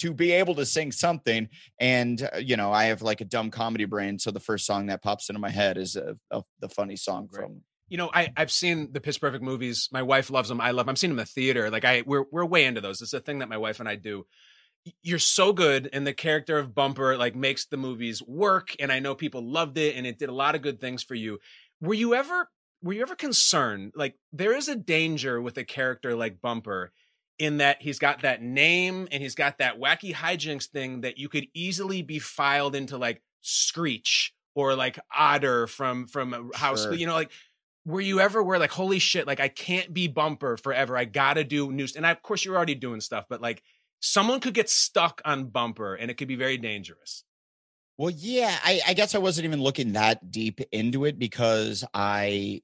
to 0.00 0.12
be 0.12 0.32
able 0.32 0.54
to 0.56 0.66
sing 0.66 0.92
something. 0.92 1.48
And 1.78 2.22
uh, 2.22 2.38
you 2.38 2.56
know, 2.56 2.72
I 2.72 2.84
have 2.84 3.02
like 3.02 3.20
a 3.20 3.24
dumb 3.24 3.50
comedy 3.50 3.84
brain, 3.84 4.18
so 4.18 4.30
the 4.30 4.40
first 4.40 4.66
song 4.66 4.86
that 4.86 5.02
pops 5.02 5.28
into 5.28 5.40
my 5.40 5.50
head 5.50 5.78
is 5.78 5.96
a, 5.96 6.16
a, 6.30 6.42
the 6.60 6.68
funny 6.68 6.96
song 6.96 7.28
from. 7.28 7.62
You 7.88 7.96
know, 7.96 8.10
I 8.12 8.32
I've 8.36 8.52
seen 8.52 8.92
the 8.92 9.00
Pitch 9.00 9.20
Perfect 9.20 9.42
movies. 9.42 9.88
My 9.92 10.02
wife 10.02 10.30
loves 10.30 10.48
them. 10.48 10.60
I 10.60 10.70
love. 10.70 10.86
Them. 10.86 10.90
I've 10.90 10.98
seen 10.98 11.10
them 11.10 11.18
in 11.18 11.24
the 11.24 11.30
theater. 11.30 11.70
Like 11.70 11.84
I, 11.84 12.02
we're 12.06 12.24
we're 12.30 12.46
way 12.46 12.64
into 12.64 12.80
those. 12.80 13.02
It's 13.02 13.12
a 13.12 13.20
thing 13.20 13.40
that 13.40 13.48
my 13.48 13.58
wife 13.58 13.80
and 13.80 13.88
I 13.88 13.96
do. 13.96 14.26
You're 15.02 15.18
so 15.18 15.52
good, 15.52 15.90
and 15.92 16.06
the 16.06 16.14
character 16.14 16.58
of 16.58 16.74
Bumper 16.74 17.16
like 17.18 17.34
makes 17.34 17.66
the 17.66 17.76
movies 17.76 18.22
work. 18.22 18.74
And 18.80 18.90
I 18.90 19.00
know 19.00 19.14
people 19.14 19.42
loved 19.42 19.76
it, 19.76 19.96
and 19.96 20.06
it 20.06 20.18
did 20.18 20.28
a 20.28 20.34
lot 20.34 20.54
of 20.54 20.62
good 20.62 20.80
things 20.80 21.02
for 21.02 21.14
you. 21.14 21.38
Were 21.80 21.94
you 21.94 22.14
ever 22.14 22.48
were 22.82 22.92
you 22.92 23.02
ever 23.02 23.16
concerned? 23.16 23.92
Like 23.94 24.14
there 24.32 24.56
is 24.56 24.68
a 24.68 24.76
danger 24.76 25.40
with 25.40 25.58
a 25.58 25.64
character 25.64 26.14
like 26.14 26.40
Bumper 26.40 26.92
in 27.40 27.56
that 27.56 27.80
he's 27.80 27.98
got 27.98 28.20
that 28.20 28.42
name 28.42 29.08
and 29.10 29.22
he's 29.22 29.34
got 29.34 29.58
that 29.58 29.80
wacky 29.80 30.14
hijinks 30.14 30.66
thing 30.66 31.00
that 31.00 31.18
you 31.18 31.28
could 31.28 31.46
easily 31.54 32.02
be 32.02 32.18
filed 32.18 32.76
into 32.76 32.98
like 32.98 33.22
Screech 33.40 34.34
or 34.54 34.74
like 34.74 34.98
Otter 35.16 35.66
from 35.66 36.06
from 36.06 36.34
a 36.34 36.56
House. 36.56 36.82
Sure. 36.82 36.92
You 36.92 37.06
know, 37.06 37.14
like 37.14 37.30
were 37.86 38.02
you 38.02 38.20
ever 38.20 38.42
where 38.42 38.58
like 38.58 38.70
holy 38.70 38.98
shit, 38.98 39.26
like 39.26 39.40
I 39.40 39.48
can't 39.48 39.92
be 39.92 40.06
Bumper 40.06 40.58
forever. 40.58 40.98
I 40.98 41.06
gotta 41.06 41.42
do 41.42 41.72
news. 41.72 41.96
And 41.96 42.06
I, 42.06 42.10
of 42.10 42.22
course 42.22 42.44
you're 42.44 42.56
already 42.56 42.74
doing 42.74 43.00
stuff, 43.00 43.24
but 43.28 43.40
like 43.40 43.62
someone 44.00 44.40
could 44.40 44.54
get 44.54 44.68
stuck 44.68 45.22
on 45.24 45.46
Bumper 45.46 45.94
and 45.94 46.10
it 46.10 46.18
could 46.18 46.28
be 46.28 46.36
very 46.36 46.58
dangerous. 46.58 47.24
Well, 47.96 48.10
yeah, 48.10 48.54
I, 48.62 48.80
I 48.88 48.94
guess 48.94 49.14
I 49.14 49.18
wasn't 49.18 49.46
even 49.46 49.62
looking 49.62 49.92
that 49.92 50.30
deep 50.30 50.60
into 50.72 51.06
it 51.06 51.18
because 51.18 51.84
I 51.94 52.60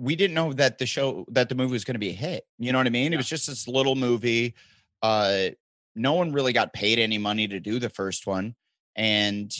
we 0.00 0.16
didn't 0.16 0.34
know 0.34 0.52
that 0.54 0.78
the 0.78 0.86
show 0.86 1.24
that 1.28 1.48
the 1.48 1.54
movie 1.54 1.72
was 1.72 1.84
going 1.84 1.94
to 1.94 2.00
be 2.00 2.10
a 2.10 2.14
hit. 2.14 2.44
You 2.58 2.72
know 2.72 2.78
what 2.78 2.86
I 2.86 2.90
mean? 2.90 3.12
It 3.12 3.16
was 3.16 3.28
just 3.28 3.46
this 3.46 3.68
little 3.68 3.94
movie. 3.94 4.54
Uh 5.02 5.50
no 5.96 6.14
one 6.14 6.32
really 6.32 6.52
got 6.52 6.72
paid 6.72 6.98
any 6.98 7.18
money 7.18 7.48
to 7.48 7.60
do 7.60 7.78
the 7.78 7.90
first 7.90 8.26
one 8.26 8.54
and 8.96 9.52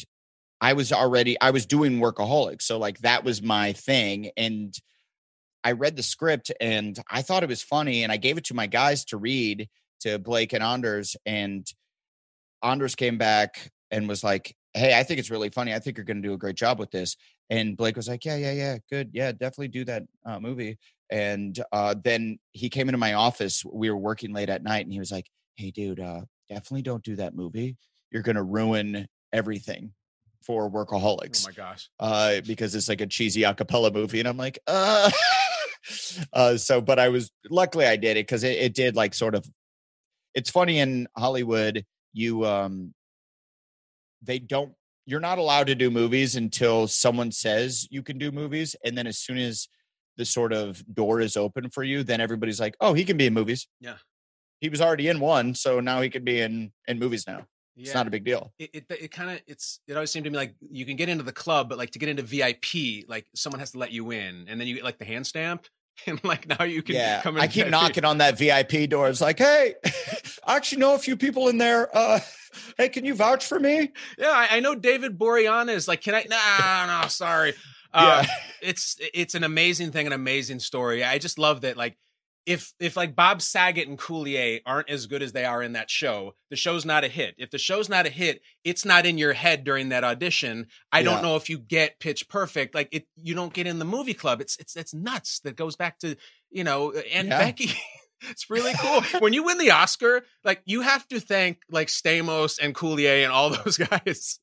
I 0.60 0.74
was 0.74 0.92
already 0.92 1.40
I 1.40 1.50
was 1.50 1.66
doing 1.66 1.98
workaholic. 1.98 2.62
So 2.62 2.78
like 2.78 2.98
that 3.00 3.24
was 3.24 3.42
my 3.42 3.72
thing 3.72 4.30
and 4.36 4.74
I 5.64 5.72
read 5.72 5.96
the 5.96 6.02
script 6.02 6.50
and 6.60 6.98
I 7.10 7.22
thought 7.22 7.42
it 7.42 7.48
was 7.48 7.62
funny 7.62 8.02
and 8.02 8.12
I 8.12 8.16
gave 8.16 8.38
it 8.38 8.44
to 8.44 8.54
my 8.54 8.66
guys 8.66 9.04
to 9.06 9.16
read 9.16 9.68
to 10.00 10.18
Blake 10.18 10.52
and 10.52 10.62
Anders 10.62 11.16
and 11.26 11.66
Anders 12.62 12.94
came 12.94 13.18
back 13.18 13.70
and 13.90 14.08
was 14.08 14.22
like, 14.22 14.54
Hey, 14.74 14.98
I 14.98 15.02
think 15.02 15.18
it's 15.18 15.30
really 15.30 15.50
funny. 15.50 15.74
I 15.74 15.78
think 15.78 15.96
you're 15.96 16.04
going 16.04 16.22
to 16.22 16.28
do 16.28 16.34
a 16.34 16.38
great 16.38 16.56
job 16.56 16.78
with 16.78 16.90
this. 16.90 17.16
And 17.50 17.76
Blake 17.76 17.96
was 17.96 18.08
like, 18.08 18.24
Yeah, 18.24 18.36
yeah, 18.36 18.52
yeah, 18.52 18.78
good. 18.88 19.10
Yeah, 19.12 19.32
definitely 19.32 19.68
do 19.68 19.84
that 19.86 20.04
uh, 20.24 20.40
movie. 20.40 20.78
And 21.10 21.58
uh, 21.72 21.94
then 22.02 22.38
he 22.52 22.70
came 22.70 22.88
into 22.88 22.98
my 22.98 23.14
office. 23.14 23.64
We 23.64 23.90
were 23.90 23.98
working 23.98 24.32
late 24.32 24.48
at 24.48 24.62
night 24.62 24.86
and 24.86 24.92
he 24.92 25.00
was 25.00 25.10
like, 25.10 25.26
Hey, 25.56 25.70
dude, 25.72 26.00
uh, 26.00 26.22
definitely 26.48 26.82
don't 26.82 27.02
do 27.02 27.16
that 27.16 27.34
movie. 27.34 27.76
You're 28.10 28.22
going 28.22 28.36
to 28.36 28.42
ruin 28.42 29.06
everything 29.32 29.92
for 30.42 30.70
workaholics. 30.70 31.44
Oh 31.44 31.48
my 31.48 31.52
gosh. 31.52 31.90
uh, 31.98 32.40
because 32.46 32.74
it's 32.74 32.88
like 32.88 33.00
a 33.00 33.06
cheesy 33.06 33.42
acapella 33.42 33.92
movie. 33.92 34.20
And 34.20 34.28
I'm 34.28 34.36
like, 34.36 34.58
uh, 34.66 35.10
uh, 36.32 36.56
so, 36.56 36.80
but 36.80 36.98
I 36.98 37.08
was 37.08 37.30
luckily 37.50 37.86
I 37.86 37.96
did 37.96 38.16
it 38.16 38.26
because 38.26 38.44
it, 38.44 38.56
it 38.58 38.74
did 38.74 38.96
like 38.96 39.14
sort 39.14 39.34
of. 39.34 39.46
It's 40.34 40.50
funny 40.50 40.78
in 40.78 41.08
Hollywood, 41.16 41.84
you 42.12 42.46
um, 42.46 42.94
they 44.22 44.38
don't. 44.38 44.72
You're 45.06 45.20
not 45.20 45.38
allowed 45.38 45.66
to 45.68 45.74
do 45.74 45.90
movies 45.90 46.36
until 46.36 46.86
someone 46.86 47.32
says 47.32 47.86
you 47.90 48.02
can 48.02 48.18
do 48.18 48.30
movies, 48.30 48.76
and 48.84 48.96
then 48.96 49.06
as 49.06 49.18
soon 49.18 49.38
as 49.38 49.68
the 50.16 50.24
sort 50.24 50.52
of 50.52 50.82
door 50.94 51.20
is 51.20 51.36
open 51.36 51.70
for 51.70 51.82
you, 51.82 52.02
then 52.02 52.20
everybody's 52.20 52.60
like, 52.60 52.76
"Oh, 52.80 52.94
he 52.94 53.04
can 53.04 53.16
be 53.16 53.26
in 53.26 53.34
movies." 53.34 53.66
Yeah. 53.80 53.96
He 54.60 54.68
was 54.68 54.80
already 54.80 55.08
in 55.08 55.20
one, 55.20 55.54
so 55.54 55.80
now 55.80 56.02
he 56.02 56.10
could 56.10 56.24
be 56.24 56.40
in 56.40 56.72
in 56.86 56.98
movies 56.98 57.26
now. 57.26 57.46
It's 57.76 57.94
not 57.94 58.06
a 58.06 58.10
big 58.10 58.24
deal. 58.24 58.52
It 58.58 58.70
it, 58.74 58.84
it 58.90 59.10
kind 59.10 59.30
of 59.30 59.40
it's 59.46 59.80
it 59.86 59.94
always 59.94 60.10
seemed 60.10 60.24
to 60.24 60.30
me 60.30 60.36
like 60.36 60.54
you 60.70 60.84
can 60.84 60.96
get 60.96 61.08
into 61.08 61.24
the 61.24 61.32
club, 61.32 61.68
but 61.68 61.78
like 61.78 61.90
to 61.92 61.98
get 61.98 62.08
into 62.08 62.22
VIP, 62.22 63.08
like 63.08 63.26
someone 63.34 63.60
has 63.60 63.70
to 63.72 63.78
let 63.78 63.90
you 63.90 64.10
in, 64.10 64.46
and 64.48 64.60
then 64.60 64.68
you 64.68 64.74
get 64.74 64.84
like 64.84 64.98
the 64.98 65.04
hand 65.04 65.26
stamp, 65.26 65.66
and 66.06 66.22
like 66.24 66.46
now 66.48 66.64
you 66.64 66.82
can 66.82 66.94
Yeah, 66.96 67.20
come 67.22 67.36
in. 67.36 67.42
I 67.42 67.46
keep 67.46 67.68
knocking 67.68 68.04
on 68.04 68.18
that 68.18 68.38
VIP 68.38 68.88
door. 68.88 69.08
It's 69.08 69.20
like, 69.20 69.38
hey, 69.38 69.74
I 70.46 70.56
actually 70.56 70.78
know 70.78 70.94
a 70.94 70.98
few 70.98 71.16
people 71.16 71.48
in 71.48 71.58
there. 71.58 71.88
Uh, 71.96 72.20
hey, 72.76 72.88
can 72.88 73.04
you 73.04 73.14
vouch 73.14 73.44
for 73.46 73.58
me? 73.60 73.92
Yeah, 74.18 74.30
I, 74.30 74.56
I 74.56 74.60
know 74.60 74.74
David 74.74 75.18
Boreanaz. 75.18 75.86
Like, 75.88 76.00
can 76.02 76.14
I? 76.14 76.24
Nah, 76.28 77.02
no, 77.02 77.08
sorry. 77.08 77.54
Uh, 77.92 78.24
Yeah. 78.24 78.34
it's 78.62 78.96
it's 79.14 79.34
an 79.34 79.44
amazing 79.44 79.90
thing, 79.92 80.06
an 80.06 80.12
amazing 80.12 80.60
story. 80.60 81.02
I 81.04 81.18
just 81.18 81.38
love 81.38 81.62
that. 81.62 81.76
Like, 81.76 81.96
if 82.50 82.72
if 82.80 82.96
like 82.96 83.14
Bob 83.14 83.40
Saget 83.42 83.88
and 83.88 83.98
Coulier 83.98 84.60
aren't 84.66 84.90
as 84.90 85.06
good 85.06 85.22
as 85.22 85.32
they 85.32 85.44
are 85.44 85.62
in 85.62 85.72
that 85.72 85.88
show, 85.90 86.34
the 86.50 86.56
show's 86.56 86.84
not 86.84 87.04
a 87.04 87.08
hit. 87.08 87.34
If 87.38 87.50
the 87.50 87.58
show's 87.58 87.88
not 87.88 88.06
a 88.06 88.10
hit, 88.10 88.42
it's 88.64 88.84
not 88.84 89.06
in 89.06 89.18
your 89.18 89.32
head 89.32 89.64
during 89.64 89.90
that 89.90 90.04
audition. 90.04 90.66
I 90.92 90.98
Yeah. 91.00 91.04
don't 91.04 91.22
know 91.22 91.36
if 91.36 91.48
you 91.48 91.58
get 91.58 92.00
Pitch 92.00 92.28
Perfect. 92.28 92.74
Like 92.74 92.88
it, 92.92 93.06
you 93.16 93.34
don't 93.34 93.52
get 93.52 93.66
in 93.66 93.78
the 93.78 93.84
movie 93.84 94.14
club. 94.14 94.40
It's 94.40 94.56
it's 94.58 94.76
it's 94.76 94.92
nuts. 94.92 95.40
That 95.40 95.56
goes 95.56 95.76
back 95.76 95.98
to 96.00 96.16
you 96.50 96.64
know 96.64 96.92
and 96.92 97.28
Yeah. 97.28 97.38
Becky. 97.38 97.72
It's 98.28 98.50
really 98.50 98.74
cool. 98.78 99.00
when 99.20 99.32
you 99.32 99.44
win 99.44 99.56
the 99.56 99.70
Oscar, 99.70 100.22
like 100.44 100.60
you 100.66 100.82
have 100.82 101.08
to 101.08 101.20
thank 101.20 101.62
like 101.70 101.88
Stamos 101.88 102.58
and 102.62 102.74
Coulier 102.74 103.24
and 103.24 103.32
all 103.32 103.48
those 103.64 103.78
guys. 103.78 104.38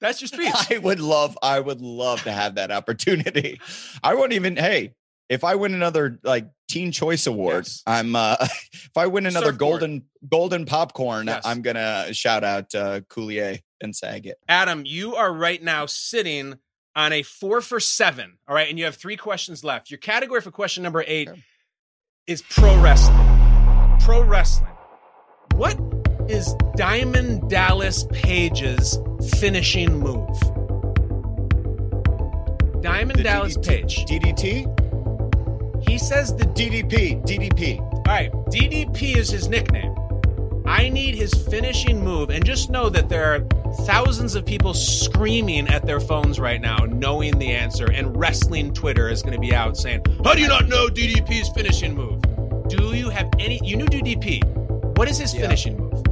That's 0.00 0.22
your 0.22 0.28
speech. 0.28 0.54
I 0.70 0.78
would 0.78 0.98
love, 1.00 1.36
I 1.42 1.60
would 1.60 1.82
love 1.82 2.22
to 2.22 2.32
have 2.32 2.54
that 2.54 2.70
opportunity. 2.70 3.60
I 4.02 4.14
won't 4.14 4.32
even. 4.32 4.56
Hey, 4.56 4.94
if 5.28 5.44
I 5.44 5.54
win 5.56 5.74
another 5.74 6.18
like 6.22 6.48
Teen 6.68 6.92
Choice 6.92 7.26
Award, 7.26 7.64
Yes. 7.64 7.82
I'm. 7.86 8.14
uh 8.16 8.36
If 8.72 8.96
I 8.96 9.06
win 9.08 9.26
another 9.26 9.46
Surfboard. 9.46 9.58
golden 9.80 10.02
golden 10.28 10.64
popcorn, 10.66 11.26
Yes. 11.26 11.42
I'm 11.44 11.62
gonna 11.62 12.12
shout 12.14 12.44
out 12.44 12.74
uh, 12.74 13.00
Coulier 13.02 13.60
and 13.80 13.94
Saget. 13.94 14.36
Adam, 14.48 14.82
you 14.86 15.16
are 15.16 15.32
right 15.32 15.62
now 15.62 15.86
sitting 15.86 16.54
on 16.94 17.12
a 17.12 17.22
four 17.22 17.60
for 17.60 17.78
seven. 17.80 18.38
All 18.48 18.54
right. 18.54 18.68
And 18.70 18.78
you 18.78 18.84
have 18.86 18.96
three 18.96 19.16
questions 19.16 19.62
left. 19.62 19.90
Your 19.90 19.98
category 19.98 20.40
for 20.40 20.50
question 20.50 20.82
number 20.82 21.04
eight 21.06 21.28
Okay. 21.28 21.42
is 22.26 22.40
pro 22.42 22.80
wrestling. 22.80 23.98
Pro 24.00 24.22
wrestling. 24.22 24.70
What 25.56 25.78
is 26.28 26.54
Diamond 26.76 27.50
Dallas 27.50 28.06
Page's 28.12 28.98
finishing 29.38 29.98
move? 30.00 30.28
Diamond 32.82 33.18
The 33.18 33.22
Dallas 33.24 33.56
DDT 33.56 33.66
Page. 33.66 34.04
DDT, 34.06 34.85
He 35.86 35.98
says 35.98 36.34
the 36.34 36.44
DDP, 36.44 37.22
DDP. 37.24 37.80
All 37.80 38.02
right, 38.06 38.32
DDP 38.50 39.16
is 39.16 39.30
his 39.30 39.48
nickname. 39.48 39.94
I 40.66 40.88
need 40.88 41.14
his 41.14 41.32
finishing 41.32 42.02
move, 42.02 42.30
and 42.30 42.44
just 42.44 42.70
know 42.70 42.88
that 42.88 43.08
there 43.08 43.34
are 43.34 43.40
thousands 43.86 44.34
of 44.34 44.44
people 44.44 44.74
screaming 44.74 45.68
at 45.68 45.86
their 45.86 46.00
phones 46.00 46.40
right 46.40 46.60
now, 46.60 46.76
knowing 46.88 47.38
the 47.38 47.52
answer. 47.52 47.86
And 47.90 48.16
wrestling 48.16 48.74
Twitter 48.74 49.08
is 49.08 49.22
going 49.22 49.34
to 49.34 49.40
be 49.40 49.54
out 49.54 49.76
saying, 49.76 50.02
"How 50.24 50.34
do 50.34 50.40
you 50.40 50.48
not 50.48 50.68
know 50.68 50.88
DDP's 50.88 51.50
finishing 51.50 51.94
move? 51.94 52.20
Do 52.68 52.94
you 52.96 53.10
have 53.10 53.28
any? 53.38 53.60
You 53.62 53.76
knew 53.76 53.86
DDP. 53.86 54.42
What 54.96 55.08
is 55.08 55.18
his 55.18 55.32
Yeah. 55.34 55.42
finishing 55.42 55.76
move? 55.78 56.02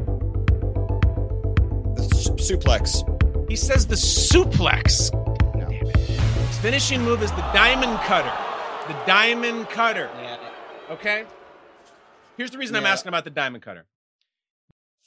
The 1.97 2.03
s- 2.15 2.29
suplex. 2.49 3.03
He 3.51 3.57
says 3.57 3.87
the 3.87 3.97
suplex. 3.97 5.13
No. 5.57 5.67
Damn 5.69 5.73
it. 5.89 5.97
His 5.97 6.59
finishing 6.59 7.03
move 7.03 7.23
is 7.25 7.31
the 7.33 7.43
diamond 7.53 7.99
cutter. 8.01 8.31
The 8.89 8.97
diamond 9.07 9.69
cutter. 9.71 10.11
Okay? 10.91 11.25
Here's 12.37 12.51
the 12.51 12.59
reason 12.59 12.77
I'm 12.77 12.87
asking 12.87 13.09
about 13.09 13.25
the 13.25 13.31
diamond 13.31 13.63
cutter. 13.63 13.87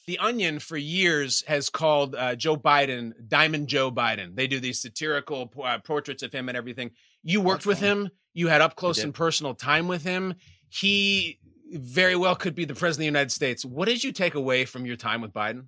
The 0.08 0.18
Onion 0.20 0.60
for 0.60 0.78
years 0.78 1.44
has 1.48 1.70
called 1.70 2.16
uh, 2.16 2.36
Joe 2.36 2.56
Biden 2.56 3.14
Diamond 3.28 3.68
Joe 3.68 3.92
Biden. 3.92 4.36
They 4.36 4.48
do 4.48 4.60
these 4.60 4.82
satirical 4.82 5.52
uh, 5.62 5.80
portraits 5.80 6.24
of 6.24 6.32
him 6.32 6.48
and 6.48 6.58
everything. 6.58 6.92
You 7.24 7.42
worked 7.42 7.66
with 7.66 7.80
him. 7.80 8.10
You 8.34 8.48
had 8.48 8.62
up 8.62 8.76
close 8.76 9.04
and 9.04 9.14
personal 9.14 9.54
time 9.54 9.88
with 9.88 10.04
him. 10.04 10.36
He 10.70 11.40
very 11.72 12.16
well 12.16 12.36
could 12.36 12.56
be 12.56 12.64
the 12.64 12.74
president 12.74 12.96
of 12.96 13.14
the 13.14 13.20
United 13.20 13.32
States. 13.32 13.66
What 13.66 13.88
did 13.88 14.04
you 14.04 14.14
take 14.14 14.36
away 14.36 14.64
from 14.64 14.86
your 14.86 14.96
time 14.96 15.22
with 15.22 15.34
Biden? 15.34 15.66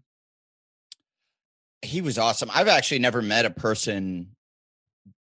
he 1.81 2.01
was 2.01 2.17
awesome. 2.17 2.49
I've 2.53 2.67
actually 2.67 2.99
never 2.99 3.21
met 3.21 3.45
a 3.45 3.49
person 3.49 4.35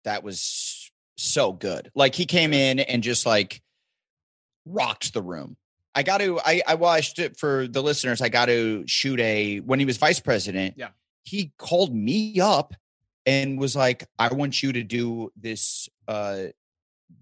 that 0.04 0.24
was 0.24 0.85
so 1.18 1.52
good. 1.54 1.92
Like 1.96 2.16
he 2.16 2.26
came 2.26 2.54
in 2.54 2.80
and 2.80 3.04
just 3.04 3.26
like 3.26 3.62
rocked 4.66 5.14
the 5.14 5.22
room. 5.22 5.58
I 5.94 6.04
got 6.04 6.18
to 6.20 6.40
I 6.46 6.62
I 6.68 6.76
watched 6.76 7.20
it 7.20 7.38
for 7.38 7.68
the 7.68 7.82
listeners. 7.82 8.22
I 8.22 8.30
got 8.30 8.48
to 8.48 8.84
shoot 8.88 9.20
a 9.20 9.60
when 9.60 9.80
he 9.80 9.86
was 9.86 9.98
vice 9.98 10.20
president. 10.20 10.76
Yeah. 10.78 10.90
He 11.24 11.54
called 11.58 11.96
me 11.96 12.40
up 12.42 12.74
and 13.26 13.58
was 13.58 13.76
like, 13.76 14.06
"I 14.20 14.34
want 14.34 14.62
you 14.62 14.74
to 14.74 14.84
do 14.84 15.32
this 15.36 15.88
uh 16.08 16.48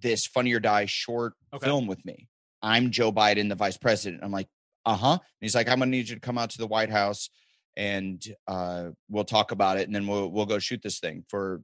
this 0.01 0.25
Funny 0.25 0.53
or 0.53 0.59
Die 0.59 0.85
short 0.85 1.33
Okay. 1.53 1.65
film 1.65 1.85
with 1.87 2.03
me. 2.03 2.27
I'm 2.61 2.89
Joe 2.91 3.11
Biden, 3.11 3.47
the 3.47 3.55
vice 3.55 3.77
president." 3.77 4.23
I'm 4.23 4.31
like, 4.31 4.47
"Uh-huh." 4.85 5.11
And 5.11 5.21
he's 5.39 5.53
like, 5.55 5.69
"I'm 5.69 5.77
going 5.77 5.91
to 5.91 5.97
need 5.97 6.09
you 6.09 6.15
to 6.15 6.21
come 6.21 6.37
out 6.39 6.49
to 6.51 6.57
the 6.57 6.67
White 6.67 6.89
House 6.89 7.29
and 7.77 8.23
uh 8.47 8.89
we'll 9.09 9.23
talk 9.23 9.51
about 9.51 9.77
it 9.79 9.87
and 9.87 9.95
then 9.95 10.05
we'll 10.07 10.29
we'll 10.29 10.45
go 10.45 10.59
shoot 10.59 10.81
this 10.83 10.99
thing 10.99 11.23
for 11.29 11.61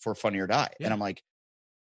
for 0.00 0.14
Funny 0.14 0.38
or 0.38 0.46
Die." 0.46 0.70
Yeah. 0.80 0.86
And 0.86 0.94
I'm 0.94 1.00
like, 1.00 1.22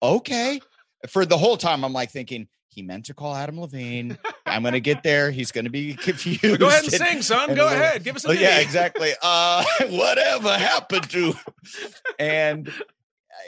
"Okay." 0.03 0.61
For 1.09 1.25
the 1.25 1.39
whole 1.39 1.57
time 1.57 1.85
I'm 1.85 1.93
like 1.93 2.11
thinking 2.11 2.49
he 2.69 2.83
meant 2.83 3.07
to 3.07 3.15
call 3.15 3.35
Adam 3.35 3.61
Levine. 3.61 4.19
I'm 4.45 4.63
to 4.75 4.81
get 4.81 5.03
there. 5.03 5.31
He's 5.31 5.53
to 5.65 5.71
be 5.71 5.95
confused. 5.95 6.43
Go 6.59 6.69
ahead 6.69 6.85
and 6.85 6.93
and- 6.93 7.03
sing, 7.03 7.23
son. 7.23 7.51
and 7.51 7.57
Go 7.57 7.65
little- 7.65 7.81
ahead. 7.83 8.05
Give 8.05 8.17
us 8.17 8.25
a 8.25 8.29
Oh, 8.29 8.33
yeah, 8.33 8.59
exactly. 8.59 9.13
Uh, 9.23 9.65
whatever 9.89 10.53
happened 10.57 11.09
to? 11.11 11.35
And 12.19 12.71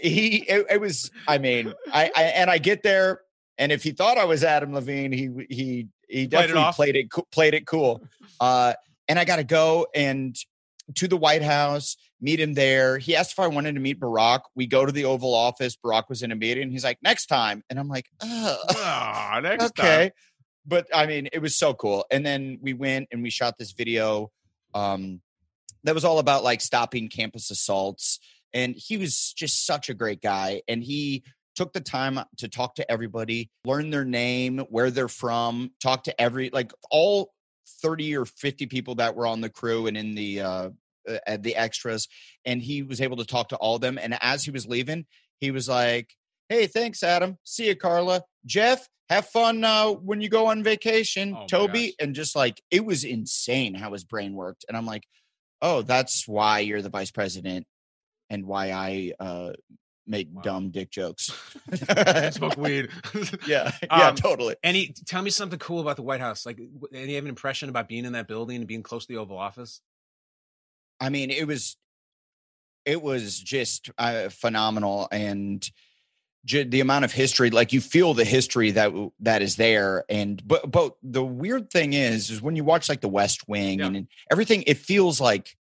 he, 0.01 0.37
it, 0.49 0.67
it 0.71 0.81
was. 0.81 1.11
I 1.27 1.39
mean, 1.39 1.75
I, 1.93 2.11
I 2.15 2.23
and 2.25 2.51
I 2.51 2.59
get 2.59 2.83
there, 2.83 3.21
and 3.57 3.73
if 3.73 3.83
he 3.83 3.91
thought 3.91 4.19
I 4.19 4.25
was 4.25 4.45
Adam 4.45 4.73
Levine, 4.75 5.13
he 5.13 5.29
he 5.51 5.89
he 6.09 6.23
it 6.23 6.31
definitely 6.31 6.63
off? 6.63 6.77
played 6.77 6.97
it 6.97 7.07
played 7.33 7.55
it 7.55 7.67
cool. 7.67 8.03
Uh, 8.41 8.75
and 9.09 9.19
I 9.19 9.25
got 9.25 9.37
to 9.37 9.45
go 9.45 9.87
and 9.95 10.37
to 10.95 11.09
the 11.09 11.17
White 11.17 11.43
House, 11.43 11.97
meet 12.21 12.41
him 12.41 12.55
there. 12.55 12.99
He 12.99 13.14
asked 13.16 13.33
if 13.33 13.39
I 13.39 13.47
wanted 13.47 13.75
to 13.75 13.81
meet 13.81 14.01
Barack. 14.01 14.41
We 14.55 14.66
go 14.66 14.85
to 14.85 14.93
the 14.93 15.05
Oval 15.05 15.35
Office. 15.35 15.77
Barack 15.77 16.05
was 16.09 16.23
in 16.23 16.33
a 16.33 16.37
meeting. 16.37 16.71
He's 16.71 16.85
like, 16.85 16.99
next 17.03 17.27
time, 17.27 17.62
and 17.71 17.79
I'm 17.79 17.89
like, 17.89 18.07
Aw, 18.23 19.41
next 19.43 19.64
okay 19.79 20.09
time. 20.09 20.11
but 20.66 20.87
i 20.95 21.07
mean 21.07 21.29
it 21.33 21.41
was 21.41 21.57
so 21.57 21.73
cool 21.75 22.05
and 22.11 22.25
then 22.27 22.59
we 22.61 22.73
went 22.75 23.09
and 23.12 23.23
we 23.23 23.31
shot 23.31 23.55
this 23.59 23.73
video 23.73 24.31
um 24.75 25.21
that 25.85 25.95
was 25.95 26.05
all 26.05 26.19
about 26.19 26.45
like 26.45 26.61
stopping 26.61 27.09
campus 27.09 27.51
assaults 27.51 28.19
and 28.53 28.75
he 28.77 28.97
was 28.97 29.33
just 29.37 29.64
such 29.64 29.89
a 29.89 29.95
great 29.95 30.21
guy 30.21 30.61
and 30.69 30.83
he 30.83 31.23
took 31.55 31.73
the 31.73 31.81
time 31.81 32.19
to 32.37 32.49
talk 32.49 32.75
to 32.75 32.91
everybody 32.91 33.51
learn 33.64 33.91
their 33.91 34.05
name 34.05 34.59
where 34.71 34.91
they're 34.91 35.09
from 35.09 35.71
talk 35.81 36.05
to 36.05 36.21
every 36.21 36.51
like 36.51 36.73
all 36.91 37.33
30 37.83 38.16
or 38.16 38.25
50 38.25 38.66
people 38.66 38.97
that 38.97 39.14
were 39.14 39.27
on 39.27 39.41
the 39.41 39.51
crew 39.51 39.87
and 39.87 39.97
in 39.97 40.14
the 40.14 40.41
uh 40.41 40.71
uh, 41.27 41.37
the 41.41 41.57
extras 41.57 42.09
and 42.45 42.63
he 42.63 42.83
was 42.83 43.01
able 43.01 43.17
to 43.17 43.25
talk 43.25 43.49
to 43.49 43.57
all 43.57 43.77
of 43.77 43.81
them 43.81 43.99
and 43.99 44.17
as 44.21 44.45
he 44.45 44.51
was 44.51 44.67
leaving 44.67 45.07
he 45.41 45.51
was 45.51 45.69
like 45.69 46.11
hey 46.49 46.67
thanks 46.67 47.03
adam 47.03 47.37
see 47.45 47.67
you 47.69 47.77
carla 47.77 48.23
jeff 48.47 48.89
have 49.09 49.27
fun 49.27 49.65
uh, 49.65 49.89
when 49.91 50.21
you 50.21 50.29
go 50.29 50.47
on 50.49 50.63
vacation 50.63 51.35
Oh 51.37 51.47
toby 51.47 51.95
and 52.01 52.15
just 52.15 52.37
like 52.37 52.61
it 52.71 52.85
was 52.85 53.05
insane 53.05 53.75
how 53.75 53.93
his 53.93 54.05
brain 54.05 54.35
worked 54.35 54.65
and 54.69 54.77
i'm 54.77 54.87
like 54.87 55.05
oh 55.63 55.83
that's 55.83 56.27
why 56.29 56.61
you're 56.61 56.83
the 56.83 56.91
vice 56.91 57.11
president 57.11 57.67
and 58.31 58.45
why 58.47 58.71
i 58.71 59.13
uh 59.19 59.53
make 60.07 60.29
Wow. 60.33 60.41
dumb 60.43 60.71
dick 60.71 60.91
jokes 60.91 61.31
Smoke 62.33 62.57
weed. 62.57 62.89
yeah 63.47 63.71
yeah 63.83 64.09
Um, 64.09 64.15
totally 64.15 64.57
Any 64.63 64.95
tell 65.05 65.21
me 65.23 65.29
something 65.31 65.59
cool 65.59 65.81
about 65.81 65.97
the 65.97 66.03
White 66.03 66.21
House. 66.21 66.47
Like, 66.47 66.59
any 66.95 67.15
have 67.17 67.25
an 67.25 67.29
impression 67.29 67.69
about 67.69 67.89
being 67.89 68.07
in 68.07 68.13
that 68.15 68.27
building 68.27 68.57
and 68.57 68.67
being 68.67 68.83
close 68.83 69.05
to 69.07 69.13
the 69.13 69.19
Oval 69.19 69.37
Office? 69.37 69.81
I 71.01 71.09
mean, 71.11 71.31
it 71.31 71.47
was 71.47 71.77
it 72.85 73.03
was 73.03 73.39
just 73.39 73.91
uh, 73.99 74.29
phenomenal, 74.31 75.09
and 75.13 75.69
ju- 76.45 76.65
the 76.65 76.81
amount 76.81 77.05
of 77.05 77.13
history, 77.13 77.51
like 77.51 77.73
you 77.73 77.81
feel 77.81 78.15
the 78.15 78.25
history 78.25 78.71
that 78.73 78.93
that 79.21 79.43
is 79.43 79.57
there. 79.57 80.05
And 80.09 80.43
but 80.47 80.71
but 80.71 80.95
the 81.03 81.25
weird 81.25 81.71
thing 81.71 81.93
is, 81.93 82.31
is 82.31 82.43
when 82.43 82.57
you 82.57 82.65
watch 82.65 82.89
like 82.89 83.01
The 83.01 83.09
West 83.09 83.49
Wing 83.49 83.81
Yeah. 83.81 83.87
and, 83.87 83.97
and 83.97 84.09
everything, 84.31 84.63
it 84.67 84.79
feels 84.79 85.21
like 85.21 85.57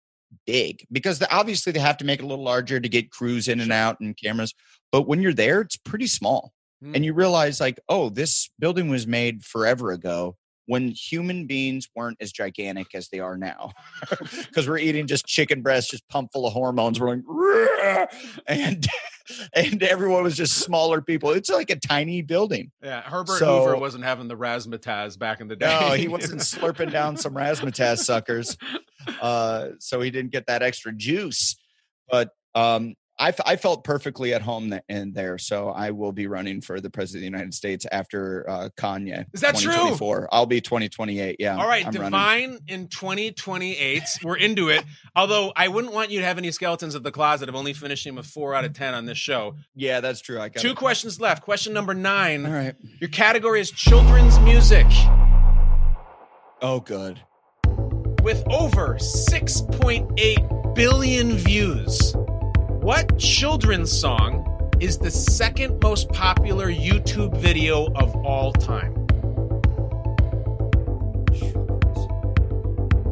big 0.46 0.86
because 0.92 1.20
the, 1.20 1.34
obviously 1.34 1.72
they 1.72 1.80
have 1.80 1.98
to 1.98 2.06
make 2.06 2.20
it 2.20 2.24
a 2.24 2.28
little 2.28 2.44
larger 2.44 2.80
to 2.80 2.90
get 2.90 3.12
crews 3.12 3.48
in 3.48 3.60
and 3.60 3.72
out 3.72 4.00
and 4.00 4.16
cameras. 4.18 4.54
But 4.92 5.08
when 5.08 5.22
you're 5.22 5.34
there, 5.34 5.62
it's 5.62 5.78
pretty 5.78 6.08
small, 6.08 6.54
and 6.96 7.04
you 7.04 7.14
realize 7.14 7.60
like, 7.60 7.80
oh, 7.90 8.10
this 8.10 8.50
building 8.60 8.88
was 8.90 9.06
made 9.08 9.44
forever 9.44 9.92
ago. 9.92 10.38
When 10.68 10.90
human 10.90 11.48
beings 11.48 11.88
weren't 11.96 12.18
as 12.22 12.32
gigantic 12.32 12.94
as 12.94 13.08
they 13.10 13.20
are 13.20 13.38
now, 13.38 13.72
because 14.10 14.68
we're 14.68 14.78
eating 14.78 15.08
just 15.08 15.26
chicken 15.26 15.62
breasts, 15.62 15.90
just 15.90 16.08
pumped 16.10 16.34
full 16.34 16.46
of 16.46 16.54
hormones. 16.54 17.00
We're 17.00 17.16
like, 17.16 18.10
and 18.48 18.86
and 19.54 19.82
everyone 19.82 20.24
was 20.24 20.36
just 20.36 20.56
smaller 20.60 21.02
people. 21.02 21.32
It's 21.32 21.50
like 21.50 21.70
a 21.70 21.78
tiny 21.78 22.22
building. 22.22 22.72
Yeah, 22.84 23.02
Herbert 23.02 23.40
So- 23.40 23.60
Hoover 23.66 23.78
wasn't 23.78 24.04
having 24.04 24.28
the 24.28 24.38
razzmatazz 24.38 25.18
back 25.18 25.40
in 25.40 25.48
the 25.48 25.56
day. 25.56 25.68
No, 25.68 25.92
he 25.96 26.08
wasn't 26.08 26.42
slurping 26.42 26.92
down 26.92 27.18
some 27.18 27.34
razzmatazz 27.34 28.00
suckers, 28.00 28.58
uh, 29.22 29.70
so 29.80 30.02
he 30.02 30.12
didn't 30.12 30.32
get 30.32 30.48
that 30.48 30.64
extra 30.64 30.94
juice. 30.94 31.56
But 32.10 32.30
um, 32.56 32.96
I, 33.20 33.30
f- 33.30 33.40
I 33.46 33.56
felt 33.56 33.84
perfectly 33.84 34.34
at 34.34 34.42
home 34.44 34.70
th- 34.70 34.84
in 34.88 35.14
there, 35.14 35.38
so 35.40 35.70
I 35.70 35.90
will 35.92 36.12
be 36.12 36.28
running 36.28 36.62
for 36.62 36.80
the 36.80 36.90
president 36.92 37.20
of 37.26 37.32
the 37.32 37.38
United 37.38 37.54
States 37.56 37.86
after 37.92 38.48
uh, 38.48 38.70
Kanye. 38.78 39.26
Is 39.34 39.42
that 39.42 39.56
true? 39.56 39.72
2024. 39.72 40.30
I'll 40.32 40.46
be 40.46 40.62
2028. 40.62 41.38
Yeah. 41.40 41.58
All 41.58 41.68
right, 41.68 41.86
I'm 41.86 41.94
running. 41.94 42.12
Devine 42.12 42.60
in 42.68 42.88
2028. 42.90 44.04
We're 44.24 44.38
into 44.38 44.70
it. 44.70 44.84
Although 45.16 45.52
I 45.56 45.68
wouldn't 45.68 45.94
want 45.94 46.12
you 46.12 46.20
to 46.20 46.26
have 46.26 46.38
any 46.38 46.52
skeletons 46.52 46.94
of 46.94 47.02
the 47.04 47.12
closet 47.12 47.50
of 47.50 47.56
only 47.56 47.74
finishing 47.74 48.14
with 48.14 48.28
four 48.28 48.54
out 48.54 48.66
of 48.66 48.74
10 48.74 48.94
on 48.94 49.06
this 49.06 49.18
show. 49.18 49.56
Yeah, 49.76 50.00
that's 50.00 50.22
true. 50.22 50.40
I 50.40 50.50
got 50.50 50.62
Two 50.62 50.72
it. 50.72 50.78
questions 50.78 51.20
left. 51.20 51.42
Question 51.44 51.74
number 51.74 51.96
nine. 51.96 52.46
All 52.46 52.52
right. 52.52 52.76
Your 53.02 53.10
category 53.10 53.62
is 53.62 53.72
children's 53.72 54.40
music. 54.42 54.86
Oh, 56.62 56.80
good. 56.86 57.20
With 58.22 58.44
over 58.52 58.96
6.8 59.00 60.76
billion 60.76 61.38
views, 61.38 62.16
what 62.88 63.20
children's 63.20 63.92
song 63.92 64.72
is 64.80 64.98
the 64.98 65.12
second 65.12 65.78
most 65.84 66.08
popular 66.14 66.72
YouTube 66.72 67.38
video 67.38 67.92
of 67.96 68.16
all 68.26 68.54
time? 68.54 68.94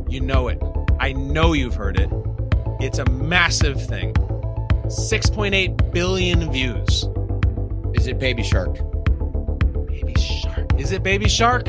You 0.10 0.22
know 0.22 0.48
it. 0.48 0.64
I 1.02 1.12
know 1.12 1.52
you've 1.52 1.76
heard 1.76 2.00
it. 2.00 2.10
It's 2.80 3.00
a 3.00 3.06
massive 3.10 3.86
thing. 3.86 4.14
6.8 4.14 5.92
billion 5.92 6.50
views. 6.54 7.10
Is 7.96 8.08
it 8.08 8.18
Baby 8.18 8.44
Shark? 8.44 8.76
Baby 9.88 10.14
Shark. 10.18 10.80
Is 10.80 10.94
it 10.94 11.04
Baby 11.04 11.28
Shark? 11.28 11.68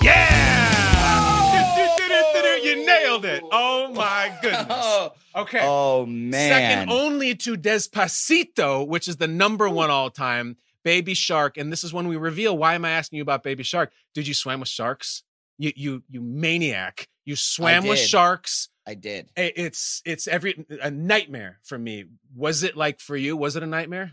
Yeah! 0.00 1.52
Du-du-du-du-du-du. 1.52 2.14
Oh! 2.14 2.60
You 2.64 2.86
nailed 2.86 3.26
it. 3.26 3.42
Oh 3.52 3.92
my 3.92 4.34
goodness. 4.40 4.66
Oh. 4.70 5.12
Okay. 5.38 5.60
Oh 5.62 6.04
man. 6.06 6.50
Second 6.50 6.90
only 6.90 7.34
to 7.36 7.56
Despacito, 7.56 8.86
which 8.86 9.08
is 9.08 9.16
the 9.16 9.28
number 9.28 9.68
one 9.68 9.90
all 9.90 10.10
time, 10.10 10.56
Baby 10.84 11.14
Shark. 11.14 11.56
And 11.56 11.70
this 11.72 11.84
is 11.84 11.92
when 11.92 12.08
we 12.08 12.16
reveal 12.16 12.56
why 12.56 12.74
am 12.74 12.84
I 12.84 12.90
asking 12.90 13.18
you 13.18 13.22
about 13.22 13.42
Baby 13.42 13.62
Shark? 13.62 13.92
Did 14.14 14.26
you 14.26 14.34
swim 14.34 14.60
with 14.60 14.68
sharks? 14.68 15.22
You 15.58 15.72
you 15.76 16.02
you 16.08 16.20
maniac. 16.20 17.08
You 17.24 17.36
swam 17.36 17.86
with 17.86 17.98
sharks. 17.98 18.68
I 18.86 18.94
did. 18.94 19.30
It's 19.36 20.02
it's 20.04 20.26
every 20.26 20.66
a 20.82 20.90
nightmare 20.90 21.60
for 21.62 21.78
me. 21.78 22.06
Was 22.34 22.62
it 22.62 22.76
like 22.76 23.00
for 23.00 23.16
you? 23.16 23.36
Was 23.36 23.54
it 23.54 23.62
a 23.62 23.66
nightmare? 23.66 24.12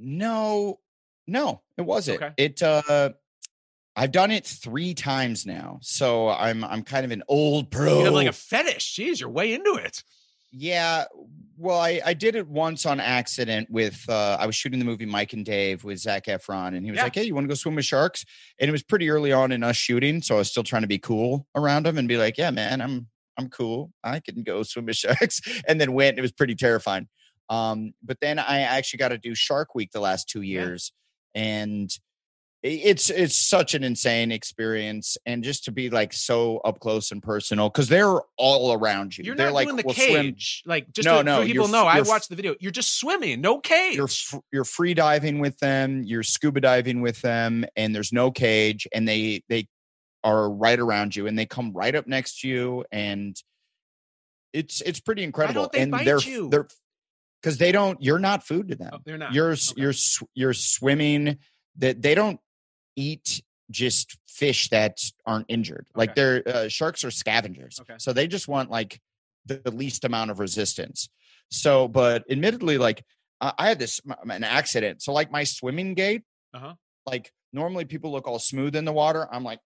No, 0.00 0.80
no, 1.26 1.62
it 1.78 1.82
wasn't. 1.82 2.20
Okay. 2.20 2.32
It 2.36 2.62
uh 2.62 3.10
I've 3.96 4.10
done 4.10 4.32
it 4.32 4.44
three 4.44 4.94
times 4.94 5.46
now. 5.46 5.78
So 5.80 6.28
I'm 6.28 6.64
I'm 6.64 6.82
kind 6.82 7.04
of 7.04 7.12
an 7.12 7.22
old 7.28 7.70
pro. 7.70 7.98
You 8.00 8.04
have 8.06 8.14
like 8.14 8.26
a 8.26 8.32
fetish. 8.32 8.96
Jeez, 8.96 9.20
you're 9.20 9.30
way 9.30 9.54
into 9.54 9.76
it. 9.76 10.02
Yeah. 10.56 11.04
Well, 11.56 11.78
I, 11.80 12.00
I 12.04 12.14
did 12.14 12.34
it 12.34 12.48
once 12.48 12.84
on 12.86 12.98
accident 13.00 13.68
with 13.70 14.04
uh 14.08 14.36
I 14.40 14.46
was 14.46 14.54
shooting 14.56 14.78
the 14.78 14.84
movie 14.84 15.06
Mike 15.06 15.32
and 15.32 15.44
Dave 15.44 15.84
with 15.84 15.98
Zac 15.98 16.26
Efron, 16.26 16.76
and 16.76 16.84
he 16.84 16.90
was 16.90 16.98
Yeah. 16.98 17.04
like, 17.04 17.14
Hey, 17.14 17.24
you 17.24 17.34
want 17.34 17.44
to 17.44 17.48
go 17.48 17.54
swim 17.54 17.74
with 17.76 17.84
sharks? 17.84 18.24
And 18.60 18.68
it 18.68 18.72
was 18.72 18.82
pretty 18.82 19.08
early 19.10 19.32
on 19.32 19.52
in 19.52 19.62
us 19.62 19.76
shooting, 19.76 20.20
so 20.22 20.36
I 20.36 20.38
was 20.38 20.50
still 20.50 20.62
trying 20.64 20.82
to 20.82 20.88
be 20.88 20.98
cool 20.98 21.46
around 21.54 21.86
him 21.86 21.98
and 21.98 22.08
be 22.08 22.16
like, 22.16 22.38
Yeah, 22.38 22.50
man, 22.50 22.80
I'm 22.80 23.08
I'm 23.36 23.48
cool. 23.50 23.92
I 24.04 24.20
can 24.20 24.42
go 24.44 24.62
swim 24.62 24.86
with 24.86 24.96
sharks. 24.96 25.40
And 25.66 25.80
then 25.80 25.92
went, 25.92 26.10
and 26.10 26.18
it 26.18 26.22
was 26.22 26.32
pretty 26.32 26.54
terrifying. 26.54 27.08
Um, 27.50 27.94
but 28.02 28.18
then 28.20 28.38
I 28.38 28.60
actually 28.60 28.98
got 28.98 29.08
to 29.08 29.18
do 29.18 29.34
Shark 29.34 29.74
Week 29.74 29.90
the 29.92 30.00
last 30.00 30.28
two 30.28 30.42
years, 30.42 30.92
and 31.34 31.90
i- 31.90 32.00
it's 32.64 33.10
it's 33.10 33.36
such 33.36 33.74
an 33.74 33.84
insane 33.84 34.32
experience 34.32 35.18
and 35.26 35.44
just 35.44 35.64
to 35.64 35.70
be 35.70 35.90
like 35.90 36.14
so 36.14 36.56
up 36.58 36.80
close 36.80 37.12
and 37.12 37.22
personal 37.22 37.68
because 37.68 37.88
they're 37.88 38.20
all 38.38 38.72
around 38.72 39.18
you 39.18 39.24
You're 39.24 39.36
they're 39.36 39.48
not 39.48 39.54
like 39.54 39.66
doing 39.66 39.76
the 39.76 39.82
"We'll 39.84 39.94
swim 39.94 40.24
cage. 40.24 40.62
Like 40.64 40.90
just 40.90 41.04
No, 41.04 41.18
to, 41.18 41.24
no, 41.24 41.40
for 41.42 41.46
people 41.46 41.68
know, 41.68 41.84
i 41.84 42.00
watched 42.00 42.30
the 42.30 42.36
video. 42.36 42.54
You're 42.60 42.72
just 42.72 42.98
swimming, 42.98 43.42
no 43.42 43.58
cage. 43.58 43.96
you're 43.96 44.08
you're 44.50 44.64
free 44.64 44.94
diving 44.94 45.40
with 45.40 45.58
them 45.58 46.04
you're 46.04 46.22
scuba 46.22 46.58
diving 46.62 47.02
with 47.02 47.20
them 47.20 47.66
and 47.76 47.94
there's 47.94 48.14
no 48.14 48.30
cage 48.30 48.88
and 48.94 49.06
they 49.06 49.42
they 49.50 49.68
are 50.24 50.50
right 50.50 50.80
around 50.80 51.14
you 51.14 51.26
and 51.26 51.38
they 51.38 51.44
come 51.44 51.70
right 51.74 51.94
up 51.94 52.06
next 52.06 52.40
to 52.40 52.48
you 52.48 52.82
and 52.90 53.36
it's 54.54 54.80
it's 54.80 55.00
pretty 55.00 55.22
incredible 55.22 55.68
they 55.70 55.82
and 55.82 55.92
they're 55.92 56.18
you? 56.20 56.48
they're 56.48 56.66
because 57.42 57.58
they 57.58 57.72
don't 57.72 58.02
you're 58.02 58.18
not 58.18 58.46
food 58.46 58.68
to 58.68 58.74
oh, 58.74 58.78
them 58.78 58.90
Oh, 58.94 58.98
they're 59.04 59.18
not. 59.18 59.34
you're 59.34 59.52
s 59.52 59.74
you're 59.76 59.92
you're 60.34 60.54
swimming 60.54 61.40
that 61.76 62.00
they 62.00 62.14
don't 62.14 62.40
eat 62.96 63.42
just 63.70 64.16
fish 64.28 64.68
that 64.70 64.98
aren't 65.24 65.46
injured. 65.48 65.86
Like 65.94 66.14
they're 66.14 66.42
uh, 66.46 66.68
sharks 66.68 67.02
are 67.04 67.10
scavengers 67.10 67.78
Okay. 67.80 67.94
so 67.98 68.12
they 68.12 68.26
just 68.26 68.46
want 68.48 68.70
like 68.70 69.00
the, 69.46 69.60
the 69.64 69.70
least 69.70 70.04
amount 70.04 70.30
of 70.30 70.38
resistance. 70.38 71.08
So 71.50 71.88
but 71.88 72.24
admittedly 72.30 72.78
like 72.78 73.04
I 73.40 73.52
I 73.58 73.68
had 73.68 73.78
this 73.78 74.00
an 74.28 74.44
accident. 74.44 75.02
So 75.02 75.12
like 75.12 75.30
my 75.30 75.44
swimming 75.44 75.94
gait 75.94 76.22
Uh-huh. 76.54 76.74
like 77.06 77.30
normally 77.52 77.84
people 77.84 78.10
look 78.12 78.26
all 78.26 78.38
smooth 78.38 78.74
in 78.76 78.84
the 78.84 78.92
water. 78.92 79.26
I'm 79.32 79.44
like 79.44 79.60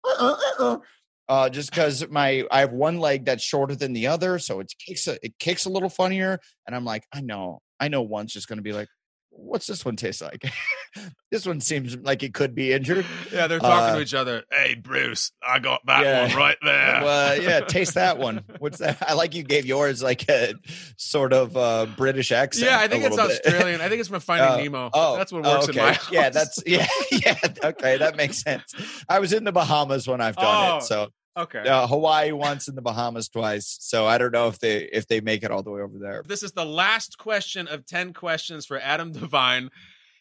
uh, 1.29 1.49
just 1.49 1.71
because 1.71 2.07
my 2.11 2.45
I 2.51 2.61
have 2.61 2.73
one 2.73 2.99
leg 2.99 3.25
that's 3.25 3.43
shorter 3.43 3.75
than 3.75 3.93
the 3.93 4.07
other, 4.09 4.39
so 4.39 4.61
it 4.61 4.73
kicks 4.79 5.07
a, 5.09 5.15
it 5.25 5.39
kicks 5.39 5.65
a 5.65 5.71
little 5.71 5.89
funnier, 5.89 6.39
and 6.67 6.77
I'm 6.77 6.85
like, 6.85 7.05
I 7.13 7.21
know, 7.23 7.61
I 7.81 7.89
know, 7.89 8.03
one's 8.03 8.33
just 8.33 8.47
going 8.49 8.59
to 8.59 8.63
be 8.63 8.73
like, 8.73 8.89
what's 9.37 9.67
this 9.67 9.85
one 9.85 9.97
taste 9.97 10.23
like? 10.23 10.45
this 11.31 11.47
one 11.47 11.61
seems 11.61 11.97
like 11.97 12.23
it 12.23 12.33
could 12.35 12.55
be 12.55 12.73
injured. 12.73 13.05
Yeah, 13.33 13.47
they're 13.47 13.59
talking 13.59 13.91
Uh, 13.93 13.97
to 13.97 14.01
each 14.03 14.15
other. 14.15 14.45
Hey, 14.51 14.75
Bruce, 14.75 15.33
I 15.47 15.59
got 15.59 15.81
that 15.87 16.03
Yeah. 16.03 16.29
one 16.29 16.37
right 16.37 16.57
there. 16.63 17.01
Well, 17.03 17.43
yeah, 17.43 17.61
taste 17.61 17.95
that 17.95 18.19
one. 18.19 18.43
What's 18.59 18.79
that? 18.79 18.99
I 19.07 19.15
like 19.15 19.35
you 19.35 19.43
gave 19.43 19.67
yours 19.67 20.03
like 20.03 20.29
a 20.29 20.55
sort 20.97 21.33
of 21.33 21.57
uh, 21.57 21.87
British 21.97 22.33
accent. 22.33 22.67
yeah, 22.71 22.79
I 22.79 22.89
think 22.89 23.05
it's 23.05 23.17
bit. 23.17 23.31
Australian. 23.47 23.81
I 23.81 23.89
think 23.89 24.01
it's 24.01 24.09
from 24.09 24.21
Finding 24.21 24.49
Uh, 24.49 24.57
Nemo. 24.57 24.91
Oh, 24.93 25.17
that's 25.17 25.33
what 25.33 25.45
oh, 25.47 25.51
works 25.55 25.69
okay. 25.69 25.79
in 25.81 25.85
my 25.87 25.93
house. 25.95 26.11
Yeah, 26.13 26.31
that's 26.31 26.63
yeah, 26.67 26.87
yeah. 27.11 27.39
Okay, 27.65 27.99
that 27.99 28.17
makes 28.17 28.39
sense. 28.43 28.75
I 29.09 29.19
was 29.21 29.33
in 29.33 29.45
the 29.45 29.53
Bahamas 29.53 30.07
when 30.09 30.21
I've 30.21 30.37
done 30.37 30.73
Oh, 30.73 30.77
it, 30.79 30.83
so 30.85 31.09
okay. 31.37 31.61
uh, 31.61 31.87
Hawaii 31.87 32.33
once 32.33 32.69
and 32.69 32.77
the 32.77 32.83
Bahamas 32.83 33.29
twice. 33.29 33.77
So 33.81 34.07
I 34.07 34.19
don't 34.19 34.33
know 34.33 34.49
if 34.49 34.59
they 34.59 34.85
if 34.85 35.07
they 35.07 35.21
make 35.21 35.43
it 35.43 35.51
all 35.51 35.63
the 35.63 35.71
way 35.71 35.81
over 35.81 35.99
there. 35.99 36.23
This 36.27 36.43
is 36.43 36.53
the 36.53 36.65
last 36.65 37.19
question 37.19 37.69
of 37.69 37.87
10 37.87 38.13
questions 38.13 38.67
for 38.67 38.79
Adam 38.79 39.13
Devine. 39.13 39.71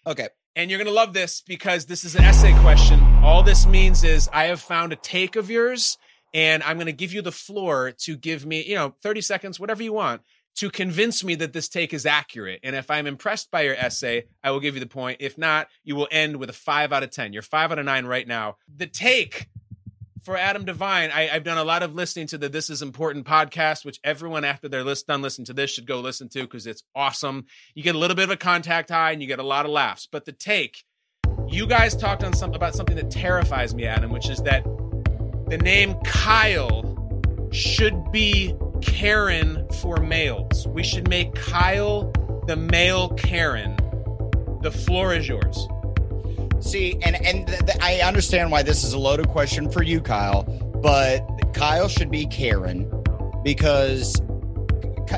Okay. 0.05 0.29
And 0.55 0.69
you're 0.69 0.77
going 0.77 0.87
to 0.87 0.93
love 0.93 1.13
this 1.13 1.41
because 1.41 1.87
this 1.87 2.03
is 2.03 2.15
an 2.15 2.23
essay 2.23 2.53
question. 2.61 3.01
All 3.23 3.41
this 3.41 3.65
means 3.65 4.03
is 4.03 4.29
I 4.31 4.45
have 4.45 4.61
found 4.61 4.93
a 4.93 4.95
take 4.95 5.35
of 5.35 5.49
yours 5.49 5.97
and 6.33 6.61
I'm 6.63 6.77
going 6.77 6.85
to 6.85 6.93
give 6.93 7.13
you 7.13 7.21
the 7.21 7.31
floor 7.31 7.91
to 7.99 8.17
give 8.17 8.45
me, 8.45 8.63
you 8.63 8.75
know, 8.75 8.95
30 9.01 9.21
seconds, 9.21 9.59
whatever 9.59 9.81
you 9.81 9.93
want, 9.93 10.21
to 10.55 10.69
convince 10.69 11.23
me 11.23 11.35
that 11.35 11.53
this 11.53 11.67
take 11.67 11.93
is 11.93 12.05
accurate. 12.05 12.59
And 12.63 12.75
if 12.75 12.91
I'm 12.91 13.07
impressed 13.07 13.49
by 13.49 13.61
your 13.61 13.75
essay, 13.75 14.25
I 14.43 14.51
will 14.51 14.59
give 14.59 14.75
you 14.75 14.79
the 14.79 14.85
point. 14.85 15.17
If 15.19 15.37
not, 15.37 15.67
you 15.83 15.95
will 15.95 16.07
end 16.11 16.37
with 16.37 16.49
a 16.49 16.53
five 16.53 16.93
out 16.93 17.03
of 17.03 17.09
10. 17.09 17.33
You're 17.33 17.41
five 17.41 17.71
out 17.71 17.79
of 17.79 17.85
nine 17.85 18.05
right 18.05 18.27
now. 18.27 18.57
The 18.75 18.87
take 18.87 19.47
for 20.23 20.37
Adam 20.37 20.63
Devine, 20.63 21.11
I, 21.11 21.29
I've 21.29 21.43
done 21.43 21.57
a 21.57 21.63
lot 21.63 21.83
of 21.83 21.93
listening 21.93 22.27
to 22.27 22.37
the 22.37 22.47
This 22.47 22.69
Is 22.69 22.81
Important 22.81 23.25
podcast, 23.25 23.83
which 23.83 23.99
everyone 24.03 24.45
after 24.45 24.69
they're 24.69 24.83
list, 24.83 25.07
done 25.07 25.21
listening 25.21 25.45
to 25.45 25.53
this 25.53 25.71
should 25.71 25.85
go 25.85 25.99
listen 25.99 26.29
to 26.29 26.41
because 26.41 26.65
it's 26.65 26.83
awesome. 26.95 27.45
You 27.75 27.83
get 27.83 27.95
a 27.95 27.97
little 27.97 28.15
bit 28.15 28.23
of 28.23 28.29
a 28.31 28.37
contact 28.37 28.89
high 28.89 29.11
and 29.11 29.21
you 29.21 29.27
get 29.27 29.39
a 29.39 29.43
lot 29.43 29.65
of 29.65 29.71
laughs. 29.71 30.07
But 30.09 30.25
the 30.25 30.31
take, 30.31 30.83
you 31.47 31.67
guys 31.67 31.95
talked 31.95 32.23
on 32.23 32.33
some 32.33 32.53
about 32.53 32.73
something 32.73 32.95
that 32.95 33.11
terrifies 33.11 33.75
me, 33.75 33.85
Adam, 33.85 34.11
which 34.11 34.29
is 34.29 34.41
that 34.43 34.63
the 35.49 35.57
name 35.57 35.95
Kyle 36.05 37.49
should 37.51 38.11
be 38.11 38.55
Karen 38.81 39.67
for 39.81 39.97
males. 39.97 40.67
We 40.69 40.83
should 40.83 41.09
make 41.09 41.35
Kyle 41.35 42.13
the 42.47 42.55
male 42.55 43.09
Karen. 43.09 43.75
The 44.61 44.71
floor 44.71 45.13
is 45.13 45.27
yours. 45.27 45.67
See, 46.63 46.97
and 47.01 47.15
and 47.25 47.45
th- 47.45 47.59
th- 47.59 47.77
I 47.81 47.99
understand 47.99 48.49
why 48.49 48.63
this 48.63 48.85
is 48.85 48.93
a 48.93 48.97
loaded 48.97 49.27
question 49.27 49.69
for 49.69 49.83
you, 49.83 49.99
Kyle. 49.99 50.43
But 50.81 51.21
Kyle 51.53 51.89
should 51.89 52.09
be 52.09 52.25
Karen 52.25 52.89
because 53.43 54.13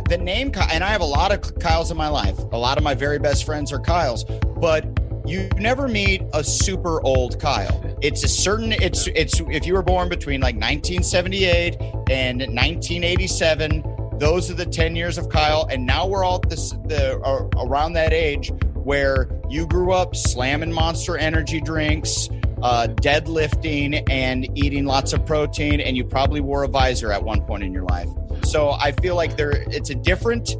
the 0.09 0.17
name 0.19 0.51
Ky- 0.51 0.61
and 0.71 0.83
I 0.83 0.89
have 0.89 1.01
a 1.01 1.05
lot 1.05 1.31
of 1.31 1.59
Kyles 1.59 1.91
in 1.91 1.97
my 1.97 2.07
life. 2.07 2.37
A 2.51 2.57
lot 2.57 2.79
of 2.79 2.83
my 2.83 2.95
very 2.95 3.19
best 3.19 3.45
friends 3.45 3.71
are 3.71 3.79
Kyles, 3.79 4.25
but 4.57 4.85
you 5.27 5.47
never 5.57 5.87
meet 5.87 6.23
a 6.33 6.43
super 6.43 6.99
old 7.03 7.39
Kyle. 7.39 7.95
It's 8.01 8.23
a 8.23 8.27
certain. 8.27 8.73
It's 8.73 9.05
it's 9.07 9.39
if 9.51 9.67
you 9.67 9.75
were 9.75 9.83
born 9.83 10.09
between 10.09 10.41
like 10.41 10.55
1978 10.55 11.75
and 12.09 12.39
1987. 12.39 13.83
Those 14.17 14.49
are 14.49 14.53
the 14.53 14.65
10 14.65 14.95
years 14.95 15.17
of 15.17 15.29
Kyle, 15.29 15.67
and 15.69 15.85
now 15.85 16.07
we're 16.07 16.23
all 16.23 16.39
this 16.39 16.71
the 16.85 17.19
around 17.57 17.93
that 17.93 18.13
age 18.13 18.51
where 18.85 19.27
you 19.49 19.65
grew 19.67 19.91
up 19.91 20.15
slamming 20.15 20.71
Monster 20.71 21.17
Energy 21.17 21.59
drinks, 21.59 22.29
uh, 22.61 22.87
deadlifting, 22.87 24.03
and 24.09 24.47
eating 24.57 24.85
lots 24.85 25.11
of 25.11 25.25
protein, 25.25 25.81
and 25.81 25.97
you 25.97 26.05
probably 26.05 26.39
wore 26.39 26.63
a 26.63 26.67
visor 26.67 27.11
at 27.11 27.23
one 27.23 27.41
point 27.41 27.63
in 27.63 27.73
your 27.73 27.83
life. 27.83 28.07
So 28.43 28.71
I 28.71 28.91
feel 28.91 29.15
like 29.15 29.37
there, 29.37 29.63
it's 29.71 29.89
a 29.89 29.95
different, 29.95 30.55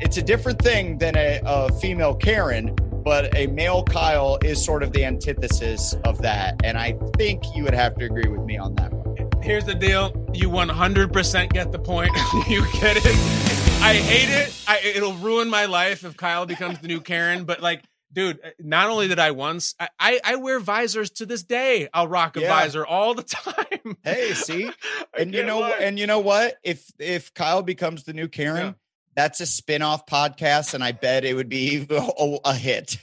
it's 0.00 0.16
a 0.16 0.22
different 0.22 0.62
thing 0.62 0.98
than 0.98 1.16
a, 1.16 1.40
a 1.44 1.72
female 1.80 2.14
Karen, 2.14 2.76
but 3.04 3.36
a 3.36 3.48
male 3.48 3.82
Kyle 3.82 4.38
is 4.42 4.64
sort 4.64 4.84
of 4.84 4.92
the 4.92 5.04
antithesis 5.04 5.94
of 6.04 6.22
that, 6.22 6.60
and 6.62 6.78
I 6.78 6.96
think 7.16 7.42
you 7.56 7.64
would 7.64 7.74
have 7.74 7.96
to 7.96 8.04
agree 8.04 8.30
with 8.30 8.44
me 8.46 8.56
on 8.56 8.76
that 8.76 8.92
one. 8.92 9.04
Here's 9.42 9.64
the 9.64 9.74
deal. 9.74 10.12
You 10.32 10.48
100% 10.48 11.52
get 11.52 11.72
the 11.72 11.78
point. 11.78 12.12
you 12.48 12.64
get 12.80 12.96
it. 13.04 13.53
I 13.86 13.94
hate 13.96 14.30
it. 14.30 14.64
I, 14.66 14.80
it'll 14.96 15.12
ruin 15.14 15.50
my 15.50 15.66
life 15.66 16.04
if 16.04 16.16
Kyle 16.16 16.46
becomes 16.46 16.78
the 16.78 16.88
new 16.88 17.00
Karen. 17.02 17.44
But 17.44 17.60
like, 17.60 17.84
dude, 18.12 18.40
not 18.58 18.88
only 18.88 19.08
did 19.08 19.18
I 19.18 19.32
once, 19.32 19.74
I, 19.78 19.88
I, 20.00 20.20
I 20.24 20.36
wear 20.36 20.58
visors 20.58 21.10
to 21.12 21.26
this 21.26 21.42
day. 21.42 21.88
I'll 21.92 22.08
rock 22.08 22.36
a 22.38 22.40
Yeah. 22.40 22.48
visor 22.48 22.86
all 22.86 23.14
the 23.14 23.22
time. 23.24 23.98
Hey, 24.02 24.32
see, 24.32 24.70
and 25.18 25.34
you 25.34 25.44
know, 25.44 25.60
lie. 25.60 25.76
and 25.80 25.98
you 25.98 26.06
know 26.06 26.20
what? 26.20 26.56
If 26.64 26.90
if 26.98 27.34
Kyle 27.34 27.62
becomes 27.62 28.04
the 28.04 28.14
new 28.14 28.26
Karen, 28.26 28.68
Yeah. 28.68 28.72
that's 29.16 29.40
a 29.40 29.46
spin-off 29.46 30.06
podcast, 30.06 30.72
and 30.72 30.82
I 30.82 30.92
bet 30.92 31.26
it 31.26 31.34
would 31.34 31.50
be 31.50 31.86
a, 31.90 32.36
a 32.46 32.54
hit. 32.54 32.96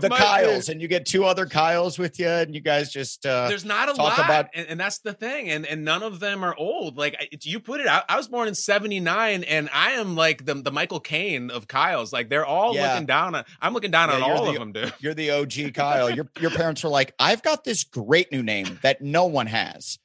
The 0.00 0.08
be. 0.08 0.16
Kyles, 0.16 0.68
and 0.68 0.80
you 0.80 0.86
get 0.88 1.06
two 1.06 1.24
other 1.24 1.46
Kyles 1.46 1.98
with 1.98 2.18
you, 2.20 2.28
and 2.28 2.54
you 2.54 2.60
guys 2.60 2.92
just 2.92 3.26
uh, 3.26 3.48
There's 3.48 3.64
not 3.64 3.88
a 3.88 3.94
talk 3.94 4.18
lot, 4.18 4.24
about- 4.24 4.46
and, 4.54 4.66
and 4.68 4.78
that's 4.80 4.98
the 4.98 5.12
thing, 5.12 5.50
and 5.50 5.66
and 5.66 5.84
none 5.84 6.02
of 6.02 6.20
them 6.20 6.44
are 6.44 6.54
old. 6.56 6.96
Like 6.96 7.16
you 7.42 7.58
put 7.60 7.80
it 7.80 7.86
out, 7.86 8.04
I 8.08 8.16
was 8.16 8.28
born 8.28 8.46
in 8.48 8.54
'79, 8.54 9.44
and 9.44 9.68
I 9.72 9.92
am 9.92 10.14
like 10.16 10.44
the 10.46 10.54
the 10.54 10.70
Michael 10.70 11.00
Caine 11.00 11.50
of 11.50 11.66
Kyle's. 11.68 12.12
Like 12.12 12.28
they're 12.28 12.46
all 12.46 12.74
Yeah. 12.74 12.92
looking 12.92 13.06
down 13.06 13.34
on. 13.34 13.44
I'm 13.60 13.72
looking 13.74 13.90
down 13.90 14.10
Yeah, 14.10 14.16
on 14.16 14.22
all 14.22 14.44
the- 14.44 14.50
of 14.52 14.58
them, 14.58 14.72
dude. 14.72 14.92
you're 15.00 15.14
the 15.14 15.30
OG 15.32 15.72
Kyle. 15.74 16.10
Your 16.10 16.28
your 16.40 16.50
parents 16.50 16.84
were 16.84 16.90
like, 16.90 17.14
I've 17.18 17.42
got 17.42 17.64
this 17.64 17.84
great 17.84 18.30
new 18.32 18.42
name 18.42 18.78
that 18.82 19.00
no 19.02 19.26
one 19.26 19.46
has. 19.46 19.98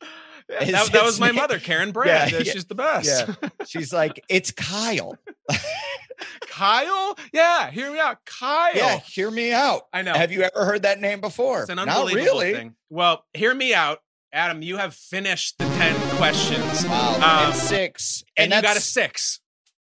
That, 0.47 0.89
that 0.91 1.03
was 1.03 1.19
my 1.19 1.31
mother, 1.31 1.59
Karen 1.59 1.91
Brandt. 1.91 2.31
Yeah, 2.31 2.37
yeah, 2.39 2.51
She's 2.51 2.65
the 2.65 2.75
best. 2.75 3.27
Yeah. 3.41 3.49
She's 3.65 3.91
like, 3.91 4.23
it's 4.29 4.51
Kyle. 4.51 5.17
Kyle, 6.47 7.17
yeah, 7.33 7.71
hear 7.71 7.91
me 7.91 7.99
out, 7.99 8.23
Kyle. 8.25 8.75
Yeah, 8.75 8.99
hear 8.99 9.29
me 9.29 9.51
out. 9.51 9.87
I 9.91 10.01
know. 10.01 10.13
Have 10.13 10.31
you 10.31 10.43
ever 10.43 10.65
heard 10.65 10.83
that 10.83 11.01
name 11.01 11.19
before? 11.19 11.61
It's 11.61 11.69
an 11.69 11.79
unbelievable 11.79 12.39
really. 12.39 12.53
thing. 12.53 12.75
Well, 12.89 13.25
hear 13.33 13.53
me 13.53 13.73
out, 13.73 13.99
Adam. 14.31 14.61
You 14.61 14.77
have 14.77 14.93
finished 14.93 15.57
the 15.57 15.65
ten 15.65 16.17
questions. 16.17 16.85
Wow. 16.85 17.15
Um, 17.15 17.21
and 17.51 17.55
six. 17.55 18.23
and 18.37 18.53
you 18.53 18.61
got 18.61 18.77
a 18.77 18.81
six. 18.81 19.41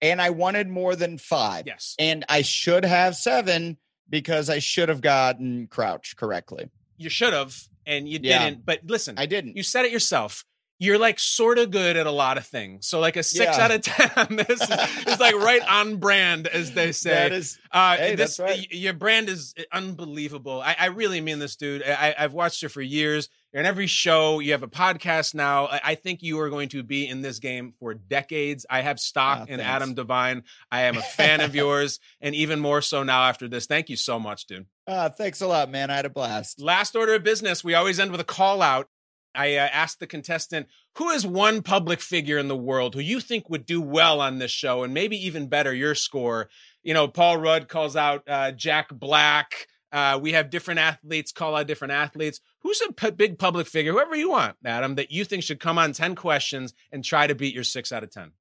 And 0.03 0.21
I 0.21 0.31
wanted 0.31 0.69
more 0.69 0.97
than 0.97 1.17
five. 1.19 1.65
Yes. 1.67 1.95
And 1.99 2.25
I 2.29 2.43
should 2.43 2.85
have 2.85 3.17
seven 3.17 3.79
because 4.09 4.51
I 4.51 4.59
should 4.59 4.89
have 4.89 5.01
gotten 5.01 5.69
Crouch 5.69 6.17
correctly. 6.17 6.69
You 6.99 7.09
should 7.11 7.33
have, 7.33 7.57
and 7.87 8.09
you 8.09 8.19
Yeah. 8.23 8.45
didn't. 8.45 8.65
But 8.67 8.81
listen, 8.85 9.17
I 9.19 9.27
didn't. 9.27 9.57
you 9.57 9.63
said 9.63 9.85
it 9.85 9.93
yourself. 9.93 10.45
You're 10.79 10.99
like 10.99 11.19
sort 11.19 11.59
of 11.59 11.71
good 11.71 11.97
at 11.97 12.07
a 12.07 12.11
lot 12.11 12.37
of 12.37 12.47
things. 12.47 12.87
So 12.87 13.01
like 13.01 13.17
a 13.17 13.23
six 13.23 13.57
Yeah. 13.57 13.65
out 13.65 13.71
of 13.71 13.81
ten. 13.81 14.37
This 14.37 14.61
is, 14.61 15.07
is 15.07 15.19
like 15.21 15.35
right 15.37 15.63
on 15.67 15.97
brand, 15.97 16.47
as 16.49 16.73
they 16.73 16.93
say. 16.93 17.11
That 17.11 17.33
is 17.33 17.59
Uh, 17.73 17.97
Hey, 17.97 18.15
this, 18.15 18.37
that's 18.37 18.41
right. 18.51 18.71
Your 18.71 18.93
brand 18.93 19.31
is 19.31 19.55
unbelievable. 19.73 20.61
I, 20.61 20.77
I 20.79 20.87
really 20.87 21.21
mean 21.23 21.39
this, 21.39 21.57
dude. 21.57 21.83
I, 21.83 22.15
I've 22.19 22.35
watched 22.35 22.63
you 22.63 22.69
for 22.69 22.83
years. 22.83 23.29
You're 23.57 23.63
in 23.63 23.67
every 23.67 23.87
show. 23.87 24.41
You 24.41 24.53
have 24.53 24.63
a 24.63 24.69
podcast 24.69 25.35
now. 25.35 25.69
I, 25.69 25.81
I 25.83 25.95
think 25.95 26.23
you 26.23 26.39
are 26.41 26.51
going 26.51 26.69
to 26.69 26.83
be 26.83 27.09
in 27.09 27.23
this 27.23 27.39
game 27.39 27.73
for 27.81 27.95
decades. 27.95 28.67
I 28.69 28.83
have 28.83 29.01
stock 29.01 29.39
Ah, 29.39 29.43
in 29.45 29.61
thanks. 29.61 29.65
Adam 29.65 29.95
Devine. 29.95 30.43
I 30.71 30.83
am 30.83 30.99
a 30.99 31.01
fan 31.17 31.41
of 31.41 31.55
yours, 31.55 31.99
and 32.21 32.35
even 32.35 32.61
more 32.61 32.83
so 32.83 33.03
now 33.03 33.23
after 33.23 33.49
this. 33.49 33.65
Thank 33.65 33.89
you 33.89 33.97
so 33.97 34.21
much, 34.21 34.47
dude. 34.47 34.67
Uh, 34.87 35.09
thanks 35.09 35.41
a 35.41 35.47
lot, 35.47 35.71
man. 35.71 35.89
I 35.91 35.97
had 35.97 36.05
a 36.05 36.11
blast. 36.11 36.61
Last 36.61 36.95
order 36.95 37.15
of 37.15 37.25
business. 37.25 37.65
We 37.65 37.73
always 37.73 37.99
end 37.99 38.11
with 38.11 38.21
a 38.21 38.25
call 38.25 38.61
out. 38.61 38.91
I 39.35 39.57
uh, 39.57 39.69
asked 39.73 40.01
the 40.01 40.07
contestant, 40.07 40.67
who 40.97 41.09
is 41.09 41.27
one 41.27 41.63
public 41.63 42.03
figure 42.03 42.37
in 42.37 42.49
the 42.49 42.57
world 42.57 42.93
who 42.95 43.01
you 43.01 43.21
think 43.21 43.49
would 43.49 43.65
do 43.65 43.81
well 43.81 44.21
on 44.21 44.39
this 44.39 44.51
show 44.51 44.83
and 44.83 44.93
maybe 44.93 45.17
even 45.25 45.49
better 45.49 45.73
your 45.73 45.95
score? 45.95 46.51
You 46.83 46.93
know, 46.93 47.09
Paul 47.09 47.39
Rudd 47.39 47.69
calls 47.69 47.97
out 47.97 48.23
uh, 48.29 48.53
Jack 48.53 48.91
Black. 48.93 49.67
Uh, 49.97 50.19
we 50.19 50.33
have 50.33 50.51
different 50.51 50.79
athletes 50.79 51.33
call 51.33 51.57
out 51.57 51.67
different 51.67 51.93
athletes. 51.93 52.39
Who's 52.61 52.83
a 52.87 52.93
p- 52.93 53.13
big 53.13 53.39
public 53.39 53.67
figure, 53.67 53.93
whoever 53.93 54.15
you 54.15 54.29
want, 54.29 54.57
Adam, 54.63 54.97
that 54.97 55.11
you 55.11 55.25
think 55.25 55.43
should 55.43 55.59
come 55.59 55.79
on 55.79 55.95
10 55.95 56.15
questions 56.17 56.75
and 56.93 57.03
try 57.03 57.27
to 57.27 57.35
beat 57.35 57.55
your 57.55 57.65
six 57.65 57.93
out 57.93 58.03
of 58.03 58.11
10? 58.11 58.33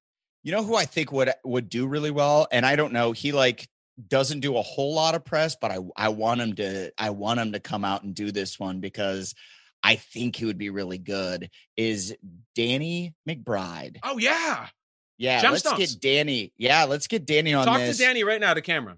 You 0.44 0.52
know 0.52 0.66
who 0.66 0.76
I 0.76 0.84
think 0.84 1.14
would 1.14 1.32
would 1.46 1.70
do 1.70 1.88
really 1.88 2.12
well, 2.12 2.48
and 2.52 2.66
I 2.66 2.76
don't 2.76 2.92
know. 2.92 3.14
He 3.14 3.32
like 3.32 3.70
doesn't 4.10 4.42
do 4.42 4.58
a 4.58 4.62
whole 4.62 4.94
lot 4.94 5.16
of 5.16 5.24
press, 5.24 5.56
but 5.60 5.72
I 5.72 5.80
I 5.96 6.10
want 6.10 6.42
him 6.42 6.56
to 6.56 6.92
I 6.98 7.12
want 7.12 7.40
him 7.40 7.54
to 7.54 7.62
come 7.62 7.86
out 7.86 8.04
and 8.04 8.14
do 8.14 8.34
this 8.34 8.60
one 8.60 8.82
because 8.82 9.34
I 9.82 9.96
think 9.96 10.36
he 10.36 10.44
would 10.46 10.58
be 10.58 10.70
really 10.70 10.98
good. 10.98 11.50
Is 11.78 12.18
Danny 12.54 13.14
McBride? 13.28 14.00
Oh, 14.04 14.18
yeah. 14.18 14.68
Yeah, 15.18 15.50
let's 15.50 15.72
get 15.78 16.02
Danny. 16.02 16.52
Yeah, 16.58 16.84
let's 16.84 17.08
get 17.08 17.26
Danny 17.26 17.54
on 17.54 17.66
Talk 17.66 17.78
this. 17.78 17.98
to 17.98 18.04
Danny 18.04 18.24
right 18.24 18.42
now 18.42 18.54
to 18.54 18.62
camera. 18.62 18.98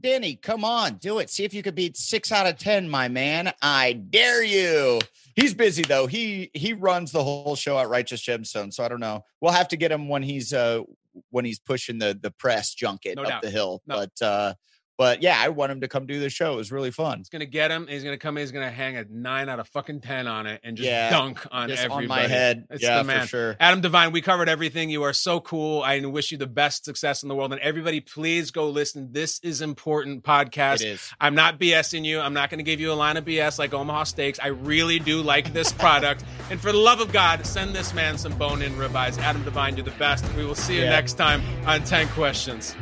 Danny, 0.00 0.36
come 0.36 0.64
on, 0.64 0.94
do 0.94 1.18
it. 1.18 1.28
See 1.30 1.44
if 1.44 1.52
you 1.52 1.62
could 1.62 1.74
beat 1.74 1.96
six 1.96 2.32
out 2.32 2.46
of 2.46 2.56
ten, 2.58 2.88
my 2.88 3.08
man. 3.08 3.52
I 3.60 3.92
dare 3.92 4.42
you. 4.42 5.00
He's 5.36 5.54
busy 5.54 5.82
though. 5.82 6.06
He 6.06 6.50
he 6.54 6.72
runs 6.72 7.12
the 7.12 7.22
whole 7.22 7.54
show 7.56 7.78
at 7.78 7.88
Righteous 7.88 8.22
Gemstone, 8.22 8.72
so 8.72 8.82
I 8.84 8.88
don't 8.88 9.00
know. 9.00 9.24
We'll 9.40 9.52
have 9.52 9.68
to 9.68 9.76
get 9.76 9.92
him 9.92 10.08
when 10.08 10.22
he's 10.22 10.52
uh 10.52 10.82
when 11.30 11.44
he's 11.44 11.58
pushing 11.58 11.98
the 11.98 12.18
the 12.20 12.30
press 12.30 12.74
junket 12.74 13.16
No 13.16 13.22
up 13.22 13.28
doubt. 13.28 13.42
the 13.42 13.50
hill. 13.50 13.82
No. 13.86 13.96
But 13.96 14.26
uh 14.26 14.54
but 15.00 15.22
yeah, 15.22 15.38
I 15.40 15.48
want 15.48 15.72
him 15.72 15.80
to 15.80 15.88
come 15.88 16.04
do 16.04 16.20
the 16.20 16.28
show. 16.28 16.52
It 16.52 16.56
was 16.56 16.70
really 16.70 16.90
fun. 16.90 17.16
He's 17.16 17.30
gonna 17.30 17.46
get 17.46 17.70
him. 17.70 17.86
He's 17.86 18.04
gonna 18.04 18.18
come 18.18 18.36
in. 18.36 18.42
He's 18.42 18.52
gonna 18.52 18.70
hang 18.70 18.98
a 18.98 19.04
nine 19.10 19.48
out 19.48 19.58
of 19.58 19.66
fucking 19.68 20.02
ten 20.02 20.26
on 20.26 20.46
it 20.46 20.60
and 20.62 20.76
just 20.76 20.86
Yeah, 20.86 21.08
dunk 21.08 21.46
on 21.50 21.70
just 21.70 21.88
on 21.88 22.06
my 22.06 22.26
head. 22.26 22.66
It's 22.68 22.82
Yeah, 22.82 22.98
the 22.98 23.04
for 23.04 23.06
man. 23.06 23.26
sure. 23.26 23.56
Adam 23.58 23.80
Devine, 23.80 24.12
we 24.12 24.20
covered 24.20 24.50
everything. 24.50 24.90
You 24.90 25.02
are 25.04 25.14
so 25.14 25.40
cool. 25.40 25.82
I 25.82 25.98
wish 26.00 26.30
you 26.32 26.36
the 26.36 26.46
best 26.46 26.84
success 26.84 27.22
in 27.22 27.30
the 27.30 27.34
world. 27.34 27.50
And 27.54 27.62
everybody, 27.62 28.00
please 28.00 28.50
go 28.50 28.68
listen. 28.68 29.10
This 29.10 29.40
is 29.42 29.62
important 29.62 30.22
podcast. 30.22 30.82
It 30.82 30.88
is. 30.88 31.10
I'm 31.18 31.34
not 31.34 31.58
BSing 31.58 32.04
you. 32.04 32.20
I'm 32.20 32.34
not 32.34 32.50
going 32.50 32.58
to 32.58 32.62
give 32.64 32.78
you 32.78 32.92
a 32.92 32.94
line 32.94 33.16
of 33.16 33.24
BS 33.24 33.58
like 33.58 33.72
Omaha 33.72 34.04
Steaks. 34.04 34.38
I 34.38 34.48
really 34.48 34.98
do 34.98 35.22
like 35.22 35.54
this 35.54 35.72
product. 35.72 36.24
and 36.50 36.60
for 36.60 36.72
the 36.72 36.78
love 36.78 37.00
of 37.00 37.10
God, 37.10 37.46
send 37.46 37.74
this 37.74 37.94
man 37.94 38.18
some 38.18 38.36
bone 38.36 38.60
in 38.60 38.72
ribeyes. 38.74 39.16
Adam 39.18 39.42
Devine, 39.44 39.76
you're 39.76 39.84
the 39.86 39.92
best. 39.92 40.30
We 40.34 40.44
will 40.44 40.54
see 40.54 40.74
you 40.76 40.82
Yeah. 40.82 40.90
next 40.90 41.14
time 41.14 41.40
on 41.66 41.84
10 41.84 42.06
Questions. 42.08 42.74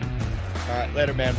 All 0.68 0.74
right, 0.78 0.92
later, 0.94 1.14
man. 1.14 1.36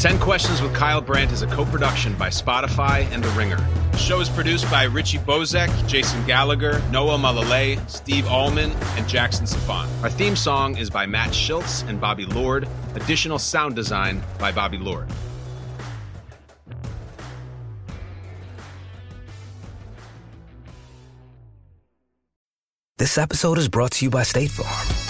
Ten 0.00 0.18
Questions 0.18 0.62
with 0.62 0.74
Kyle 0.74 1.02
Brandt 1.02 1.30
is 1.30 1.42
a 1.42 1.46
co-production 1.46 2.14
by 2.14 2.30
Spotify 2.30 3.06
and 3.12 3.22
The 3.22 3.28
Ringer. 3.32 3.58
The 3.92 3.98
show 3.98 4.18
is 4.20 4.30
produced 4.30 4.64
by 4.70 4.84
Richie 4.84 5.18
Bozek, 5.18 5.68
Jason 5.86 6.24
Gallagher, 6.26 6.80
Noah 6.90 7.18
Malalay, 7.18 7.78
Steve 7.86 8.26
Allman, 8.26 8.70
and 8.96 9.06
Jackson 9.06 9.44
Safan. 9.44 9.90
Our 10.02 10.08
theme 10.08 10.36
song 10.36 10.78
is 10.78 10.88
by 10.88 11.04
Matt 11.04 11.32
Schiltz 11.32 11.86
and 11.86 12.00
Bobby 12.00 12.24
Lord. 12.24 12.66
Additional 12.94 13.38
sound 13.38 13.76
design 13.76 14.22
by 14.38 14.50
Bobby 14.52 14.78
Lord. 14.78 15.06
This 22.96 23.18
episode 23.18 23.58
is 23.58 23.68
brought 23.68 23.90
to 23.92 24.06
you 24.06 24.10
by 24.10 24.22
State 24.22 24.50
Farm. 24.50 25.09